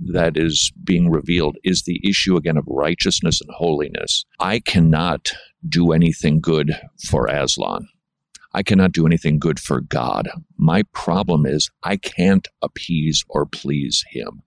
that 0.00 0.36
is 0.36 0.72
being 0.84 1.10
revealed 1.10 1.56
is 1.64 1.82
the 1.82 2.00
issue 2.08 2.36
again 2.36 2.56
of 2.56 2.64
righteousness 2.68 3.40
and 3.40 3.50
holiness. 3.52 4.24
I 4.38 4.60
cannot 4.60 5.32
do 5.68 5.92
anything 5.92 6.40
good 6.40 6.78
for 7.08 7.26
Aslan. 7.26 7.88
I 8.56 8.62
cannot 8.62 8.92
do 8.92 9.06
anything 9.06 9.38
good 9.38 9.60
for 9.60 9.82
God. 9.82 10.30
My 10.56 10.82
problem 10.94 11.44
is 11.44 11.70
I 11.82 11.98
can't 11.98 12.48
appease 12.62 13.22
or 13.28 13.44
please 13.44 14.02
him. 14.08 14.42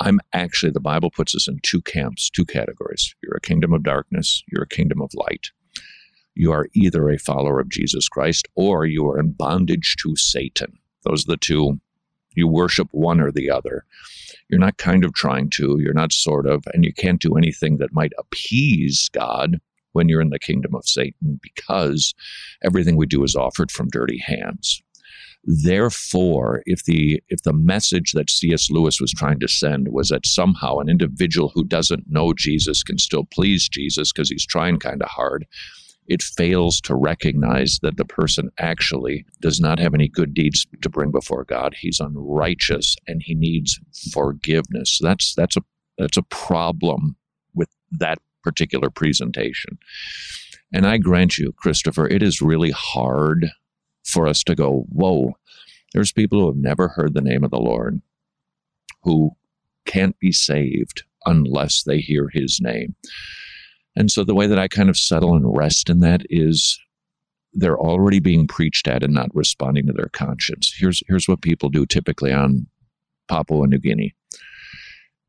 I'm 0.00 0.18
actually, 0.32 0.72
the 0.72 0.80
Bible 0.80 1.10
puts 1.10 1.34
us 1.34 1.46
in 1.46 1.60
two 1.62 1.82
camps, 1.82 2.30
two 2.30 2.46
categories. 2.46 3.14
You're 3.22 3.36
a 3.36 3.40
kingdom 3.42 3.74
of 3.74 3.82
darkness, 3.82 4.42
you're 4.50 4.62
a 4.62 4.68
kingdom 4.68 5.02
of 5.02 5.10
light. 5.12 5.50
You 6.34 6.52
are 6.52 6.68
either 6.72 7.10
a 7.10 7.18
follower 7.18 7.60
of 7.60 7.68
Jesus 7.68 8.08
Christ 8.08 8.48
or 8.54 8.86
you 8.86 9.06
are 9.06 9.18
in 9.18 9.32
bondage 9.32 9.96
to 10.00 10.16
Satan. 10.16 10.78
Those 11.04 11.28
are 11.28 11.32
the 11.32 11.36
two. 11.36 11.80
You 12.34 12.48
worship 12.48 12.88
one 12.92 13.20
or 13.20 13.30
the 13.30 13.50
other. 13.50 13.84
You're 14.48 14.58
not 14.58 14.78
kind 14.78 15.04
of 15.04 15.12
trying 15.12 15.50
to, 15.56 15.76
you're 15.78 15.92
not 15.92 16.14
sort 16.14 16.46
of, 16.46 16.64
and 16.72 16.82
you 16.82 16.94
can't 16.94 17.20
do 17.20 17.36
anything 17.36 17.76
that 17.76 17.92
might 17.92 18.14
appease 18.18 19.10
God 19.12 19.60
when 19.92 20.08
you're 20.08 20.20
in 20.20 20.30
the 20.30 20.38
kingdom 20.38 20.74
of 20.74 20.86
Satan 20.86 21.38
because 21.42 22.14
everything 22.64 22.96
we 22.96 23.06
do 23.06 23.22
is 23.24 23.36
offered 23.36 23.70
from 23.70 23.88
dirty 23.88 24.18
hands. 24.18 24.82
Therefore, 25.44 26.62
if 26.66 26.84
the 26.84 27.20
if 27.28 27.42
the 27.42 27.52
message 27.52 28.12
that 28.12 28.30
C.S. 28.30 28.70
Lewis 28.70 29.00
was 29.00 29.12
trying 29.12 29.40
to 29.40 29.48
send 29.48 29.88
was 29.88 30.08
that 30.10 30.24
somehow 30.24 30.78
an 30.78 30.88
individual 30.88 31.50
who 31.52 31.64
doesn't 31.64 32.08
know 32.08 32.32
Jesus 32.32 32.84
can 32.84 32.98
still 32.98 33.24
please 33.24 33.68
Jesus 33.68 34.12
because 34.12 34.30
he's 34.30 34.46
trying 34.46 34.78
kind 34.78 35.02
of 35.02 35.08
hard, 35.08 35.44
it 36.06 36.22
fails 36.22 36.80
to 36.82 36.94
recognize 36.94 37.80
that 37.82 37.96
the 37.96 38.04
person 38.04 38.50
actually 38.58 39.24
does 39.40 39.60
not 39.60 39.80
have 39.80 39.94
any 39.94 40.08
good 40.08 40.32
deeds 40.32 40.64
to 40.80 40.88
bring 40.88 41.10
before 41.10 41.44
God. 41.44 41.74
He's 41.76 42.00
unrighteous 42.00 42.96
and 43.08 43.20
he 43.22 43.34
needs 43.34 43.80
forgiveness. 44.12 45.00
That's 45.02 45.34
that's 45.34 45.56
a 45.56 45.62
that's 45.98 46.16
a 46.16 46.22
problem 46.22 47.16
with 47.54 47.68
that 47.92 48.18
particular 48.42 48.90
presentation. 48.90 49.78
And 50.72 50.86
I 50.86 50.98
grant 50.98 51.38
you, 51.38 51.52
Christopher, 51.52 52.06
it 52.08 52.22
is 52.22 52.40
really 52.40 52.70
hard 52.70 53.48
for 54.04 54.26
us 54.26 54.42
to 54.44 54.54
go, 54.54 54.86
whoa, 54.88 55.34
There's 55.92 56.12
people 56.12 56.40
who 56.40 56.46
have 56.46 56.56
never 56.56 56.88
heard 56.88 57.14
the 57.14 57.20
name 57.20 57.44
of 57.44 57.50
the 57.50 57.58
Lord 57.58 58.00
who 59.02 59.32
can't 59.84 60.18
be 60.18 60.32
saved 60.32 61.04
unless 61.26 61.82
they 61.82 61.98
hear 61.98 62.28
his 62.32 62.60
name. 62.60 62.94
And 63.94 64.10
so 64.10 64.24
the 64.24 64.34
way 64.34 64.46
that 64.46 64.58
I 64.58 64.68
kind 64.68 64.88
of 64.88 64.96
settle 64.96 65.34
and 65.34 65.56
rest 65.56 65.90
in 65.90 66.00
that 66.00 66.22
is 66.30 66.80
they're 67.52 67.78
already 67.78 68.20
being 68.20 68.46
preached 68.46 68.88
at 68.88 69.02
and 69.02 69.12
not 69.12 69.34
responding 69.34 69.86
to 69.86 69.92
their 69.92 70.08
conscience. 70.08 70.74
Here's 70.76 71.02
here's 71.06 71.28
what 71.28 71.42
people 71.42 71.68
do 71.68 71.84
typically 71.84 72.32
on 72.32 72.66
Papua 73.28 73.66
New 73.66 73.78
Guinea. 73.78 74.14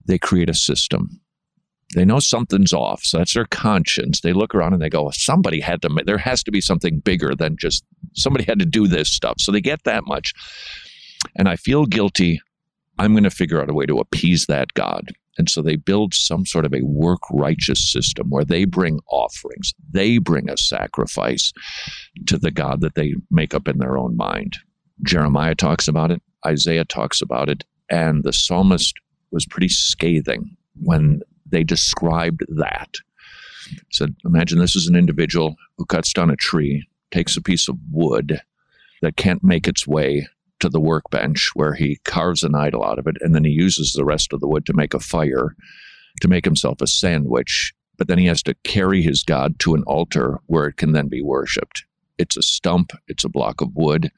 They 0.06 0.18
create 0.18 0.50
a 0.50 0.54
system. 0.54 1.20
They 1.96 2.06
know 2.06 2.20
something's 2.20 2.74
off, 2.74 3.04
so 3.04 3.18
that's 3.18 3.34
their 3.34 3.46
conscience. 3.46 4.22
They 4.22 4.34
look 4.34 4.56
around 4.56 4.74
and 4.74 4.82
they 4.82 4.90
go, 4.90 5.12
"Somebody 5.12 5.60
had 5.60 5.82
to. 5.84 5.90
There 6.06 6.18
has 6.18 6.44
to 6.44 6.52
be 6.52 6.62
something 6.62 7.00
bigger 7.00 7.36
than 7.36 7.58
just 7.58 7.84
somebody 8.14 8.46
had 8.46 8.60
to 8.60 8.66
do 8.66 8.88
this 8.88 9.10
stuff." 9.10 9.36
So 9.40 9.52
they 9.52 9.62
get 9.62 9.84
that 9.84 10.06
much, 10.06 10.34
and 11.36 11.48
I 11.48 11.56
feel 11.56 11.86
guilty. 11.86 12.42
I'm 13.00 13.14
going 13.14 13.24
to 13.24 13.32
figure 13.32 13.62
out 13.62 13.70
a 13.70 13.74
way 13.74 13.86
to 13.86 14.00
appease 14.00 14.46
that 14.46 14.74
God. 14.76 15.12
And 15.38 15.50
so 15.50 15.64
they 15.64 15.78
build 15.78 16.14
some 16.14 16.46
sort 16.46 16.66
of 16.66 16.76
a 16.76 16.84
work 16.84 17.22
righteous 17.32 17.92
system 17.92 18.30
where 18.30 18.46
they 18.46 18.66
bring 18.66 19.00
offerings, 19.10 19.74
they 19.92 20.20
bring 20.20 20.48
a 20.48 20.58
sacrifice 20.58 21.52
to 22.28 22.38
the 22.38 22.52
God 22.52 22.82
that 22.82 22.94
they 22.94 23.16
make 23.32 23.56
up 23.56 23.68
in 23.68 23.80
their 23.80 23.98
own 23.98 24.16
mind. 24.16 24.58
Jeremiah 25.02 25.56
talks 25.56 25.88
about 25.88 26.12
it, 26.12 26.22
Isaiah 26.46 26.86
talks 26.86 27.20
about 27.20 27.50
it, 27.50 27.64
and 27.90 28.24
the 28.24 28.32
psalmist 28.32 28.94
was 29.32 29.48
pretty 29.48 29.70
scathing 29.70 30.56
when 30.76 31.22
they 31.54 31.64
described 31.64 32.44
that. 32.50 32.98
Said, 33.92 34.16
imagine 34.26 34.60
this 34.60 34.76
is 34.76 34.88
an 34.88 34.96
individual 34.96 35.56
who 35.78 35.86
cuts 35.86 36.12
down 36.12 36.30
a 36.30 36.36
tree, 36.36 36.86
takes 37.12 37.38
a 37.38 37.42
piece 37.42 37.70
of 37.70 37.78
wood 37.92 38.42
that 39.02 39.16
can't 39.16 39.44
make 39.44 39.68
its 39.68 39.88
way 39.88 40.28
to 40.60 40.70
the 40.70 40.80
workbench 40.80 41.52
where 41.54 41.74
he 41.74 42.00
carves 42.06 42.42
an 42.42 42.56
idol 42.56 42.84
out 42.84 42.98
of 42.98 43.06
it 43.06 43.18
and 43.20 43.36
then 43.36 43.44
he 43.44 43.52
uses 43.52 43.92
the 43.92 44.06
rest 44.06 44.34
of 44.34 44.40
the 44.40 44.48
wood 44.48 44.66
to 44.66 44.74
make 44.74 44.94
a 44.94 45.00
fire 45.00 45.56
to 46.22 46.28
make 46.30 46.46
himself 46.46 46.80
a 46.82 46.88
sandwich 46.88 47.74
but 47.98 48.08
then 48.08 48.18
he 48.18 48.26
has 48.26 48.42
to 48.42 48.56
carry 48.64 49.02
his 49.02 49.24
god 49.24 49.60
to 49.60 49.76
an 49.76 49.84
altar 49.88 50.40
where 50.46 50.68
it 50.68 50.78
can 50.78 50.94
then 50.94 51.10
be 51.10 51.22
worshiped 51.22 51.84
it's 52.18 52.38
a 52.38 52.42
stump 52.42 52.94
it's 53.10 53.26
a 53.26 53.30
block 53.30 53.60
of 53.60 53.76
wood 53.76 54.10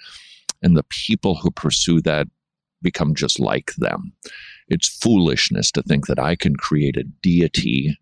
and 0.61 0.77
the 0.77 0.85
people 0.89 1.33
who 1.33 1.49
pursue 1.49 1.99
that 1.99 2.27
become 2.83 3.15
just 3.15 3.39
like 3.39 3.73
them 3.79 4.13
it's 4.67 4.87
foolishness 4.87 5.71
to 5.71 5.81
think 5.83 6.07
that 6.07 6.19
i 6.19 6.35
can 6.35 6.55
create 6.55 6.97
a 6.97 7.03
deity 7.21 7.97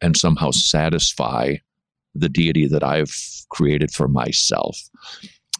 and 0.00 0.16
somehow 0.16 0.50
satisfy 0.50 1.54
the 2.14 2.28
deity 2.28 2.66
that 2.66 2.82
i've 2.82 3.14
created 3.50 3.90
for 3.90 4.08
myself 4.08 4.78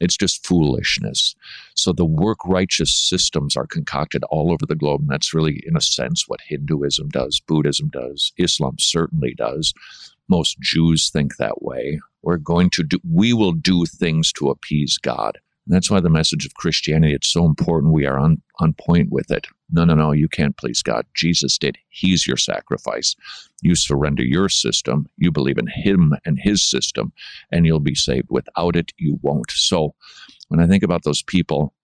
it's 0.01 0.17
just 0.17 0.47
foolishness. 0.47 1.37
So 1.77 1.93
the 1.93 2.07
work 2.07 2.39
righteous 2.47 2.93
systems 2.93 3.57
are 3.57 3.67
concocted 3.67 4.25
all 4.25 4.51
over 4.51 4.65
the 4.67 4.75
globe. 4.75 5.03
And 5.03 5.11
that's 5.11 5.35
really, 5.35 5.63
in 5.67 5.77
a 5.77 5.81
sense, 5.81 6.25
what 6.27 6.41
Hinduism 6.49 7.11
does, 7.11 7.41
Buddhism 7.47 7.91
does, 7.91 8.33
Islam 8.39 8.77
certainly 8.79 9.35
does. 9.37 9.75
Most 10.29 10.59
Jews 10.61 11.11
think 11.11 11.37
that 11.37 11.63
way. 11.63 12.01
We're 12.23 12.39
going 12.39 12.71
to 12.71 12.83
do, 12.83 12.99
we 13.09 13.33
will 13.33 13.53
do 13.53 13.85
things 13.85 14.33
to 14.35 14.49
appease 14.49 14.97
God. 14.97 15.39
And 15.67 15.75
that's 15.75 15.91
why 15.91 16.01
the 16.01 16.11
message 16.11 16.47
of 16.47 16.55
Christianity, 16.55 17.15
it's 17.15 17.33
so 17.33 17.45
important 17.45 17.93
we 17.93 18.07
are 18.07 18.19
on, 18.19 18.43
on 18.59 18.73
point 18.73 19.11
with 19.11 19.31
it. 19.31 19.47
No, 19.71 19.85
no, 19.85 19.95
no, 19.95 20.13
you 20.13 20.29
can't 20.29 20.57
please 20.57 20.83
God. 20.83 21.07
Jesus 21.15 21.59
did. 21.59 21.79
He's 21.89 22.27
your 22.27 22.37
sacrifice. 22.37 23.15
You 23.63 23.75
surrender 23.75 24.25
your 24.25 24.49
system, 24.49 25.07
you 25.17 25.31
believe 25.31 25.59
in 25.59 25.69
Him 25.69 26.15
and 26.25 26.39
His 26.41 26.63
system, 26.63 27.13
and 27.53 27.67
you'll 27.67 27.81
be 27.81 27.95
saved. 27.95 28.29
Without 28.31 28.75
it, 28.75 28.93
you 28.97 29.19
won't. 29.23 29.51
So 29.51 29.95
when 30.49 30.61
I 30.61 30.67
think 30.67 30.83
about 30.83 31.05
those 31.05 31.23
people, 31.23 31.75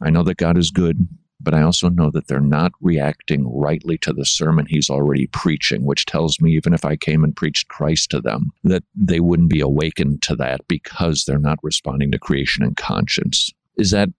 I 0.00 0.10
know 0.10 0.22
that 0.22 0.38
God 0.38 0.56
is 0.56 0.70
good, 0.70 1.06
but 1.40 1.54
I 1.54 1.62
also 1.62 1.88
know 1.88 2.10
that 2.10 2.26
they're 2.26 2.40
not 2.40 2.72
reacting 2.80 3.46
rightly 3.48 3.98
to 3.98 4.12
the 4.12 4.24
sermon 4.24 4.66
He's 4.66 4.90
already 4.90 5.26
preaching, 5.28 5.84
which 5.84 6.06
tells 6.06 6.40
me 6.40 6.52
even 6.52 6.74
if 6.74 6.84
I 6.84 6.96
came 6.96 7.24
and 7.24 7.34
preached 7.34 7.68
Christ 7.68 8.10
to 8.10 8.20
them, 8.20 8.52
that 8.64 8.84
they 8.94 9.20
wouldn't 9.20 9.50
be 9.50 9.60
awakened 9.60 10.22
to 10.22 10.36
that 10.36 10.66
because 10.68 11.24
they're 11.24 11.38
not 11.38 11.58
responding 11.62 12.12
to 12.12 12.18
creation 12.18 12.62
and 12.62 12.76
conscience. 12.76 13.50
Is 13.76 13.90
that 13.90 14.10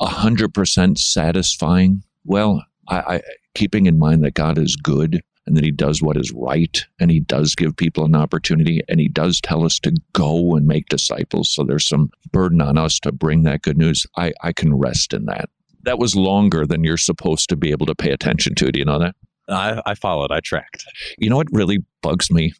100% 0.00 0.98
satisfying? 0.98 2.02
Well, 2.24 2.64
I, 2.88 2.96
I, 2.98 3.20
keeping 3.54 3.86
in 3.86 3.98
mind 3.98 4.24
that 4.24 4.34
God 4.34 4.58
is 4.58 4.76
good 4.76 5.22
and 5.46 5.56
that 5.56 5.64
he 5.64 5.70
does 5.70 6.02
what 6.02 6.16
is 6.16 6.32
right 6.32 6.84
and 6.98 7.10
he 7.10 7.20
does 7.20 7.54
give 7.54 7.76
people 7.76 8.04
an 8.04 8.14
opportunity 8.14 8.82
and 8.88 9.00
he 9.00 9.08
does 9.08 9.40
tell 9.40 9.64
us 9.64 9.78
to 9.80 9.92
go 10.12 10.54
and 10.54 10.66
make 10.66 10.88
disciples. 10.88 11.50
So 11.50 11.64
there's 11.64 11.86
some 11.86 12.10
burden 12.30 12.60
on 12.60 12.78
us 12.78 13.00
to 13.00 13.12
bring 13.12 13.42
that 13.42 13.62
good 13.62 13.78
news. 13.78 14.06
I, 14.16 14.32
I 14.42 14.52
can 14.52 14.74
rest 14.74 15.12
in 15.12 15.24
that. 15.26 15.50
That 15.84 15.98
was 15.98 16.14
longer 16.14 16.66
than 16.66 16.84
you're 16.84 16.96
supposed 16.96 17.48
to 17.48 17.56
be 17.56 17.70
able 17.70 17.86
to 17.86 17.94
pay 17.94 18.10
attention 18.10 18.54
to. 18.56 18.70
Do 18.70 18.78
you 18.78 18.84
know 18.84 18.98
that? 18.98 19.14
I, 19.48 19.82
I 19.86 19.94
followed, 19.94 20.30
I 20.30 20.40
tracked. 20.40 20.84
You 21.18 21.30
know 21.30 21.36
what 21.36 21.48
really 21.50 21.78
bugs 22.02 22.30
me 22.30 22.52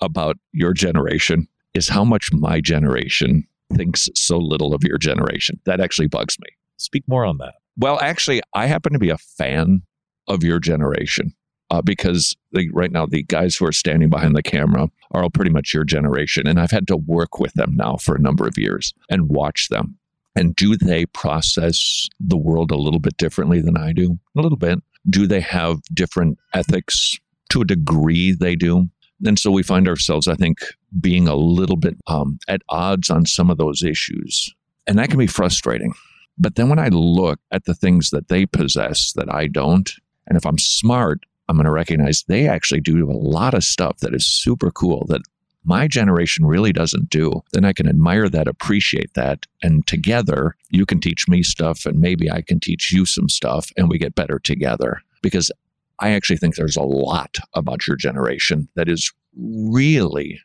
about 0.00 0.36
your 0.52 0.72
generation 0.72 1.48
is 1.74 1.88
how 1.88 2.04
much 2.04 2.32
my 2.32 2.60
generation 2.60 3.46
thinks 3.74 4.08
so 4.14 4.36
little 4.36 4.74
of 4.74 4.82
your 4.82 4.98
generation. 4.98 5.60
That 5.64 5.80
actually 5.80 6.08
bugs 6.08 6.36
me. 6.40 6.48
Speak 6.76 7.04
more 7.06 7.24
on 7.24 7.38
that. 7.38 7.54
Well, 7.76 7.98
actually, 8.00 8.42
I 8.54 8.66
happen 8.66 8.92
to 8.92 8.98
be 8.98 9.10
a 9.10 9.18
fan 9.18 9.82
of 10.28 10.42
your 10.42 10.58
generation 10.58 11.34
uh, 11.70 11.82
because 11.82 12.36
the, 12.52 12.68
right 12.72 12.90
now 12.90 13.06
the 13.06 13.22
guys 13.22 13.56
who 13.56 13.66
are 13.66 13.72
standing 13.72 14.10
behind 14.10 14.34
the 14.34 14.42
camera 14.42 14.88
are 15.12 15.22
all 15.22 15.30
pretty 15.30 15.50
much 15.50 15.72
your 15.72 15.84
generation. 15.84 16.46
And 16.46 16.58
I've 16.58 16.70
had 16.70 16.88
to 16.88 16.96
work 16.96 17.38
with 17.38 17.52
them 17.54 17.74
now 17.76 17.96
for 17.96 18.14
a 18.16 18.20
number 18.20 18.46
of 18.46 18.58
years 18.58 18.92
and 19.08 19.28
watch 19.28 19.68
them. 19.68 19.96
And 20.36 20.54
do 20.54 20.76
they 20.76 21.06
process 21.06 22.06
the 22.20 22.36
world 22.36 22.70
a 22.70 22.76
little 22.76 23.00
bit 23.00 23.16
differently 23.16 23.60
than 23.60 23.76
I 23.76 23.92
do? 23.92 24.18
A 24.36 24.40
little 24.40 24.58
bit. 24.58 24.78
Do 25.08 25.26
they 25.26 25.40
have 25.40 25.78
different 25.92 26.38
ethics? 26.54 27.18
To 27.50 27.62
a 27.62 27.64
degree, 27.64 28.32
they 28.32 28.54
do. 28.54 28.88
And 29.26 29.38
so 29.38 29.50
we 29.50 29.62
find 29.62 29.88
ourselves, 29.88 30.28
I 30.28 30.34
think, 30.34 30.58
being 31.00 31.28
a 31.28 31.34
little 31.34 31.76
bit 31.76 31.96
um, 32.06 32.38
at 32.48 32.62
odds 32.68 33.10
on 33.10 33.26
some 33.26 33.50
of 33.50 33.58
those 33.58 33.82
issues. 33.82 34.54
And 34.86 34.98
that 34.98 35.08
can 35.08 35.18
be 35.18 35.26
frustrating. 35.26 35.94
But 36.38 36.54
then 36.54 36.68
when 36.68 36.78
I 36.78 36.88
look 36.88 37.38
at 37.50 37.64
the 37.64 37.74
things 37.74 38.10
that 38.10 38.28
they 38.28 38.46
possess 38.46 39.12
that 39.14 39.32
I 39.32 39.46
don't, 39.46 39.90
and 40.26 40.38
if 40.38 40.46
I'm 40.46 40.58
smart, 40.58 41.20
I'm 41.48 41.56
going 41.56 41.66
to 41.66 41.72
recognize 41.72 42.22
they 42.22 42.48
actually 42.48 42.80
do 42.80 43.10
a 43.10 43.12
lot 43.12 43.54
of 43.54 43.64
stuff 43.64 43.98
that 43.98 44.14
is 44.14 44.26
super 44.26 44.70
cool 44.70 45.04
that 45.08 45.22
my 45.64 45.86
generation 45.86 46.46
really 46.46 46.72
doesn't 46.72 47.10
do, 47.10 47.42
then 47.52 47.64
I 47.64 47.72
can 47.72 47.88
admire 47.88 48.28
that, 48.28 48.48
appreciate 48.48 49.14
that. 49.14 49.46
And 49.62 49.86
together, 49.86 50.56
you 50.70 50.86
can 50.86 51.00
teach 51.00 51.28
me 51.28 51.42
stuff, 51.42 51.84
and 51.84 52.00
maybe 52.00 52.30
I 52.30 52.40
can 52.42 52.60
teach 52.60 52.92
you 52.92 53.04
some 53.04 53.28
stuff, 53.28 53.70
and 53.76 53.88
we 53.88 53.98
get 53.98 54.14
better 54.14 54.38
together. 54.38 55.02
Because 55.22 55.52
I 55.98 56.10
actually 56.10 56.38
think 56.38 56.56
there's 56.56 56.76
a 56.76 56.82
lot 56.82 57.36
about 57.54 57.86
your 57.86 57.96
generation 57.96 58.68
that 58.74 58.88
is 58.88 59.12
really, 59.36 60.40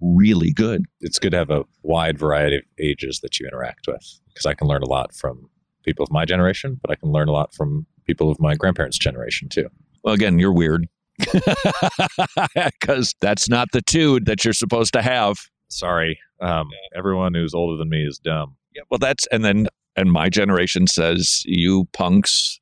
really 0.00 0.52
good. 0.52 0.84
It's 1.00 1.18
good 1.18 1.32
to 1.32 1.38
have 1.38 1.50
a 1.50 1.64
wide 1.82 2.18
variety 2.18 2.56
of 2.58 2.62
ages 2.78 3.20
that 3.20 3.40
you 3.40 3.46
interact 3.46 3.86
with 3.86 4.20
because 4.28 4.46
I 4.46 4.54
can 4.54 4.68
learn 4.68 4.82
a 4.82 4.88
lot 4.88 5.14
from 5.14 5.50
people 5.84 6.04
of 6.04 6.12
my 6.12 6.24
generation, 6.24 6.78
but 6.80 6.90
I 6.90 6.94
can 6.94 7.10
learn 7.10 7.28
a 7.28 7.32
lot 7.32 7.54
from 7.54 7.86
people 8.06 8.30
of 8.30 8.38
my 8.40 8.54
grandparents' 8.54 8.98
generation 8.98 9.48
too. 9.48 9.68
Well, 10.04 10.14
again, 10.14 10.38
you're 10.38 10.52
weird 10.52 10.88
because 12.80 13.14
that's 13.20 13.48
not 13.48 13.68
the 13.72 13.82
tude 13.82 14.26
that 14.26 14.44
you're 14.44 14.54
supposed 14.54 14.92
to 14.94 15.02
have. 15.02 15.38
Sorry, 15.68 16.18
um, 16.40 16.68
everyone 16.96 17.34
who's 17.34 17.54
older 17.54 17.76
than 17.76 17.88
me 17.88 18.04
is 18.04 18.18
dumb. 18.18 18.56
Yeah, 18.74 18.82
well, 18.90 18.98
that's 18.98 19.26
and 19.28 19.44
then 19.44 19.68
and 19.96 20.12
my 20.12 20.28
generation 20.28 20.86
says 20.86 21.42
you 21.44 21.86
punks 21.92 22.60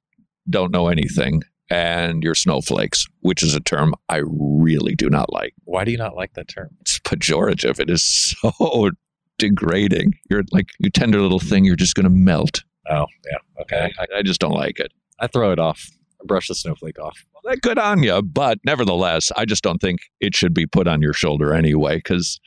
don't 0.51 0.73
know 0.73 0.89
anything 0.89 1.43
and 1.71 2.23
you're 2.23 2.35
snowflakes, 2.35 3.07
which 3.21 3.43
is 3.43 3.55
a 3.55 3.61
term 3.61 3.95
I 4.09 4.23
really 4.25 4.95
do 4.95 5.11
not 5.11 5.33
like. 5.33 5.55
Why 5.65 5.85
do 5.85 5.91
you 5.91 5.99
not 5.99 6.17
like 6.17 6.35
that 6.35 6.49
term? 6.49 6.71
It's 6.81 6.99
pejorative. 7.01 7.79
It 7.79 7.91
is 7.91 8.03
so 8.41 8.91
degrading. 9.39 10.15
You're 10.31 10.45
like 10.53 10.71
you 10.79 10.91
tender 10.91 11.21
little 11.21 11.39
thing. 11.39 11.65
You're 11.65 11.77
just 11.77 11.95
going 11.95 12.05
to 12.05 12.11
melt. 12.11 12.63
Oh, 12.91 13.07
yeah. 13.31 13.63
Okay. 13.63 13.93
I, 13.99 14.19
I 14.19 14.23
just 14.23 14.41
don't 14.41 14.53
like 14.53 14.81
it. 14.81 14.93
I 15.21 15.27
throw 15.27 15.53
it 15.53 15.59
off. 15.59 15.91
Brush 16.25 16.49
the 16.49 16.55
snowflake 16.55 16.99
off. 16.99 17.25
Well, 17.33 17.43
that 17.45 17.63
good 17.63 17.79
on 17.79 18.03
you, 18.03 18.21
but 18.23 18.59
nevertheless, 18.65 19.31
I 19.37 19.45
just 19.45 19.63
don't 19.63 19.81
think 19.81 20.01
it 20.21 20.35
should 20.35 20.55
be 20.55 20.67
put 20.67 20.89
on 20.89 21.01
your 21.03 21.13
shoulder 21.13 21.55
anyway. 21.55 21.97
Because 21.97 22.41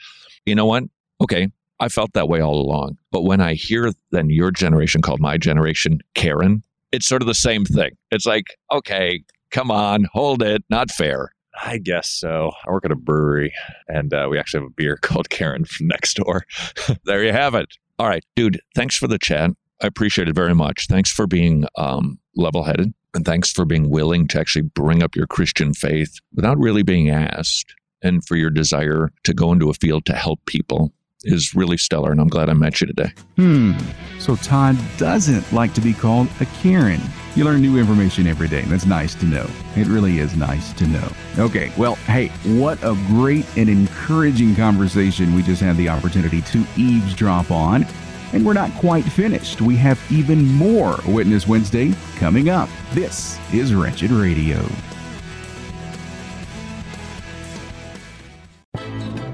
you 0.45 0.55
know 0.55 0.65
what? 0.65 0.84
Okay, 1.22 1.49
I 1.80 1.89
felt 1.89 2.13
that 2.13 2.30
way 2.30 2.41
all 2.41 2.59
along. 2.59 2.97
But 3.11 3.24
when 3.24 3.41
I 3.41 3.53
hear 3.53 3.91
then 4.11 4.30
your 4.30 4.51
generation 4.51 5.01
called 5.01 5.19
my 5.19 5.38
generation 5.38 5.99
Karen, 6.15 6.63
it's 6.91 7.07
sort 7.07 7.22
of 7.22 7.28
the 7.28 7.34
same 7.34 7.65
thing. 7.65 7.91
It's 8.11 8.26
like, 8.26 8.45
okay, 8.72 9.24
come 9.49 9.72
on, 9.72 10.07
hold 10.13 10.43
it, 10.43 10.63
not 10.69 10.91
fair. 10.91 11.34
I 11.63 11.78
guess 11.78 12.09
so. 12.09 12.51
I 12.65 12.72
work 12.72 12.86
at 12.86 12.91
a 12.91 12.95
brewery, 12.95 13.53
and 13.88 14.13
uh, 14.13 14.28
we 14.30 14.39
actually 14.39 14.61
have 14.61 14.69
a 14.69 14.74
beer 14.74 14.97
called 15.01 15.30
Karen 15.30 15.65
from 15.65 15.88
next 15.88 16.15
door. 16.15 16.45
there 17.05 17.24
you 17.24 17.34
have 17.34 17.55
it. 17.55 17.67
All 17.99 18.07
right, 18.07 18.24
dude. 18.36 18.59
Thanks 18.76 18.95
for 18.95 19.07
the 19.07 19.19
chat. 19.19 19.51
I 19.82 19.88
appreciate 19.88 20.28
it 20.28 20.36
very 20.36 20.55
much. 20.55 20.88
Thanks 20.88 21.11
for 21.11 21.28
being 21.28 21.65
um, 21.78 22.19
level 22.36 22.63
headed. 22.63 22.93
And 23.14 23.26
thanks 23.26 23.51
for 23.51 23.66
being 23.66 23.89
willing 23.89 24.28
to 24.30 24.39
actually 24.39 24.64
bring 24.64 25.03
up 25.03 25.16
your 25.16 25.28
Christian 25.28 25.74
faith 25.74 26.20
without 26.34 26.57
really 26.57 26.84
being 26.84 27.09
asked, 27.09 27.76
and 28.01 28.24
for 28.26 28.36
your 28.36 28.49
desire 28.49 29.12
to 29.24 29.34
go 29.34 29.51
into 29.51 29.70
a 29.70 29.74
field 29.74 30.05
to 30.05 30.14
help 30.14 30.39
people. 30.45 30.91
is 31.24 31.53
really 31.53 31.78
stellar, 31.78 32.12
and 32.12 32.20
I'm 32.20 32.30
glad 32.30 32.49
I 32.49 32.53
met 32.53 32.82
you 32.82 32.88
today. 32.88 33.14
Hmm. 33.36 33.74
So 34.18 34.36
Todd 34.38 34.76
doesn't 34.97 35.51
like 35.53 35.74
to 35.76 35.82
be 35.82 35.93
called 35.93 36.28
a 36.39 36.45
Karen. 36.64 36.99
You 37.36 37.45
learn 37.45 37.62
new 37.62 37.78
information 37.78 38.26
every 38.28 38.47
day. 38.47 38.62
and 38.62 38.72
That's 38.72 38.88
nice 38.88 39.14
to 39.16 39.26
know. 39.26 39.47
It 39.76 39.86
really 39.88 40.18
is 40.18 40.36
nice 40.36 40.74
to 40.74 40.88
know. 40.88 41.07
Okay, 41.38 41.72
well, 41.78 41.95
hey, 42.07 42.30
what 42.59 42.82
a 42.84 42.95
great 43.07 43.45
and 43.55 43.70
encouraging 43.70 44.55
conversation 44.55 45.36
we 45.36 45.43
just 45.43 45.62
had 45.62 45.78
the 45.78 45.89
opportunity 45.89 46.41
to 46.41 46.66
eavesdrop 46.76 47.51
on. 47.51 47.86
And 48.34 48.45
we're 48.45 48.53
not 48.53 48.71
quite 48.75 49.03
finished. 49.03 49.61
We 49.61 49.75
have 49.77 49.99
even 50.11 50.45
more 50.45 50.97
Witness 51.07 51.47
Wednesday 51.47 51.93
coming 52.15 52.49
up. 52.49 52.69
This 52.93 53.38
is 53.53 53.73
Wretched 53.73 54.11
Radio. 54.11 54.65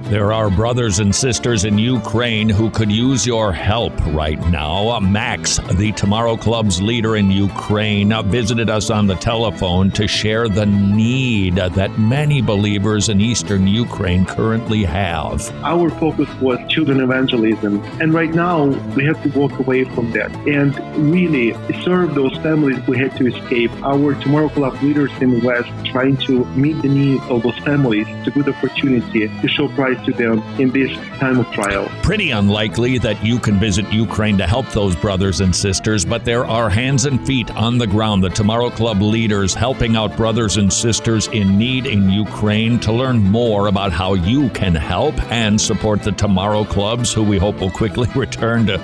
There 0.10 0.32
are 0.32 0.50
brothers 0.50 1.00
and 1.00 1.14
sisters 1.14 1.66
in 1.66 1.78
Ukraine 1.78 2.48
who 2.48 2.70
could 2.70 2.90
use 2.90 3.28
your 3.28 3.52
help 3.52 3.92
right 4.14 4.40
now. 4.48 4.98
Max, 5.02 5.60
the 5.74 5.92
Tomorrow 5.92 6.38
Club's 6.38 6.82
leader 6.82 7.18
in 7.18 7.30
Ukraine, 7.30 8.14
visited 8.32 8.70
us 8.70 8.90
on 8.90 9.08
the 9.08 9.16
telephone 9.16 9.92
to 9.92 10.08
share 10.08 10.48
the 10.48 10.66
need 10.66 11.56
that 11.56 12.00
many 12.00 12.42
believers 12.42 13.10
in 13.10 13.20
eastern 13.20 13.68
Ukraine 13.68 14.26
currently 14.26 14.86
have. 14.86 15.52
Our 15.64 15.90
focus 15.90 16.30
was 16.40 16.58
children 16.70 17.02
evangelism, 17.02 17.84
and 18.00 18.14
right 18.14 18.34
now 18.34 18.64
we 18.96 19.04
have 19.04 19.22
to 19.24 19.30
walk 19.38 19.60
away 19.60 19.84
from 19.84 20.14
that 20.14 20.32
and 20.48 20.74
really 21.12 21.52
serve 21.84 22.16
those 22.16 22.36
families 22.38 22.78
who 22.86 22.94
had 22.94 23.14
to 23.18 23.28
escape. 23.28 23.72
Our 23.84 24.16
Tomorrow 24.16 24.50
Club 24.50 24.82
leaders 24.82 25.12
in 25.20 25.38
the 25.38 25.46
West 25.46 25.70
trying 25.86 26.16
to 26.28 26.46
meet 26.56 26.82
the 26.82 26.88
needs 26.88 27.24
of 27.30 27.44
those 27.44 27.60
families. 27.60 28.08
It's 28.08 28.28
a 28.28 28.32
good 28.32 28.48
opportunity 28.48 29.28
to 29.28 29.48
show 29.50 29.68
Christ 29.68 29.97
to 30.06 30.14
them 30.14 30.42
in 30.60 30.72
this 30.72 30.92
time 31.20 31.40
of 31.40 31.52
trial. 31.52 31.90
Pretty 32.04 32.32
unlikely 32.32 32.98
that 33.00 33.24
you 33.24 33.40
can 33.40 33.60
visit 33.60 33.92
Ukraine 33.92 34.38
to 34.38 34.48
help 34.48 34.68
those 34.70 34.96
brothers 34.96 35.42
and 35.42 35.56
sisters, 35.56 36.06
but 36.06 36.26
there 36.26 36.46
are 36.46 36.70
hands 36.70 37.06
and 37.06 37.26
feet 37.26 37.50
on 37.52 37.78
the 37.78 37.88
ground, 37.88 38.24
the 38.24 38.30
Tomorrow 38.30 38.70
Club 38.70 39.02
leaders 39.02 39.54
helping 39.54 39.96
out 39.96 40.16
brothers 40.16 40.58
and 40.58 40.72
sisters 40.72 41.28
in 41.28 41.58
need 41.58 41.86
in 41.86 42.10
Ukraine. 42.10 42.80
To 42.82 42.92
learn 42.92 43.20
more 43.20 43.68
about 43.68 43.92
how 43.92 44.14
you 44.14 44.50
can 44.50 44.76
help 44.76 45.16
and 45.32 45.60
support 45.60 46.04
the 46.04 46.12
Tomorrow 46.12 46.66
Clubs, 46.66 47.14
who 47.14 47.24
we 47.24 47.38
hope 47.38 47.60
will 47.60 47.72
quickly 47.72 48.08
return 48.16 48.68
to 48.68 48.78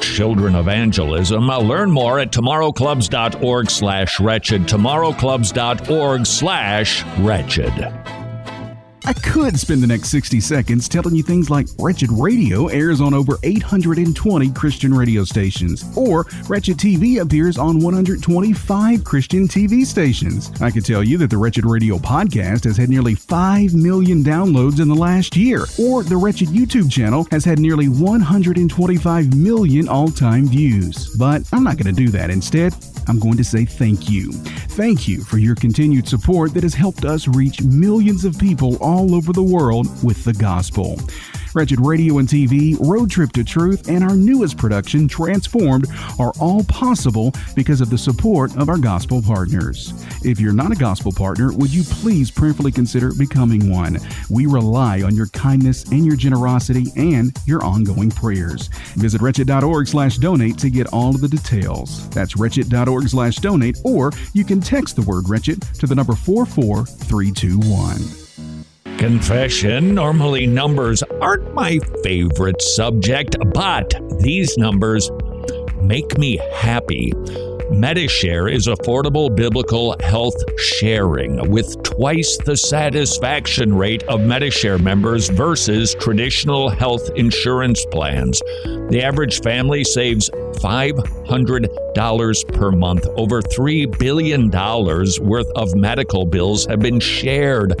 children 0.00 0.54
evangelism. 0.54 1.48
Uh, 1.48 1.58
learn 1.58 1.90
more 1.90 2.18
at 2.18 2.30
tomorrowclubs.org 2.30 3.70
slash 3.70 4.20
wretched, 4.20 4.62
tomorrowclubs.org 4.62 6.26
slash 6.26 7.04
wretched. 7.18 8.19
I 9.10 9.12
could 9.12 9.58
spend 9.58 9.82
the 9.82 9.88
next 9.88 10.10
60 10.10 10.38
seconds 10.38 10.88
telling 10.88 11.16
you 11.16 11.24
things 11.24 11.50
like 11.50 11.66
Wretched 11.80 12.12
Radio 12.12 12.68
airs 12.68 13.00
on 13.00 13.12
over 13.12 13.38
820 13.42 14.52
Christian 14.52 14.94
radio 14.94 15.24
stations, 15.24 15.84
or 15.96 16.26
Wretched 16.46 16.76
TV 16.76 17.20
appears 17.20 17.58
on 17.58 17.80
125 17.80 19.02
Christian 19.02 19.48
TV 19.48 19.84
stations. 19.84 20.52
I 20.60 20.70
could 20.70 20.84
tell 20.84 21.02
you 21.02 21.18
that 21.18 21.28
the 21.28 21.38
Wretched 21.38 21.66
Radio 21.66 21.96
podcast 21.96 22.62
has 22.62 22.76
had 22.76 22.88
nearly 22.88 23.16
5 23.16 23.74
million 23.74 24.22
downloads 24.22 24.80
in 24.80 24.86
the 24.86 24.94
last 24.94 25.36
year, 25.36 25.64
or 25.76 26.04
the 26.04 26.16
Wretched 26.16 26.50
YouTube 26.50 26.88
channel 26.88 27.26
has 27.32 27.44
had 27.44 27.58
nearly 27.58 27.88
125 27.88 29.34
million 29.36 29.88
all 29.88 30.12
time 30.12 30.46
views. 30.46 31.12
But 31.16 31.42
I'm 31.52 31.64
not 31.64 31.78
going 31.78 31.92
to 31.92 32.00
do 32.00 32.10
that. 32.10 32.30
Instead, 32.30 32.76
I'm 33.08 33.18
going 33.18 33.38
to 33.38 33.44
say 33.44 33.64
thank 33.64 34.08
you. 34.08 34.30
Thank 34.30 35.08
you 35.08 35.24
for 35.24 35.38
your 35.38 35.56
continued 35.56 36.06
support 36.06 36.54
that 36.54 36.62
has 36.62 36.74
helped 36.74 37.04
us 37.04 37.26
reach 37.26 37.60
millions 37.60 38.24
of 38.24 38.38
people 38.38 38.76
all 38.80 38.99
over 39.08 39.32
the 39.32 39.42
world 39.42 39.86
with 40.04 40.24
the 40.24 40.32
gospel. 40.32 40.98
Wretched 41.54 41.80
Radio 41.80 42.18
and 42.18 42.28
TV, 42.28 42.76
Road 42.78 43.10
Trip 43.10 43.32
to 43.32 43.42
Truth, 43.42 43.88
and 43.88 44.04
our 44.04 44.14
newest 44.14 44.56
production, 44.56 45.08
Transformed, 45.08 45.88
are 46.18 46.32
all 46.38 46.62
possible 46.64 47.32
because 47.56 47.80
of 47.80 47.90
the 47.90 47.98
support 47.98 48.56
of 48.56 48.68
our 48.68 48.78
gospel 48.78 49.20
partners. 49.20 49.92
If 50.24 50.38
you're 50.38 50.52
not 50.52 50.72
a 50.72 50.76
gospel 50.76 51.12
partner, 51.12 51.52
would 51.52 51.72
you 51.72 51.82
please 51.82 52.30
prayerfully 52.30 52.72
consider 52.72 53.12
becoming 53.14 53.70
one? 53.70 53.98
We 54.28 54.46
rely 54.46 55.02
on 55.02 55.16
your 55.16 55.26
kindness 55.28 55.90
and 55.90 56.06
your 56.06 56.16
generosity 56.16 56.86
and 56.96 57.36
your 57.46 57.64
ongoing 57.64 58.10
prayers. 58.10 58.68
Visit 58.94 59.20
wretched.org 59.20 59.88
slash 59.88 60.18
donate 60.18 60.58
to 60.58 60.70
get 60.70 60.92
all 60.92 61.14
of 61.14 61.20
the 61.20 61.28
details. 61.28 62.08
That's 62.10 62.36
wretched.org 62.36 63.08
slash 63.08 63.36
donate, 63.36 63.78
or 63.84 64.12
you 64.34 64.44
can 64.44 64.60
text 64.60 64.96
the 64.96 65.02
word 65.02 65.28
wretched 65.28 65.62
to 65.62 65.86
the 65.86 65.94
number 65.94 66.14
44321. 66.14 68.29
Confession. 69.00 69.94
Normally, 69.94 70.46
numbers 70.46 71.02
aren't 71.22 71.54
my 71.54 71.78
favorite 72.04 72.60
subject, 72.60 73.34
but 73.54 73.94
these 74.18 74.58
numbers 74.58 75.10
make 75.80 76.18
me 76.18 76.36
happy. 76.52 77.12
Medishare 77.72 78.52
is 78.52 78.66
affordable 78.66 79.34
biblical 79.34 79.96
health 80.00 80.36
sharing 80.60 81.50
with 81.50 81.82
twice 81.82 82.36
the 82.44 82.54
satisfaction 82.54 83.74
rate 83.74 84.02
of 84.02 84.20
Medishare 84.20 84.78
members 84.78 85.30
versus 85.30 85.94
traditional 85.94 86.68
health 86.68 87.08
insurance 87.16 87.86
plans. 87.90 88.40
The 88.90 89.02
average 89.02 89.40
family 89.40 89.82
saves 89.82 90.28
$500 90.28 92.54
per 92.54 92.70
month. 92.70 93.06
Over 93.16 93.40
$3 93.40 93.98
billion 93.98 94.50
worth 94.50 95.50
of 95.56 95.74
medical 95.74 96.26
bills 96.26 96.66
have 96.66 96.80
been 96.80 97.00
shared 97.00 97.80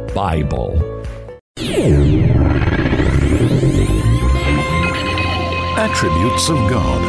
Bible. 0.13 0.77
Attributes 5.77 6.49
of 6.49 6.57
God. 6.69 7.01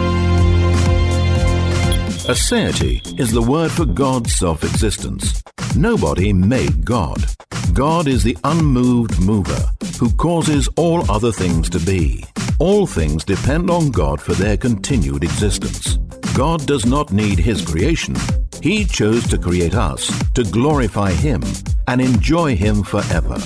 Aseity 2.28 3.18
is 3.18 3.32
the 3.32 3.42
word 3.42 3.72
for 3.72 3.84
God's 3.84 4.34
self 4.34 4.62
existence. 4.62 5.42
Nobody 5.74 6.32
made 6.32 6.84
God. 6.84 7.24
God 7.72 8.06
is 8.06 8.22
the 8.22 8.36
unmoved 8.44 9.20
mover 9.20 9.70
who 9.98 10.10
causes 10.12 10.68
all 10.76 11.10
other 11.10 11.32
things 11.32 11.68
to 11.70 11.80
be. 11.80 12.24
All 12.60 12.86
things 12.86 13.24
depend 13.24 13.70
on 13.70 13.90
God 13.90 14.20
for 14.20 14.34
their 14.34 14.56
continued 14.56 15.24
existence. 15.24 15.96
God 16.34 16.66
does 16.66 16.86
not 16.86 17.12
need 17.12 17.38
his 17.38 17.64
creation. 17.64 18.14
He 18.62 18.84
chose 18.84 19.26
to 19.26 19.38
create 19.38 19.74
us 19.74 20.08
to 20.34 20.44
glorify 20.44 21.10
him 21.10 21.42
and 21.88 22.00
enjoy 22.00 22.54
him 22.54 22.84
forever. 22.84 23.36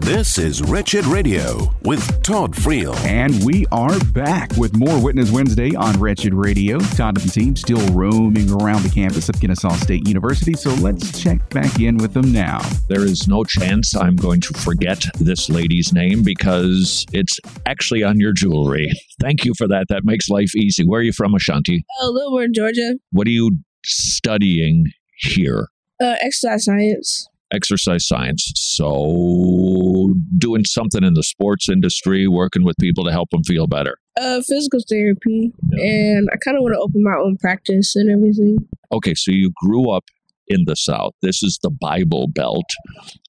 This 0.00 0.36
is 0.36 0.60
Wretched 0.60 1.06
Radio 1.06 1.74
with 1.84 2.22
Todd 2.22 2.52
Friel. 2.52 2.94
And 3.06 3.42
we 3.44 3.64
are 3.72 3.98
back 4.12 4.54
with 4.58 4.76
more 4.76 5.02
Witness 5.02 5.30
Wednesday 5.30 5.74
on 5.74 5.98
Wretched 5.98 6.34
Radio. 6.34 6.78
Todd 6.80 7.16
and 7.16 7.26
the 7.26 7.30
team 7.30 7.56
still 7.56 7.80
roaming 7.94 8.50
around 8.50 8.82
the 8.82 8.90
campus 8.90 9.30
of 9.30 9.40
Kennesaw 9.40 9.74
State 9.76 10.06
University, 10.06 10.52
so 10.52 10.74
let's 10.74 11.18
check 11.18 11.48
back 11.48 11.80
in 11.80 11.96
with 11.96 12.12
them 12.12 12.30
now. 12.30 12.60
There 12.88 13.04
is 13.06 13.26
no 13.26 13.44
chance 13.44 13.96
I'm 13.96 14.16
going 14.16 14.42
to 14.42 14.52
forget 14.52 15.02
this 15.18 15.48
lady's 15.48 15.94
name 15.94 16.22
because 16.22 17.06
it's 17.14 17.40
actually 17.64 18.02
on 18.02 18.20
your 18.20 18.34
jewelry. 18.34 18.92
Thank 19.18 19.46
you 19.46 19.54
for 19.56 19.66
that. 19.68 19.86
That 19.88 20.04
makes 20.04 20.28
life 20.28 20.54
easy. 20.54 20.84
Where 20.86 21.00
are 21.00 21.04
you 21.04 21.12
from, 21.12 21.34
Ashanti? 21.34 21.84
Uh, 22.02 22.10
Lilburn, 22.10 22.52
Georgia. 22.52 22.94
What 23.12 23.26
are 23.26 23.30
you 23.30 23.58
studying 23.84 24.86
here? 25.18 25.68
Uh, 26.00 26.16
exercise 26.20 26.64
science. 26.64 27.28
Exercise 27.52 28.06
science. 28.06 28.52
So, 28.56 30.14
doing 30.36 30.64
something 30.64 31.02
in 31.02 31.14
the 31.14 31.22
sports 31.22 31.68
industry, 31.68 32.28
working 32.28 32.62
with 32.62 32.76
people 32.78 33.04
to 33.04 33.10
help 33.10 33.30
them 33.30 33.42
feel 33.42 33.66
better. 33.66 33.96
Uh, 34.20 34.42
physical 34.42 34.80
therapy, 34.88 35.52
and 35.72 36.28
I 36.30 36.36
kind 36.36 36.56
of 36.56 36.62
want 36.62 36.74
to 36.74 36.80
open 36.80 37.02
my 37.02 37.16
own 37.16 37.38
practice 37.38 37.96
and 37.96 38.10
everything. 38.10 38.58
Okay, 38.92 39.14
so 39.14 39.30
you 39.30 39.50
grew 39.62 39.90
up 39.90 40.04
in 40.48 40.64
the 40.66 40.76
South. 40.76 41.12
This 41.22 41.42
is 41.42 41.58
the 41.62 41.70
Bible 41.70 42.28
Belt 42.28 42.68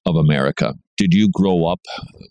of 0.04 0.16
America. 0.16 0.74
Did 0.96 1.14
you 1.14 1.30
grow 1.32 1.66
up 1.66 1.80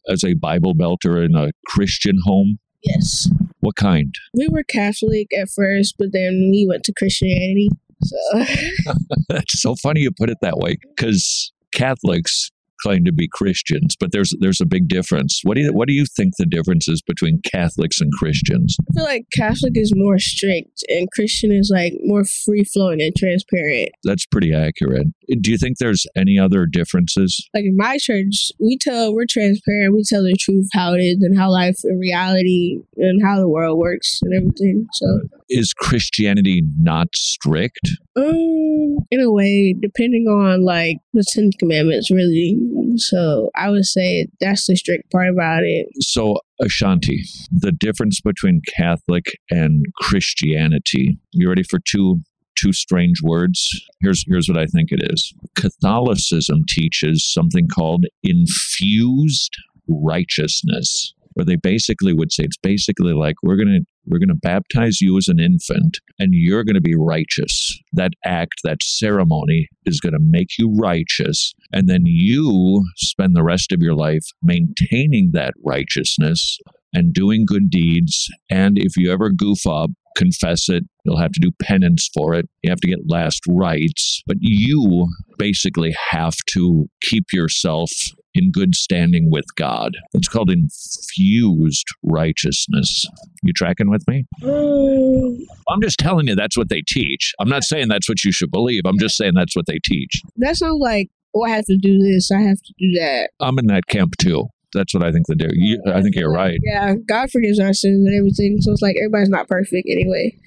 as 0.07 0.23
a 0.23 0.35
Bible 0.35 0.75
belter 0.75 1.25
in 1.25 1.35
a 1.35 1.51
Christian 1.67 2.19
home? 2.23 2.59
Yes. 2.83 3.29
What 3.61 3.75
kind? 3.75 4.13
We 4.33 4.47
were 4.47 4.63
Catholic 4.63 5.27
at 5.37 5.49
first, 5.49 5.95
but 5.97 6.09
then 6.13 6.49
we 6.51 6.65
went 6.69 6.83
to 6.85 6.93
Christianity. 6.93 7.69
So. 8.03 8.45
That's 9.29 9.61
so 9.61 9.75
funny 9.75 10.01
you 10.01 10.11
put 10.11 10.29
it 10.29 10.37
that 10.41 10.57
way 10.57 10.77
because 10.95 11.51
Catholics 11.73 12.49
claim 12.81 13.05
to 13.05 13.11
be 13.11 13.27
Christians, 13.31 13.95
but 13.99 14.11
there's 14.11 14.33
there's 14.39 14.61
a 14.61 14.65
big 14.65 14.87
difference. 14.87 15.41
What 15.43 15.55
do 15.55 15.61
you 15.61 15.73
what 15.73 15.87
do 15.87 15.93
you 15.93 16.05
think 16.05 16.35
the 16.37 16.45
difference 16.45 16.87
is 16.87 17.01
between 17.01 17.41
Catholics 17.41 18.01
and 18.01 18.11
Christians? 18.13 18.77
I 18.79 18.93
feel 18.93 19.03
like 19.03 19.25
Catholic 19.35 19.73
is 19.75 19.93
more 19.95 20.19
strict 20.19 20.83
and 20.89 21.09
Christian 21.11 21.51
is 21.51 21.71
like 21.73 21.93
more 22.03 22.23
free 22.23 22.63
flowing 22.63 23.01
and 23.01 23.15
transparent. 23.15 23.89
That's 24.03 24.25
pretty 24.25 24.53
accurate. 24.53 25.07
Do 25.41 25.51
you 25.51 25.57
think 25.57 25.77
there's 25.77 26.05
any 26.15 26.39
other 26.39 26.65
differences? 26.65 27.47
Like 27.53 27.65
in 27.65 27.77
my 27.77 27.97
church, 27.99 28.51
we 28.59 28.77
tell 28.77 29.13
we're 29.13 29.25
transparent. 29.29 29.93
We 29.93 30.03
tell 30.03 30.23
the 30.23 30.35
truth 30.39 30.69
how 30.73 30.93
it 30.93 30.99
is 30.99 31.21
and 31.21 31.37
how 31.37 31.51
life 31.51 31.77
in 31.83 31.99
reality 31.99 32.81
and 32.97 33.21
how 33.23 33.39
the 33.39 33.47
world 33.47 33.77
works 33.77 34.19
and 34.23 34.33
everything. 34.33 34.87
So 34.93 35.21
Is 35.49 35.73
Christianity 35.73 36.63
not 36.79 37.15
strict? 37.15 37.89
Um, 38.15 38.97
in 39.11 39.21
a 39.21 39.31
way, 39.31 39.75
depending 39.79 40.27
on 40.27 40.65
like 40.65 40.97
the 41.13 41.23
Ten 41.27 41.51
Commandments, 41.59 42.09
really. 42.11 42.57
So 42.97 43.49
I 43.55 43.69
would 43.69 43.85
say 43.85 44.27
that's 44.41 44.67
the 44.67 44.75
strict 44.75 45.11
part 45.11 45.29
about 45.29 45.63
it. 45.63 45.87
So 46.01 46.39
Ashanti, 46.61 47.23
the 47.51 47.71
difference 47.71 48.19
between 48.19 48.61
Catholic 48.75 49.25
and 49.49 49.85
Christianity. 49.95 51.19
You 51.31 51.49
ready 51.49 51.63
for 51.63 51.79
two 51.79 52.21
two 52.55 52.73
strange 52.73 53.21
words? 53.23 53.69
Here's 54.01 54.23
here's 54.27 54.47
what 54.49 54.57
I 54.57 54.65
think 54.65 54.91
it 54.91 55.11
is. 55.11 55.33
Catholicism 55.55 56.65
teaches 56.67 57.31
something 57.31 57.67
called 57.67 58.05
infused 58.23 59.55
righteousness 59.87 61.13
where 61.33 61.45
they 61.45 61.55
basically 61.55 62.13
would 62.13 62.31
say 62.31 62.43
it's 62.43 62.57
basically 62.57 63.13
like 63.13 63.35
we're 63.43 63.55
going 63.55 63.67
to 63.67 63.85
we're 64.09 64.19
going 64.19 64.29
to 64.29 64.35
baptize 64.35 65.01
you 65.01 65.17
as 65.17 65.27
an 65.27 65.39
infant 65.39 65.99
and 66.17 66.29
you're 66.33 66.63
going 66.63 66.75
to 66.75 66.81
be 66.81 66.95
righteous. 66.97 67.79
That 67.93 68.11
act 68.25 68.61
that 68.63 68.83
ceremony 68.83 69.67
is 69.85 69.99
going 69.99 70.13
to 70.13 70.19
make 70.21 70.57
you 70.57 70.75
righteous 70.77 71.53
and 71.71 71.87
then 71.87 72.03
you 72.05 72.85
spend 72.97 73.35
the 73.35 73.43
rest 73.43 73.71
of 73.71 73.81
your 73.81 73.95
life 73.95 74.25
maintaining 74.41 75.31
that 75.33 75.53
righteousness 75.63 76.57
and 76.93 77.13
doing 77.13 77.45
good 77.45 77.69
deeds. 77.69 78.27
And 78.49 78.77
if 78.77 78.97
you 78.97 79.11
ever 79.11 79.29
goof 79.29 79.67
up 79.67 79.91
confess 80.19 80.67
it. 80.69 80.83
You'll 81.05 81.19
have 81.19 81.31
to 81.31 81.39
do 81.39 81.51
penance 81.61 82.09
for 82.13 82.33
it. 82.33 82.47
You 82.61 82.69
have 82.69 82.81
to 82.81 82.87
get 82.87 82.99
last 83.07 83.41
rites. 83.47 84.21
But 84.27 84.37
you 84.39 85.07
basically 85.37 85.95
have 86.11 86.35
to 86.51 86.87
keep 87.01 87.25
yourself 87.31 87.91
in 88.33 88.51
good 88.51 88.75
standing 88.75 89.29
with 89.31 89.45
God. 89.55 89.93
It's 90.13 90.27
called 90.27 90.49
infused 90.51 91.87
righteousness. 92.03 93.05
You 93.43 93.53
tracking 93.53 93.89
with 93.89 94.07
me? 94.07 94.25
Um, 94.43 95.37
I'm 95.69 95.81
just 95.81 95.97
telling 95.99 96.27
you 96.27 96.35
that's 96.35 96.57
what 96.57 96.69
they 96.69 96.81
teach. 96.87 97.33
I'm 97.39 97.49
not 97.49 97.63
saying 97.63 97.87
that's 97.87 98.09
what 98.09 98.23
you 98.23 98.31
should 98.31 98.51
believe. 98.51 98.83
I'm 98.85 98.99
just 98.99 99.17
saying 99.17 99.33
that's 99.35 99.55
what 99.55 99.65
they 99.65 99.79
teach. 99.83 100.21
that 100.37 100.55
sounds 100.55 100.79
like, 100.81 101.09
oh, 101.35 101.43
I 101.43 101.49
have 101.49 101.65
to 101.65 101.77
do 101.77 101.99
this, 101.99 102.31
I 102.31 102.41
have 102.41 102.57
to 102.57 102.73
do 102.77 102.91
that. 102.99 103.31
I'm 103.39 103.57
in 103.59 103.67
that 103.67 103.87
camp 103.87 104.13
too. 104.17 104.47
That's 104.73 104.93
what 104.93 105.03
I 105.03 105.11
think 105.11 105.25
they 105.25 105.33
do. 105.33 105.47
You, 105.51 105.81
I 105.91 106.01
think 106.01 106.15
you're 106.15 106.31
right. 106.31 106.57
Yeah, 106.63 106.93
God 107.07 107.31
forgives 107.31 107.59
our 107.59 107.73
sins 107.73 108.05
and 108.05 108.15
everything. 108.15 108.61
So 108.61 108.71
it's 108.71 108.83
like 108.83 108.95
everybody's 108.97 109.29
not 109.29 109.47
perfect 109.47 109.87
anyway. 109.89 110.37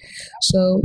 So 0.42 0.80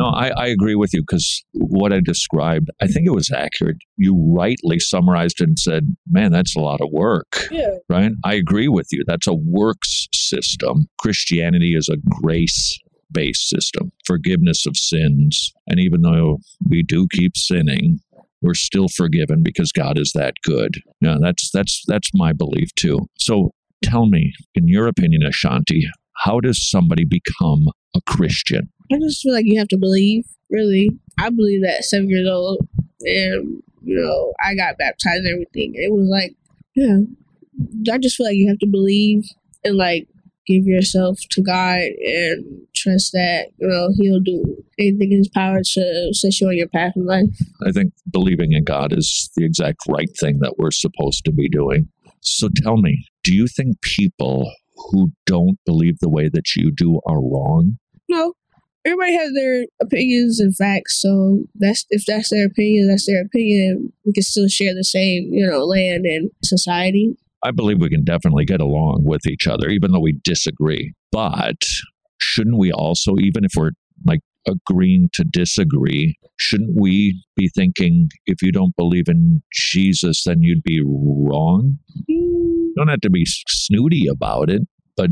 No, 0.00 0.06
I, 0.06 0.30
I 0.30 0.46
agree 0.46 0.76
with 0.76 0.94
you 0.94 1.02
because 1.02 1.44
what 1.52 1.92
I 1.92 2.00
described, 2.00 2.70
I 2.80 2.86
think 2.86 3.06
it 3.06 3.14
was 3.14 3.30
accurate. 3.30 3.76
You 3.98 4.16
rightly 4.34 4.78
summarized 4.78 5.42
it 5.42 5.48
and 5.48 5.58
said, 5.58 5.94
man, 6.08 6.32
that's 6.32 6.56
a 6.56 6.60
lot 6.60 6.80
of 6.80 6.88
work. 6.90 7.48
yeah, 7.50 7.74
right? 7.90 8.12
I 8.24 8.34
agree 8.34 8.68
with 8.68 8.86
you. 8.92 9.04
That's 9.06 9.26
a 9.26 9.34
works 9.34 10.08
system. 10.14 10.88
Christianity 10.98 11.74
is 11.74 11.90
a 11.90 11.98
grace 12.22 12.78
based 13.12 13.48
system, 13.50 13.92
forgiveness 14.06 14.64
of 14.66 14.76
sins. 14.76 15.52
And 15.66 15.78
even 15.78 16.00
though 16.00 16.38
we 16.70 16.82
do 16.82 17.06
keep 17.12 17.36
sinning, 17.36 17.98
we're 18.40 18.54
still 18.54 18.88
forgiven 18.88 19.42
because 19.42 19.70
God 19.70 19.98
is 19.98 20.12
that 20.14 20.32
good. 20.44 20.76
Yeah, 21.02 21.16
that's 21.20 21.50
that's 21.52 21.82
that's 21.86 22.10
my 22.14 22.32
belief 22.32 22.74
too. 22.74 23.00
So 23.18 23.50
tell 23.82 24.06
me, 24.06 24.32
in 24.54 24.66
your 24.66 24.86
opinion, 24.86 25.22
Ashanti, 25.22 25.90
how 26.20 26.40
does 26.40 26.68
somebody 26.70 27.04
become 27.04 27.66
a 27.94 28.00
Christian? 28.06 28.70
I 28.92 28.98
just 28.98 29.22
feel 29.22 29.32
like 29.32 29.46
you 29.46 29.58
have 29.58 29.68
to 29.68 29.78
believe. 29.78 30.24
Really, 30.50 30.90
I 31.18 31.30
believe 31.30 31.62
that 31.62 31.78
at 31.78 31.84
seven 31.84 32.08
years 32.08 32.28
old, 32.28 32.58
and 33.02 33.62
you 33.82 34.00
know, 34.00 34.32
I 34.44 34.54
got 34.54 34.78
baptized 34.78 35.24
and 35.24 35.32
everything. 35.32 35.72
It 35.74 35.92
was 35.92 36.08
like, 36.10 36.34
yeah, 36.74 37.92
I 37.92 37.98
just 37.98 38.16
feel 38.16 38.26
like 38.26 38.36
you 38.36 38.48
have 38.48 38.58
to 38.58 38.66
believe 38.66 39.24
and 39.64 39.76
like 39.76 40.08
give 40.46 40.64
yourself 40.64 41.18
to 41.30 41.42
God 41.42 41.78
and 41.78 42.66
trust 42.74 43.12
that 43.12 43.46
you 43.58 43.68
know 43.68 43.90
He'll 43.96 44.20
do 44.20 44.64
anything 44.78 45.12
in 45.12 45.18
His 45.18 45.28
power 45.28 45.60
to 45.62 46.08
set 46.12 46.40
you 46.40 46.48
on 46.48 46.56
your 46.56 46.68
path 46.68 46.92
in 46.96 47.06
life. 47.06 47.28
I 47.64 47.70
think 47.70 47.92
believing 48.12 48.52
in 48.52 48.64
God 48.64 48.92
is 48.92 49.30
the 49.36 49.44
exact 49.44 49.80
right 49.88 50.10
thing 50.18 50.40
that 50.40 50.56
we're 50.58 50.72
supposed 50.72 51.24
to 51.26 51.32
be 51.32 51.48
doing. 51.48 51.88
So 52.20 52.48
tell 52.56 52.76
me, 52.76 53.04
do 53.22 53.34
you 53.34 53.46
think 53.46 53.80
people 53.80 54.50
who 54.88 55.12
don't 55.26 55.58
believe 55.66 55.98
the 56.00 56.08
way 56.08 56.28
that 56.28 56.54
you 56.56 56.70
do 56.74 57.00
are 57.06 57.20
wrong? 57.20 57.78
No, 58.08 58.34
everybody 58.84 59.14
has 59.14 59.32
their 59.34 59.66
opinions 59.80 60.40
and 60.40 60.54
facts. 60.56 61.00
So 61.00 61.44
that's 61.54 61.84
if 61.90 62.04
that's 62.06 62.30
their 62.30 62.46
opinion, 62.46 62.88
that's 62.88 63.06
their 63.06 63.22
opinion. 63.22 63.92
We 64.04 64.12
can 64.12 64.22
still 64.22 64.48
share 64.48 64.74
the 64.74 64.84
same, 64.84 65.28
you 65.32 65.46
know, 65.46 65.64
land 65.64 66.06
and 66.06 66.30
society. 66.44 67.16
I 67.42 67.52
believe 67.52 67.80
we 67.80 67.88
can 67.88 68.04
definitely 68.04 68.44
get 68.44 68.60
along 68.60 69.04
with 69.04 69.26
each 69.26 69.46
other, 69.46 69.68
even 69.68 69.92
though 69.92 70.00
we 70.00 70.18
disagree. 70.22 70.92
But 71.10 71.56
shouldn't 72.20 72.58
we 72.58 72.70
also, 72.70 73.16
even 73.18 73.44
if 73.44 73.52
we're 73.56 73.70
like 74.04 74.20
agreeing 74.46 75.08
to 75.12 75.24
disagree, 75.24 76.16
shouldn't 76.36 76.78
we 76.78 77.22
be 77.36 77.48
thinking 77.54 78.08
if 78.26 78.42
you 78.42 78.52
don't 78.52 78.74
believe 78.76 79.08
in 79.08 79.42
Jesus, 79.52 80.24
then 80.24 80.42
you'd 80.42 80.62
be 80.62 80.82
wrong? 80.84 81.78
Don't 82.76 82.88
have 82.88 83.00
to 83.00 83.10
be 83.10 83.24
snooty 83.26 84.06
about 84.06 84.50
it, 84.50 84.62
but 84.96 85.10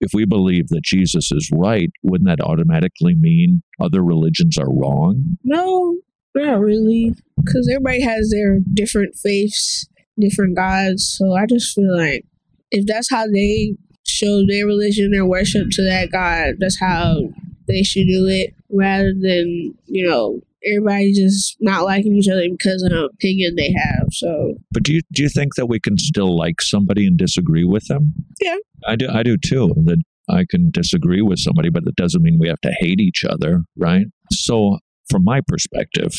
if 0.00 0.10
we 0.12 0.26
believe 0.26 0.68
that 0.68 0.82
Jesus 0.84 1.32
is 1.32 1.50
right, 1.54 1.90
wouldn't 2.02 2.28
that 2.28 2.44
automatically 2.44 3.14
mean 3.14 3.62
other 3.80 4.02
religions 4.02 4.58
are 4.58 4.70
wrong? 4.70 5.38
No, 5.42 5.96
not 6.34 6.60
really, 6.60 7.14
because 7.36 7.68
everybody 7.72 8.02
has 8.02 8.30
their 8.30 8.58
different 8.74 9.16
faiths, 9.16 9.88
different 10.18 10.54
gods. 10.54 11.16
So 11.18 11.34
I 11.34 11.46
just 11.46 11.74
feel 11.74 11.96
like 11.96 12.24
if 12.70 12.84
that's 12.86 13.10
how 13.10 13.26
they 13.26 13.74
show 14.06 14.44
their 14.46 14.66
religion, 14.66 15.12
their 15.12 15.24
worship 15.24 15.68
to 15.72 15.82
that 15.82 16.10
God, 16.12 16.56
that's 16.58 16.78
how 16.78 17.32
they 17.66 17.82
should 17.82 18.06
do 18.06 18.26
it, 18.26 18.54
rather 18.70 19.12
than 19.12 19.74
you 19.86 20.06
know 20.06 20.40
everybody 20.66 21.12
just 21.12 21.56
not 21.60 21.84
liking 21.84 22.14
each 22.14 22.28
other 22.28 22.46
because 22.50 22.82
of 22.82 22.92
an 22.92 23.08
opinion 23.14 23.54
they 23.56 23.72
have. 23.72 24.08
So 24.10 24.54
But 24.72 24.82
do 24.82 24.94
you 24.94 25.02
do 25.12 25.22
you 25.22 25.28
think 25.28 25.54
that 25.56 25.66
we 25.66 25.80
can 25.80 25.98
still 25.98 26.36
like 26.36 26.60
somebody 26.60 27.06
and 27.06 27.16
disagree 27.16 27.64
with 27.64 27.86
them? 27.86 28.14
Yeah. 28.40 28.56
I 28.86 28.96
do 28.96 29.08
I 29.08 29.22
do 29.22 29.36
too. 29.36 29.72
That 29.84 30.02
I 30.28 30.44
can 30.48 30.70
disagree 30.70 31.22
with 31.22 31.38
somebody, 31.38 31.70
but 31.70 31.84
that 31.84 31.96
doesn't 31.96 32.22
mean 32.22 32.38
we 32.40 32.48
have 32.48 32.60
to 32.62 32.74
hate 32.80 33.00
each 33.00 33.24
other, 33.24 33.62
right? 33.76 34.06
So 34.32 34.78
from 35.08 35.24
my 35.24 35.40
perspective, 35.46 36.12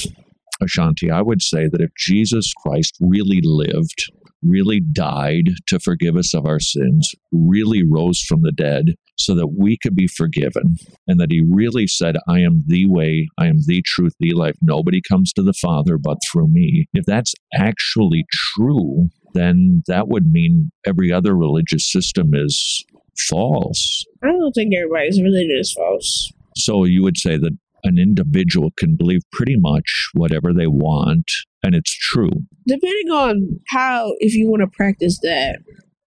Ashanti, 0.61 1.11
I 1.11 1.21
would 1.21 1.41
say 1.41 1.67
that 1.67 1.81
if 1.81 1.89
Jesus 1.97 2.53
Christ 2.63 2.95
really 3.01 3.41
lived, 3.43 4.11
really 4.41 4.79
died 4.79 5.49
to 5.67 5.79
forgive 5.79 6.15
us 6.15 6.33
of 6.33 6.45
our 6.45 6.59
sins, 6.59 7.13
really 7.31 7.83
rose 7.85 8.21
from 8.21 8.41
the 8.43 8.53
dead 8.53 8.95
so 9.17 9.35
that 9.35 9.47
we 9.57 9.77
could 9.81 9.95
be 9.95 10.07
forgiven, 10.07 10.77
and 11.07 11.19
that 11.19 11.31
he 11.31 11.43
really 11.47 11.87
said, 11.87 12.17
I 12.27 12.39
am 12.39 12.63
the 12.67 12.85
way, 12.87 13.27
I 13.37 13.47
am 13.47 13.57
the 13.65 13.81
truth, 13.85 14.13
the 14.19 14.33
life. 14.33 14.55
Nobody 14.61 15.01
comes 15.01 15.33
to 15.33 15.43
the 15.43 15.53
Father 15.53 15.97
but 15.97 16.17
through 16.31 16.47
me. 16.49 16.87
If 16.93 17.05
that's 17.05 17.33
actually 17.55 18.25
true, 18.31 19.09
then 19.33 19.83
that 19.87 20.07
would 20.07 20.31
mean 20.31 20.71
every 20.85 21.11
other 21.11 21.35
religious 21.35 21.91
system 21.91 22.31
is 22.33 22.85
false. 23.29 24.05
I 24.23 24.27
don't 24.27 24.51
think 24.53 24.73
everybody's 24.75 25.21
religion 25.21 25.57
is 25.59 25.73
false. 25.73 26.31
So 26.55 26.85
you 26.85 27.03
would 27.03 27.17
say 27.17 27.37
that 27.37 27.57
an 27.83 27.97
individual 27.97 28.69
can 28.77 28.95
believe 28.95 29.21
pretty 29.31 29.55
much 29.57 30.09
whatever 30.13 30.53
they 30.53 30.67
want, 30.67 31.25
and 31.63 31.75
it's 31.75 31.95
true. 31.97 32.31
Depending 32.67 33.11
on 33.11 33.59
how, 33.69 34.13
if 34.19 34.33
you 34.33 34.49
want 34.49 34.61
to 34.61 34.67
practice 34.67 35.19
that, 35.21 35.59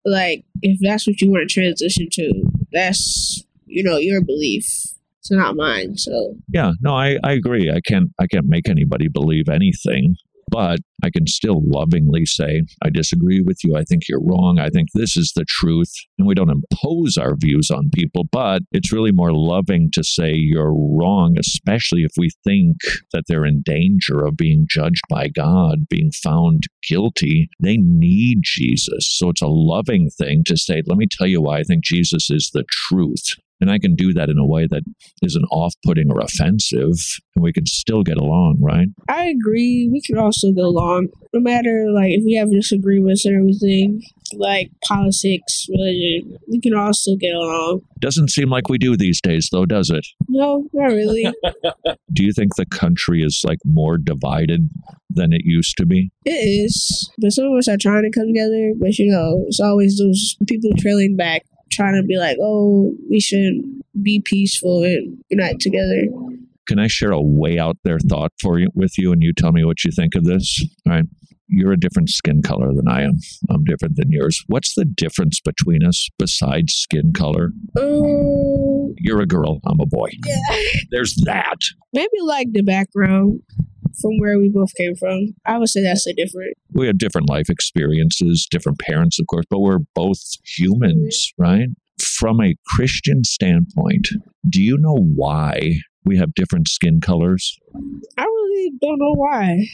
like 0.04 0.44
if 0.62 0.78
that's 0.82 1.06
what 1.06 1.20
you 1.20 1.30
want 1.30 1.48
to 1.48 1.52
transition 1.52 2.08
to, 2.12 2.44
that's 2.72 3.42
you 3.66 3.82
know 3.82 3.96
your 3.96 4.22
belief. 4.22 4.64
It's 5.20 5.30
not 5.30 5.54
mine. 5.56 5.96
So 5.98 6.34
Yeah, 6.48 6.72
no, 6.80 6.94
I, 6.94 7.18
I 7.22 7.32
agree. 7.32 7.70
I 7.70 7.80
can't 7.80 8.10
I 8.18 8.26
can't 8.26 8.46
make 8.46 8.68
anybody 8.68 9.08
believe 9.08 9.48
anything, 9.48 10.16
but 10.50 10.80
I 11.02 11.10
can 11.10 11.26
still 11.26 11.62
lovingly 11.64 12.26
say, 12.26 12.62
I 12.82 12.90
disagree 12.90 13.40
with 13.40 13.58
you. 13.64 13.76
I 13.76 13.84
think 13.84 14.02
you're 14.08 14.22
wrong. 14.22 14.58
I 14.58 14.68
think 14.68 14.88
this 14.92 15.16
is 15.16 15.32
the 15.34 15.44
truth. 15.48 15.92
And 16.18 16.26
we 16.26 16.34
don't 16.34 16.50
impose 16.50 17.16
our 17.16 17.36
views 17.36 17.70
on 17.70 17.90
people, 17.94 18.24
but 18.30 18.62
it's 18.72 18.92
really 18.92 19.12
more 19.12 19.32
loving 19.32 19.90
to 19.92 20.04
say 20.04 20.32
you're 20.34 20.74
wrong, 20.74 21.36
especially 21.38 22.02
if 22.02 22.12
we 22.16 22.30
think 22.44 22.76
that 23.12 23.24
they're 23.28 23.46
in 23.46 23.62
danger 23.64 24.24
of 24.24 24.36
being 24.36 24.66
judged 24.68 25.02
by 25.08 25.28
God, 25.28 25.88
being 25.88 26.10
found 26.10 26.64
guilty. 26.86 27.48
They 27.60 27.76
need 27.78 28.38
Jesus. 28.42 29.10
So 29.16 29.30
it's 29.30 29.42
a 29.42 29.46
loving 29.46 30.10
thing 30.10 30.42
to 30.46 30.56
say, 30.56 30.82
let 30.86 30.98
me 30.98 31.06
tell 31.10 31.26
you 31.26 31.40
why 31.40 31.58
I 31.58 31.62
think 31.62 31.84
Jesus 31.84 32.30
is 32.30 32.50
the 32.52 32.64
truth. 32.68 33.36
And 33.60 33.70
I 33.70 33.78
can 33.78 33.94
do 33.94 34.12
that 34.14 34.28
in 34.28 34.38
a 34.38 34.46
way 34.46 34.66
that 34.66 34.82
isn't 35.22 35.44
off 35.50 35.74
putting 35.84 36.10
or 36.10 36.20
offensive, 36.20 36.96
and 37.34 37.42
we 37.42 37.52
can 37.52 37.66
still 37.66 38.02
get 38.02 38.16
along, 38.16 38.58
right? 38.60 38.88
I 39.08 39.26
agree. 39.26 39.88
We 39.92 40.00
can 40.00 40.18
also 40.18 40.52
get 40.52 40.64
along, 40.64 41.08
no 41.32 41.40
matter 41.40 41.86
like 41.92 42.12
if 42.12 42.24
we 42.24 42.34
have 42.34 42.50
disagreements 42.50 43.24
and 43.24 43.36
everything, 43.36 44.02
like 44.34 44.70
politics, 44.86 45.66
religion. 45.68 46.38
We 46.48 46.60
can 46.60 46.74
also 46.74 47.16
get 47.16 47.34
along. 47.34 47.82
Doesn't 47.98 48.30
seem 48.30 48.48
like 48.48 48.68
we 48.68 48.78
do 48.78 48.96
these 48.96 49.20
days, 49.20 49.48
though, 49.50 49.66
does 49.66 49.90
it? 49.90 50.06
No, 50.28 50.68
not 50.72 50.86
really. 50.86 51.24
Do 52.12 52.24
you 52.24 52.32
think 52.32 52.56
the 52.56 52.66
country 52.66 53.22
is 53.22 53.42
like 53.44 53.58
more 53.64 53.98
divided 53.98 54.68
than 55.10 55.32
it 55.32 55.42
used 55.44 55.76
to 55.78 55.86
be? 55.86 56.10
it 56.24 56.30
is, 56.30 57.10
but 57.18 57.32
some 57.32 57.46
of 57.46 57.58
us 57.58 57.68
are 57.68 57.76
trying 57.76 58.02
to 58.02 58.10
come 58.10 58.28
together. 58.28 58.72
But 58.78 58.98
you 58.98 59.10
know, 59.10 59.44
it's 59.46 59.60
always 59.60 59.98
those 59.98 60.36
people 60.46 60.70
trailing 60.78 61.16
back, 61.16 61.42
trying 61.72 62.00
to 62.00 62.06
be 62.06 62.16
like, 62.18 62.36
"Oh, 62.40 62.92
we 63.08 63.20
should 63.20 63.54
be 64.02 64.22
peaceful 64.24 64.82
and 64.84 65.18
unite 65.30 65.60
together." 65.60 66.04
Can 66.68 66.78
I 66.78 66.86
share 66.86 67.10
a 67.10 67.20
way 67.20 67.58
out 67.58 67.78
there 67.84 67.98
thought 67.98 68.32
for 68.40 68.58
you 68.58 68.68
with 68.74 68.96
you, 68.98 69.12
and 69.12 69.22
you 69.22 69.32
tell 69.32 69.52
me 69.52 69.64
what 69.64 69.82
you 69.84 69.90
think 69.90 70.14
of 70.14 70.24
this? 70.24 70.64
All 70.86 70.92
right. 70.92 71.04
You're 71.52 71.72
a 71.72 71.76
different 71.80 72.10
skin 72.10 72.42
color 72.42 72.72
than 72.72 72.86
I 72.86 73.02
am. 73.02 73.14
I'm 73.48 73.64
different 73.64 73.96
than 73.96 74.12
yours. 74.12 74.40
What's 74.46 74.74
the 74.76 74.84
difference 74.84 75.40
between 75.40 75.84
us 75.84 76.08
besides 76.16 76.72
skin 76.74 77.12
color? 77.12 77.50
Um, 77.76 78.94
You're 78.98 79.20
a 79.20 79.26
girl. 79.26 79.58
I'm 79.66 79.80
a 79.80 79.86
boy. 79.86 80.10
yeah. 80.24 80.56
There's 80.92 81.16
that. 81.24 81.56
Maybe 81.92 82.08
like 82.22 82.52
the 82.52 82.62
background 82.62 83.40
from 84.00 84.18
where 84.18 84.38
we 84.38 84.48
both 84.48 84.74
came 84.76 84.94
from. 84.96 85.34
I 85.46 85.58
would 85.58 85.68
say 85.68 85.82
that's 85.82 86.06
a 86.06 86.12
different. 86.12 86.54
We 86.72 86.86
have 86.86 86.98
different 86.98 87.28
life 87.28 87.48
experiences, 87.48 88.46
different 88.50 88.78
parents, 88.78 89.18
of 89.18 89.26
course, 89.26 89.46
but 89.48 89.60
we're 89.60 89.78
both 89.94 90.20
humans, 90.44 91.32
mm-hmm. 91.32 91.42
right? 91.42 91.68
From 92.02 92.40
a 92.40 92.54
Christian 92.66 93.24
standpoint, 93.24 94.08
do 94.48 94.62
you 94.62 94.76
know 94.78 94.96
why 94.96 95.80
we 96.04 96.16
have 96.16 96.34
different 96.34 96.68
skin 96.68 97.00
colors? 97.00 97.58
I 98.16 98.24
really 98.24 98.72
don't 98.80 98.98
know 98.98 99.14
why. 99.14 99.66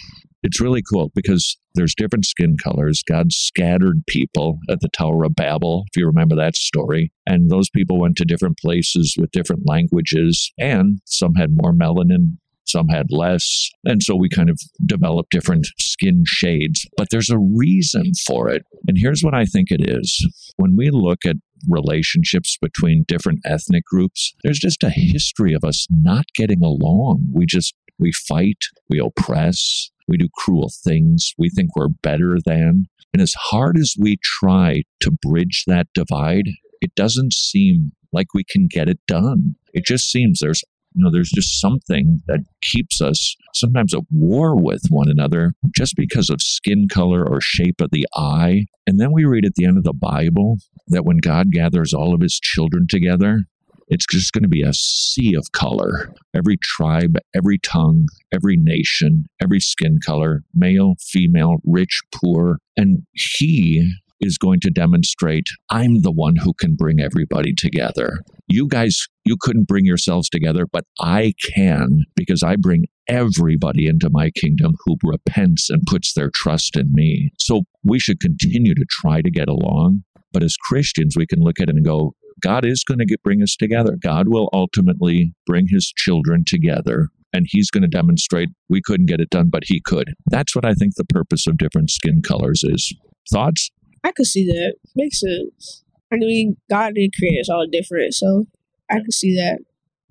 It's 0.43 0.61
really 0.61 0.83
cool 0.83 1.11
because 1.15 1.57
there's 1.75 1.95
different 1.95 2.25
skin 2.25 2.57
colors. 2.63 3.03
God 3.09 3.33
scattered 3.33 4.03
people 4.07 4.59
at 4.71 4.81
the 4.81 4.89
Tower 4.97 5.25
of 5.25 5.35
Babel, 5.35 5.85
if 5.93 5.99
you 5.99 6.07
remember 6.07 6.37
that 6.37 6.57
story. 6.57 7.13
And 7.27 7.51
those 7.51 7.69
people 7.71 7.99
went 7.99 8.17
to 8.17 8.25
different 8.25 8.59
places 8.59 9.15
with 9.19 9.31
different 9.33 9.63
languages, 9.67 10.53
and 10.59 11.01
some 11.05 11.35
had 11.35 11.51
more 11.53 11.73
melanin, 11.73 12.37
some 12.69 12.89
had 12.89 13.07
less. 13.11 13.71
And 13.85 14.03
so 14.03 14.17
we 14.17 14.29
kind 14.29 14.51
of 14.51 14.59
developed 14.85 15.31
different 15.31 15.67
skin 15.79 16.25
shades. 16.27 16.87
But 16.97 17.09
there's 17.11 17.31
a 17.31 17.39
reason 17.39 18.13
for 18.27 18.49
it. 18.49 18.65
And 18.89 18.97
here's 19.01 19.23
what 19.23 19.35
I 19.35 19.45
think 19.45 19.71
it 19.71 19.89
is 19.89 20.27
when 20.57 20.77
we 20.77 20.91
look 20.91 21.25
at 21.27 21.37
relationships 21.69 22.57
between 22.61 23.05
different 23.09 23.41
ethnic 23.45 23.85
groups, 23.85 24.35
there's 24.45 24.59
just 24.59 24.83
a 24.83 24.91
history 24.91 25.55
of 25.55 25.65
us 25.65 25.87
not 25.91 26.27
getting 26.35 26.63
along. 26.63 27.27
We 27.33 27.47
just, 27.47 27.75
we 27.99 28.13
fight, 28.13 28.59
we 28.89 28.99
oppress, 28.99 29.91
we 30.09 30.17
do 30.17 30.29
cruel 30.37 30.71
things, 30.85 31.33
we 31.39 31.51
think 31.51 31.71
we're 31.75 31.89
better 31.89 32.37
than. 32.45 32.87
And 33.13 33.23
as 33.23 33.35
hard 33.35 33.79
as 33.79 33.95
we 33.99 34.19
try 34.23 34.83
to 35.01 35.11
bridge 35.11 35.65
that 35.67 35.87
divide, 35.95 36.51
it 36.81 36.95
doesn't 36.95 37.33
seem 37.33 37.93
like 38.13 38.35
we 38.35 38.45
can 38.45 38.69
get 38.71 38.89
it 38.89 38.99
done. 39.07 39.57
It 39.73 39.85
just 39.85 40.11
seems 40.11 40.39
there's 40.41 40.63
you 40.97 41.05
know, 41.05 41.11
there's 41.13 41.31
just 41.31 41.61
something 41.61 42.23
that 42.27 42.41
keeps 42.63 43.03
us 43.03 43.37
sometimes 43.55 43.93
at 43.93 44.01
war 44.11 44.57
with 44.57 44.81
one 44.89 45.11
another 45.11 45.53
just 45.75 45.95
because 45.95 46.31
of 46.31 46.41
skin 46.41 46.89
color 46.91 47.23
or 47.23 47.39
shape 47.41 47.83
of 47.83 47.91
the 47.93 48.07
eye. 48.15 48.65
And 48.87 48.99
then 48.99 49.13
we 49.13 49.27
read 49.27 49.45
at 49.45 49.57
the 49.57 49.67
end 49.67 49.77
of 49.77 49.85
the 49.85 49.93
Bible 49.93 50.57
that 50.89 51.05
when 51.05 51.19
God 51.19 51.53
gathers 51.53 51.93
all 51.93 52.15
of 52.15 52.23
his 52.23 52.41
children 52.41 52.87
together, 52.89 53.41
it's 53.89 54.07
just 54.07 54.33
going 54.33 54.43
to 54.43 54.49
be 54.49 54.63
a 54.63 54.73
sea 54.73 55.35
of 55.35 55.53
color. 55.53 56.13
Every 56.35 56.57
tribe, 56.57 57.19
every 57.35 57.59
tongue, 57.59 58.07
every 58.33 58.57
nation, 58.57 59.27
every 59.41 59.61
skin 59.61 59.99
color, 60.05 60.43
male, 60.55 60.95
female, 61.01 61.59
rich, 61.65 62.01
poor. 62.15 62.59
And 62.77 63.03
he 63.13 63.93
is 64.21 64.39
going 64.39 64.61
to 64.61 64.71
demonstrate 64.71 65.47
I'm 65.71 66.03
the 66.03 66.13
one 66.13 66.37
who 66.37 66.53
can 66.59 66.75
bring 66.75 67.01
everybody 67.01 67.53
together. 67.55 68.23
You 68.49 68.69
guys, 68.69 69.07
you 69.25 69.37
couldn't 69.41 69.69
bring 69.69 69.85
yourselves 69.85 70.29
together, 70.29 70.67
but 70.71 70.85
I 71.01 71.35
can 71.55 72.05
because 72.15 72.43
I 72.43 72.57
bring 72.57 72.87
everybody 73.09 73.87
into 73.87 74.09
my 74.11 74.31
kingdom 74.31 74.75
who 74.85 74.97
repents 75.03 75.71
and 75.71 75.83
puts 75.87 76.15
their 76.15 76.31
trust 76.35 76.77
in 76.77 76.93
me. 76.93 77.31
So 77.41 77.63
we 77.85 77.99
should 77.99 78.21
continue 78.21 78.75
to 78.75 78.87
try 78.89 79.23
to 79.23 79.31
get 79.31 79.49
along. 79.49 80.03
But 80.33 80.43
as 80.43 80.57
Christians, 80.57 81.15
we 81.17 81.27
can 81.27 81.41
look 81.41 81.61
at 81.61 81.69
it 81.69 81.77
and 81.77 81.85
go, 81.85 82.15
God 82.43 82.65
is 82.65 82.85
going 82.85 82.99
to 82.99 83.07
get, 83.07 83.23
bring 83.23 83.43
us 83.43 83.57
together. 83.57 83.97
God 84.03 84.29
will 84.29 84.51
ultimately 84.53 85.33
bring 85.47 85.69
his 85.69 85.93
children 85.97 86.45
together 86.47 87.09
and 87.33 87.47
he's 87.49 87.71
going 87.71 87.83
to 87.83 87.89
demonstrate 87.89 88.49
we 88.69 88.81
couldn't 88.81 89.07
get 89.07 89.21
it 89.21 89.31
done, 89.31 89.49
but 89.51 89.65
he 89.67 89.81
could. 89.85 90.15
That's 90.27 90.55
what 90.55 90.65
I 90.65 90.75
think 90.75 90.95
the 90.95 91.05
purpose 91.05 91.47
of 91.47 91.59
different 91.59 91.91
skin 91.91 92.23
colors 92.23 92.63
is. 92.65 92.95
Thoughts? 93.31 93.71
I 94.07 94.13
could 94.13 94.27
see 94.27 94.47
that. 94.47 94.75
Makes 94.95 95.21
sense. 95.21 95.83
I 96.13 96.17
mean, 96.17 96.57
God 96.71 96.95
did 96.95 97.11
create 97.19 97.41
us 97.41 97.51
all 97.51 97.67
different, 97.67 98.15
so 98.15 98.45
I 98.89 99.01
could 99.01 99.13
see 99.13 99.35
that. 99.35 99.59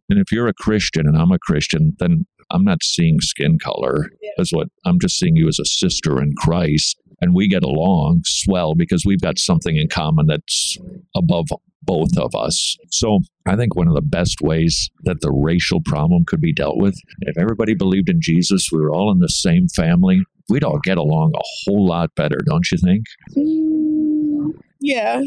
And 0.10 0.20
if 0.20 0.34
you're 0.34 0.50
a 0.50 0.54
Christian 0.54 1.08
and 1.08 1.18
I'm 1.18 1.32
a 1.32 1.40
Christian, 1.40 1.96
then 2.00 2.26
I'm 2.52 2.66
not 2.66 2.84
seeing 2.84 3.22
skin 3.22 3.58
color 3.58 4.10
as 4.38 4.50
what 4.52 4.68
I'm 4.86 5.00
just 5.00 5.18
seeing 5.18 5.38
you 5.38 5.48
as 5.48 5.60
a 5.60 5.66
sister 5.66 6.22
in 6.22 6.34
Christ. 6.38 6.98
And 7.22 7.34
we 7.34 7.48
get 7.48 7.64
along 7.64 8.24
swell 8.26 8.76
because 8.76 9.04
we've 9.06 9.22
got 9.22 9.40
something 9.40 9.78
in 9.78 9.88
common 9.88 10.28
that's 10.28 10.78
above 11.16 11.46
both 11.82 12.18
of 12.18 12.36
us. 12.36 12.76
So 12.92 13.20
I 13.46 13.56
think 13.56 13.76
one 13.76 13.88
of 13.88 13.96
the 13.96 14.02
best 14.02 14.42
ways 14.42 14.90
that 15.04 15.22
the 15.22 15.32
racial 15.32 15.80
problem 15.86 16.26
could 16.28 16.42
be 16.42 16.54
dealt 16.54 16.78
with, 16.78 17.00
if 17.22 17.38
everybody 17.38 17.74
believed 17.74 18.10
in 18.10 18.20
Jesus, 18.20 18.68
we 18.72 18.82
were 18.82 18.92
all 18.92 19.12
in 19.12 19.20
the 19.20 19.30
same 19.30 19.70
family, 19.70 20.22
we'd 20.50 20.64
all 20.64 20.80
get 20.80 20.98
along 20.98 21.32
a 21.36 21.42
whole 21.64 21.88
lot 21.88 22.14
better, 22.16 22.38
don't 22.46 22.70
you 22.72 22.78
think? 22.78 23.06
Mm, 23.38 23.75
yeah. 24.86 25.22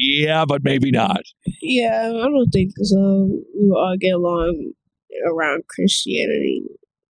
Yeah, 0.00 0.44
but 0.46 0.62
maybe 0.62 0.90
not. 0.90 1.22
yeah, 1.60 2.06
I 2.06 2.28
don't 2.28 2.50
think 2.50 2.72
so. 2.82 3.28
We 3.54 3.68
will 3.68 3.76
all 3.76 3.96
get 3.98 4.14
along 4.14 4.72
around 5.26 5.64
Christianity. 5.68 6.62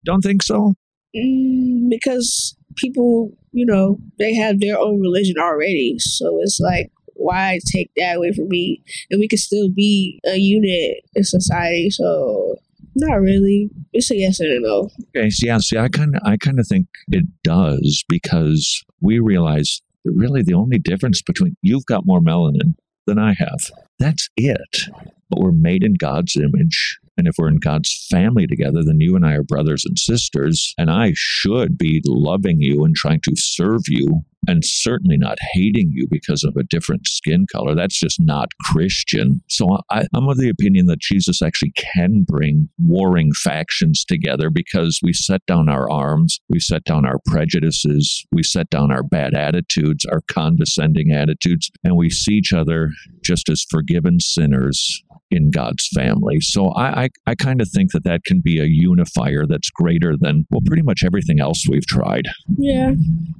Don't 0.05 0.21
think 0.21 0.43
so? 0.43 0.75
Mm, 1.15 1.89
because 1.89 2.55
people, 2.75 3.31
you 3.51 3.65
know, 3.65 3.97
they 4.19 4.35
have 4.35 4.59
their 4.59 4.77
own 4.77 5.01
religion 5.01 5.35
already. 5.39 5.95
So 5.97 6.39
it's 6.41 6.59
like, 6.59 6.91
why 7.15 7.59
take 7.73 7.89
that 7.97 8.17
away 8.17 8.33
from 8.33 8.49
me? 8.49 8.83
And 9.09 9.19
we 9.19 9.27
can 9.27 9.39
still 9.39 9.69
be 9.69 10.19
a 10.25 10.35
unit 10.35 10.97
in 11.15 11.23
society. 11.23 11.89
So 11.89 12.57
not 12.95 13.15
really. 13.15 13.69
It's 13.93 14.11
a 14.11 14.15
yes 14.15 14.39
and 14.39 14.51
a 14.51 14.59
no. 14.59 14.89
Okay, 15.15 15.29
so 15.29 15.47
yeah, 15.47 15.57
see, 15.57 15.77
I 15.77 15.89
kind 15.89 16.15
of, 16.15 16.21
I 16.25 16.37
kind 16.37 16.59
of 16.59 16.67
think 16.67 16.87
it 17.07 17.25
does 17.43 18.03
because 18.07 18.83
we 19.01 19.19
realize 19.19 19.81
really 20.05 20.43
the 20.43 20.53
only 20.53 20.79
difference 20.79 21.21
between 21.21 21.55
you've 21.61 21.85
got 21.85 22.05
more 22.05 22.21
melanin 22.21 22.75
than 23.07 23.19
I 23.19 23.33
have. 23.37 23.71
That's 23.99 24.29
it. 24.37 24.89
But 25.29 25.39
we're 25.39 25.51
made 25.51 25.83
in 25.83 25.95
God's 25.95 26.35
image. 26.35 26.99
And 27.17 27.27
if 27.27 27.35
we're 27.37 27.49
in 27.49 27.57
God's 27.57 28.07
family 28.09 28.47
together, 28.47 28.81
then 28.85 28.99
you 28.99 29.15
and 29.15 29.25
I 29.25 29.33
are 29.33 29.43
brothers 29.43 29.83
and 29.85 29.97
sisters. 29.97 30.73
And 30.77 30.89
I 30.89 31.13
should 31.15 31.77
be 31.77 32.01
loving 32.05 32.61
you 32.61 32.83
and 32.83 32.95
trying 32.95 33.21
to 33.21 33.33
serve 33.35 33.81
you 33.87 34.23
and 34.47 34.63
certainly 34.63 35.17
not 35.17 35.37
hating 35.53 35.89
you 35.91 36.07
because 36.09 36.43
of 36.43 36.55
a 36.55 36.63
different 36.63 37.07
skin 37.07 37.45
color. 37.51 37.75
That's 37.75 37.99
just 37.99 38.19
not 38.21 38.49
Christian. 38.71 39.41
So 39.49 39.79
I, 39.89 40.05
I'm 40.13 40.27
of 40.29 40.37
the 40.37 40.49
opinion 40.49 40.85
that 40.87 40.99
Jesus 40.99 41.41
actually 41.41 41.71
can 41.71 42.23
bring 42.27 42.69
warring 42.77 43.31
factions 43.33 44.05
together 44.05 44.49
because 44.49 44.99
we 45.01 45.13
set 45.13 45.45
down 45.45 45.69
our 45.69 45.89
arms, 45.89 46.39
we 46.49 46.59
set 46.59 46.83
down 46.83 47.05
our 47.05 47.19
prejudices, 47.25 48.25
we 48.31 48.43
set 48.43 48.69
down 48.69 48.91
our 48.91 49.03
bad 49.03 49.33
attitudes, 49.33 50.05
our 50.05 50.21
condescending 50.27 51.11
attitudes, 51.11 51.71
and 51.83 51.95
we 51.95 52.09
see 52.09 52.33
each 52.33 52.53
other 52.53 52.91
just 53.23 53.49
as 53.49 53.65
forgiven 53.69 54.19
sinners 54.19 55.03
in 55.35 55.51
God's 55.51 55.87
family. 55.93 56.39
So 56.41 56.69
I, 56.69 57.03
I, 57.03 57.09
I 57.27 57.35
kind 57.35 57.61
of 57.61 57.69
think 57.69 57.91
that 57.91 58.03
that 58.03 58.23
can 58.25 58.41
be 58.41 58.59
a 58.59 58.65
unifier 58.65 59.45
that's 59.45 59.69
greater 59.69 60.15
than, 60.17 60.45
well, 60.49 60.61
pretty 60.65 60.81
much 60.81 61.03
everything 61.03 61.39
else 61.39 61.65
we've 61.69 61.85
tried. 61.85 62.25
Yeah. 62.57 62.91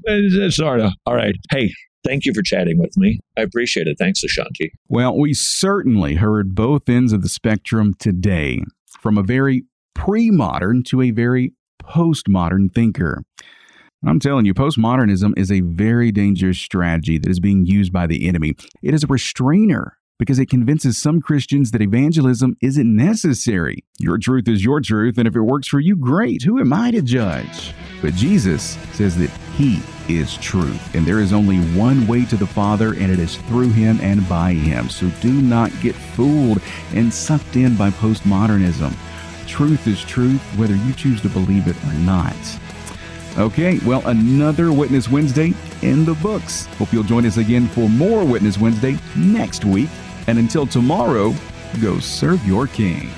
Eh, 0.07 0.11
eh, 0.11 0.45
eh, 0.45 0.49
sort 0.49 0.81
of. 0.81 0.91
All 1.05 1.15
right. 1.15 1.35
Hey, 1.49 1.73
thank 2.03 2.25
you 2.25 2.33
for 2.33 2.41
chatting 2.41 2.77
with 2.77 2.95
me. 2.97 3.19
I 3.37 3.41
appreciate 3.41 3.87
it. 3.87 3.97
Thanks, 3.97 4.23
Ashanti. 4.23 4.71
Well, 4.87 5.17
we 5.17 5.33
certainly 5.33 6.15
heard 6.15 6.55
both 6.55 6.89
ends 6.89 7.13
of 7.13 7.21
the 7.21 7.29
spectrum 7.29 7.93
today, 7.97 8.61
from 8.99 9.17
a 9.17 9.23
very 9.23 9.63
pre 9.93 10.29
modern 10.29 10.83
to 10.83 11.01
a 11.01 11.11
very 11.11 11.53
postmodern 11.81 12.73
thinker. 12.73 13.23
I'm 14.07 14.19
telling 14.19 14.45
you, 14.45 14.53
postmodernism 14.53 15.33
is 15.35 15.51
a 15.51 15.61
very 15.61 16.11
dangerous 16.11 16.59
strategy 16.59 17.17
that 17.17 17.29
is 17.29 17.39
being 17.39 17.65
used 17.65 17.91
by 17.91 18.05
the 18.05 18.27
enemy. 18.27 18.53
It 18.83 18.93
is 18.93 19.03
a 19.03 19.07
restrainer 19.07 19.97
because 20.17 20.39
it 20.39 20.49
convinces 20.49 20.97
some 20.97 21.21
Christians 21.21 21.71
that 21.71 21.81
evangelism 21.81 22.55
isn't 22.61 22.95
necessary. 22.95 23.83
Your 23.99 24.17
truth 24.17 24.47
is 24.47 24.63
your 24.63 24.81
truth, 24.81 25.17
and 25.17 25.27
if 25.27 25.35
it 25.35 25.41
works 25.41 25.67
for 25.67 25.79
you, 25.79 25.95
great. 25.95 26.43
Who 26.43 26.59
am 26.59 26.71
I 26.73 26.91
to 26.91 27.01
judge? 27.01 27.73
But 28.01 28.13
Jesus 28.13 28.77
says 28.93 29.17
that 29.17 29.29
He 29.57 29.81
is 30.07 30.37
truth, 30.37 30.95
and 30.95 31.05
there 31.05 31.19
is 31.19 31.33
only 31.33 31.57
one 31.77 32.07
way 32.07 32.25
to 32.25 32.37
the 32.37 32.47
Father, 32.47 32.93
and 32.93 33.11
it 33.11 33.19
is 33.19 33.37
through 33.37 33.71
Him 33.71 33.99
and 34.01 34.27
by 34.29 34.53
Him. 34.53 34.89
So 34.89 35.09
do 35.21 35.33
not 35.33 35.71
get 35.81 35.95
fooled 35.95 36.61
and 36.93 37.13
sucked 37.13 37.55
in 37.55 37.75
by 37.75 37.89
postmodernism. 37.89 38.93
Truth 39.47 39.87
is 39.87 40.01
truth, 40.03 40.41
whether 40.57 40.75
you 40.75 40.93
choose 40.93 41.21
to 41.21 41.29
believe 41.29 41.67
it 41.67 41.75
or 41.85 41.93
not. 41.99 42.35
Okay, 43.37 43.79
well, 43.85 44.05
another 44.07 44.71
Witness 44.71 45.09
Wednesday 45.09 45.53
in 45.81 46.05
the 46.05 46.13
books. 46.15 46.67
Hope 46.77 46.93
you'll 46.93 47.03
join 47.03 47.25
us 47.25 47.35
again 47.35 47.67
for 47.67 47.89
more 47.89 48.23
Witness 48.23 48.57
Wednesday 48.57 48.97
next 49.17 49.65
week. 49.65 49.89
And 50.27 50.39
until 50.39 50.65
tomorrow, 50.65 51.33
go 51.81 51.99
serve 51.99 52.45
your 52.45 52.67
King. 52.67 53.09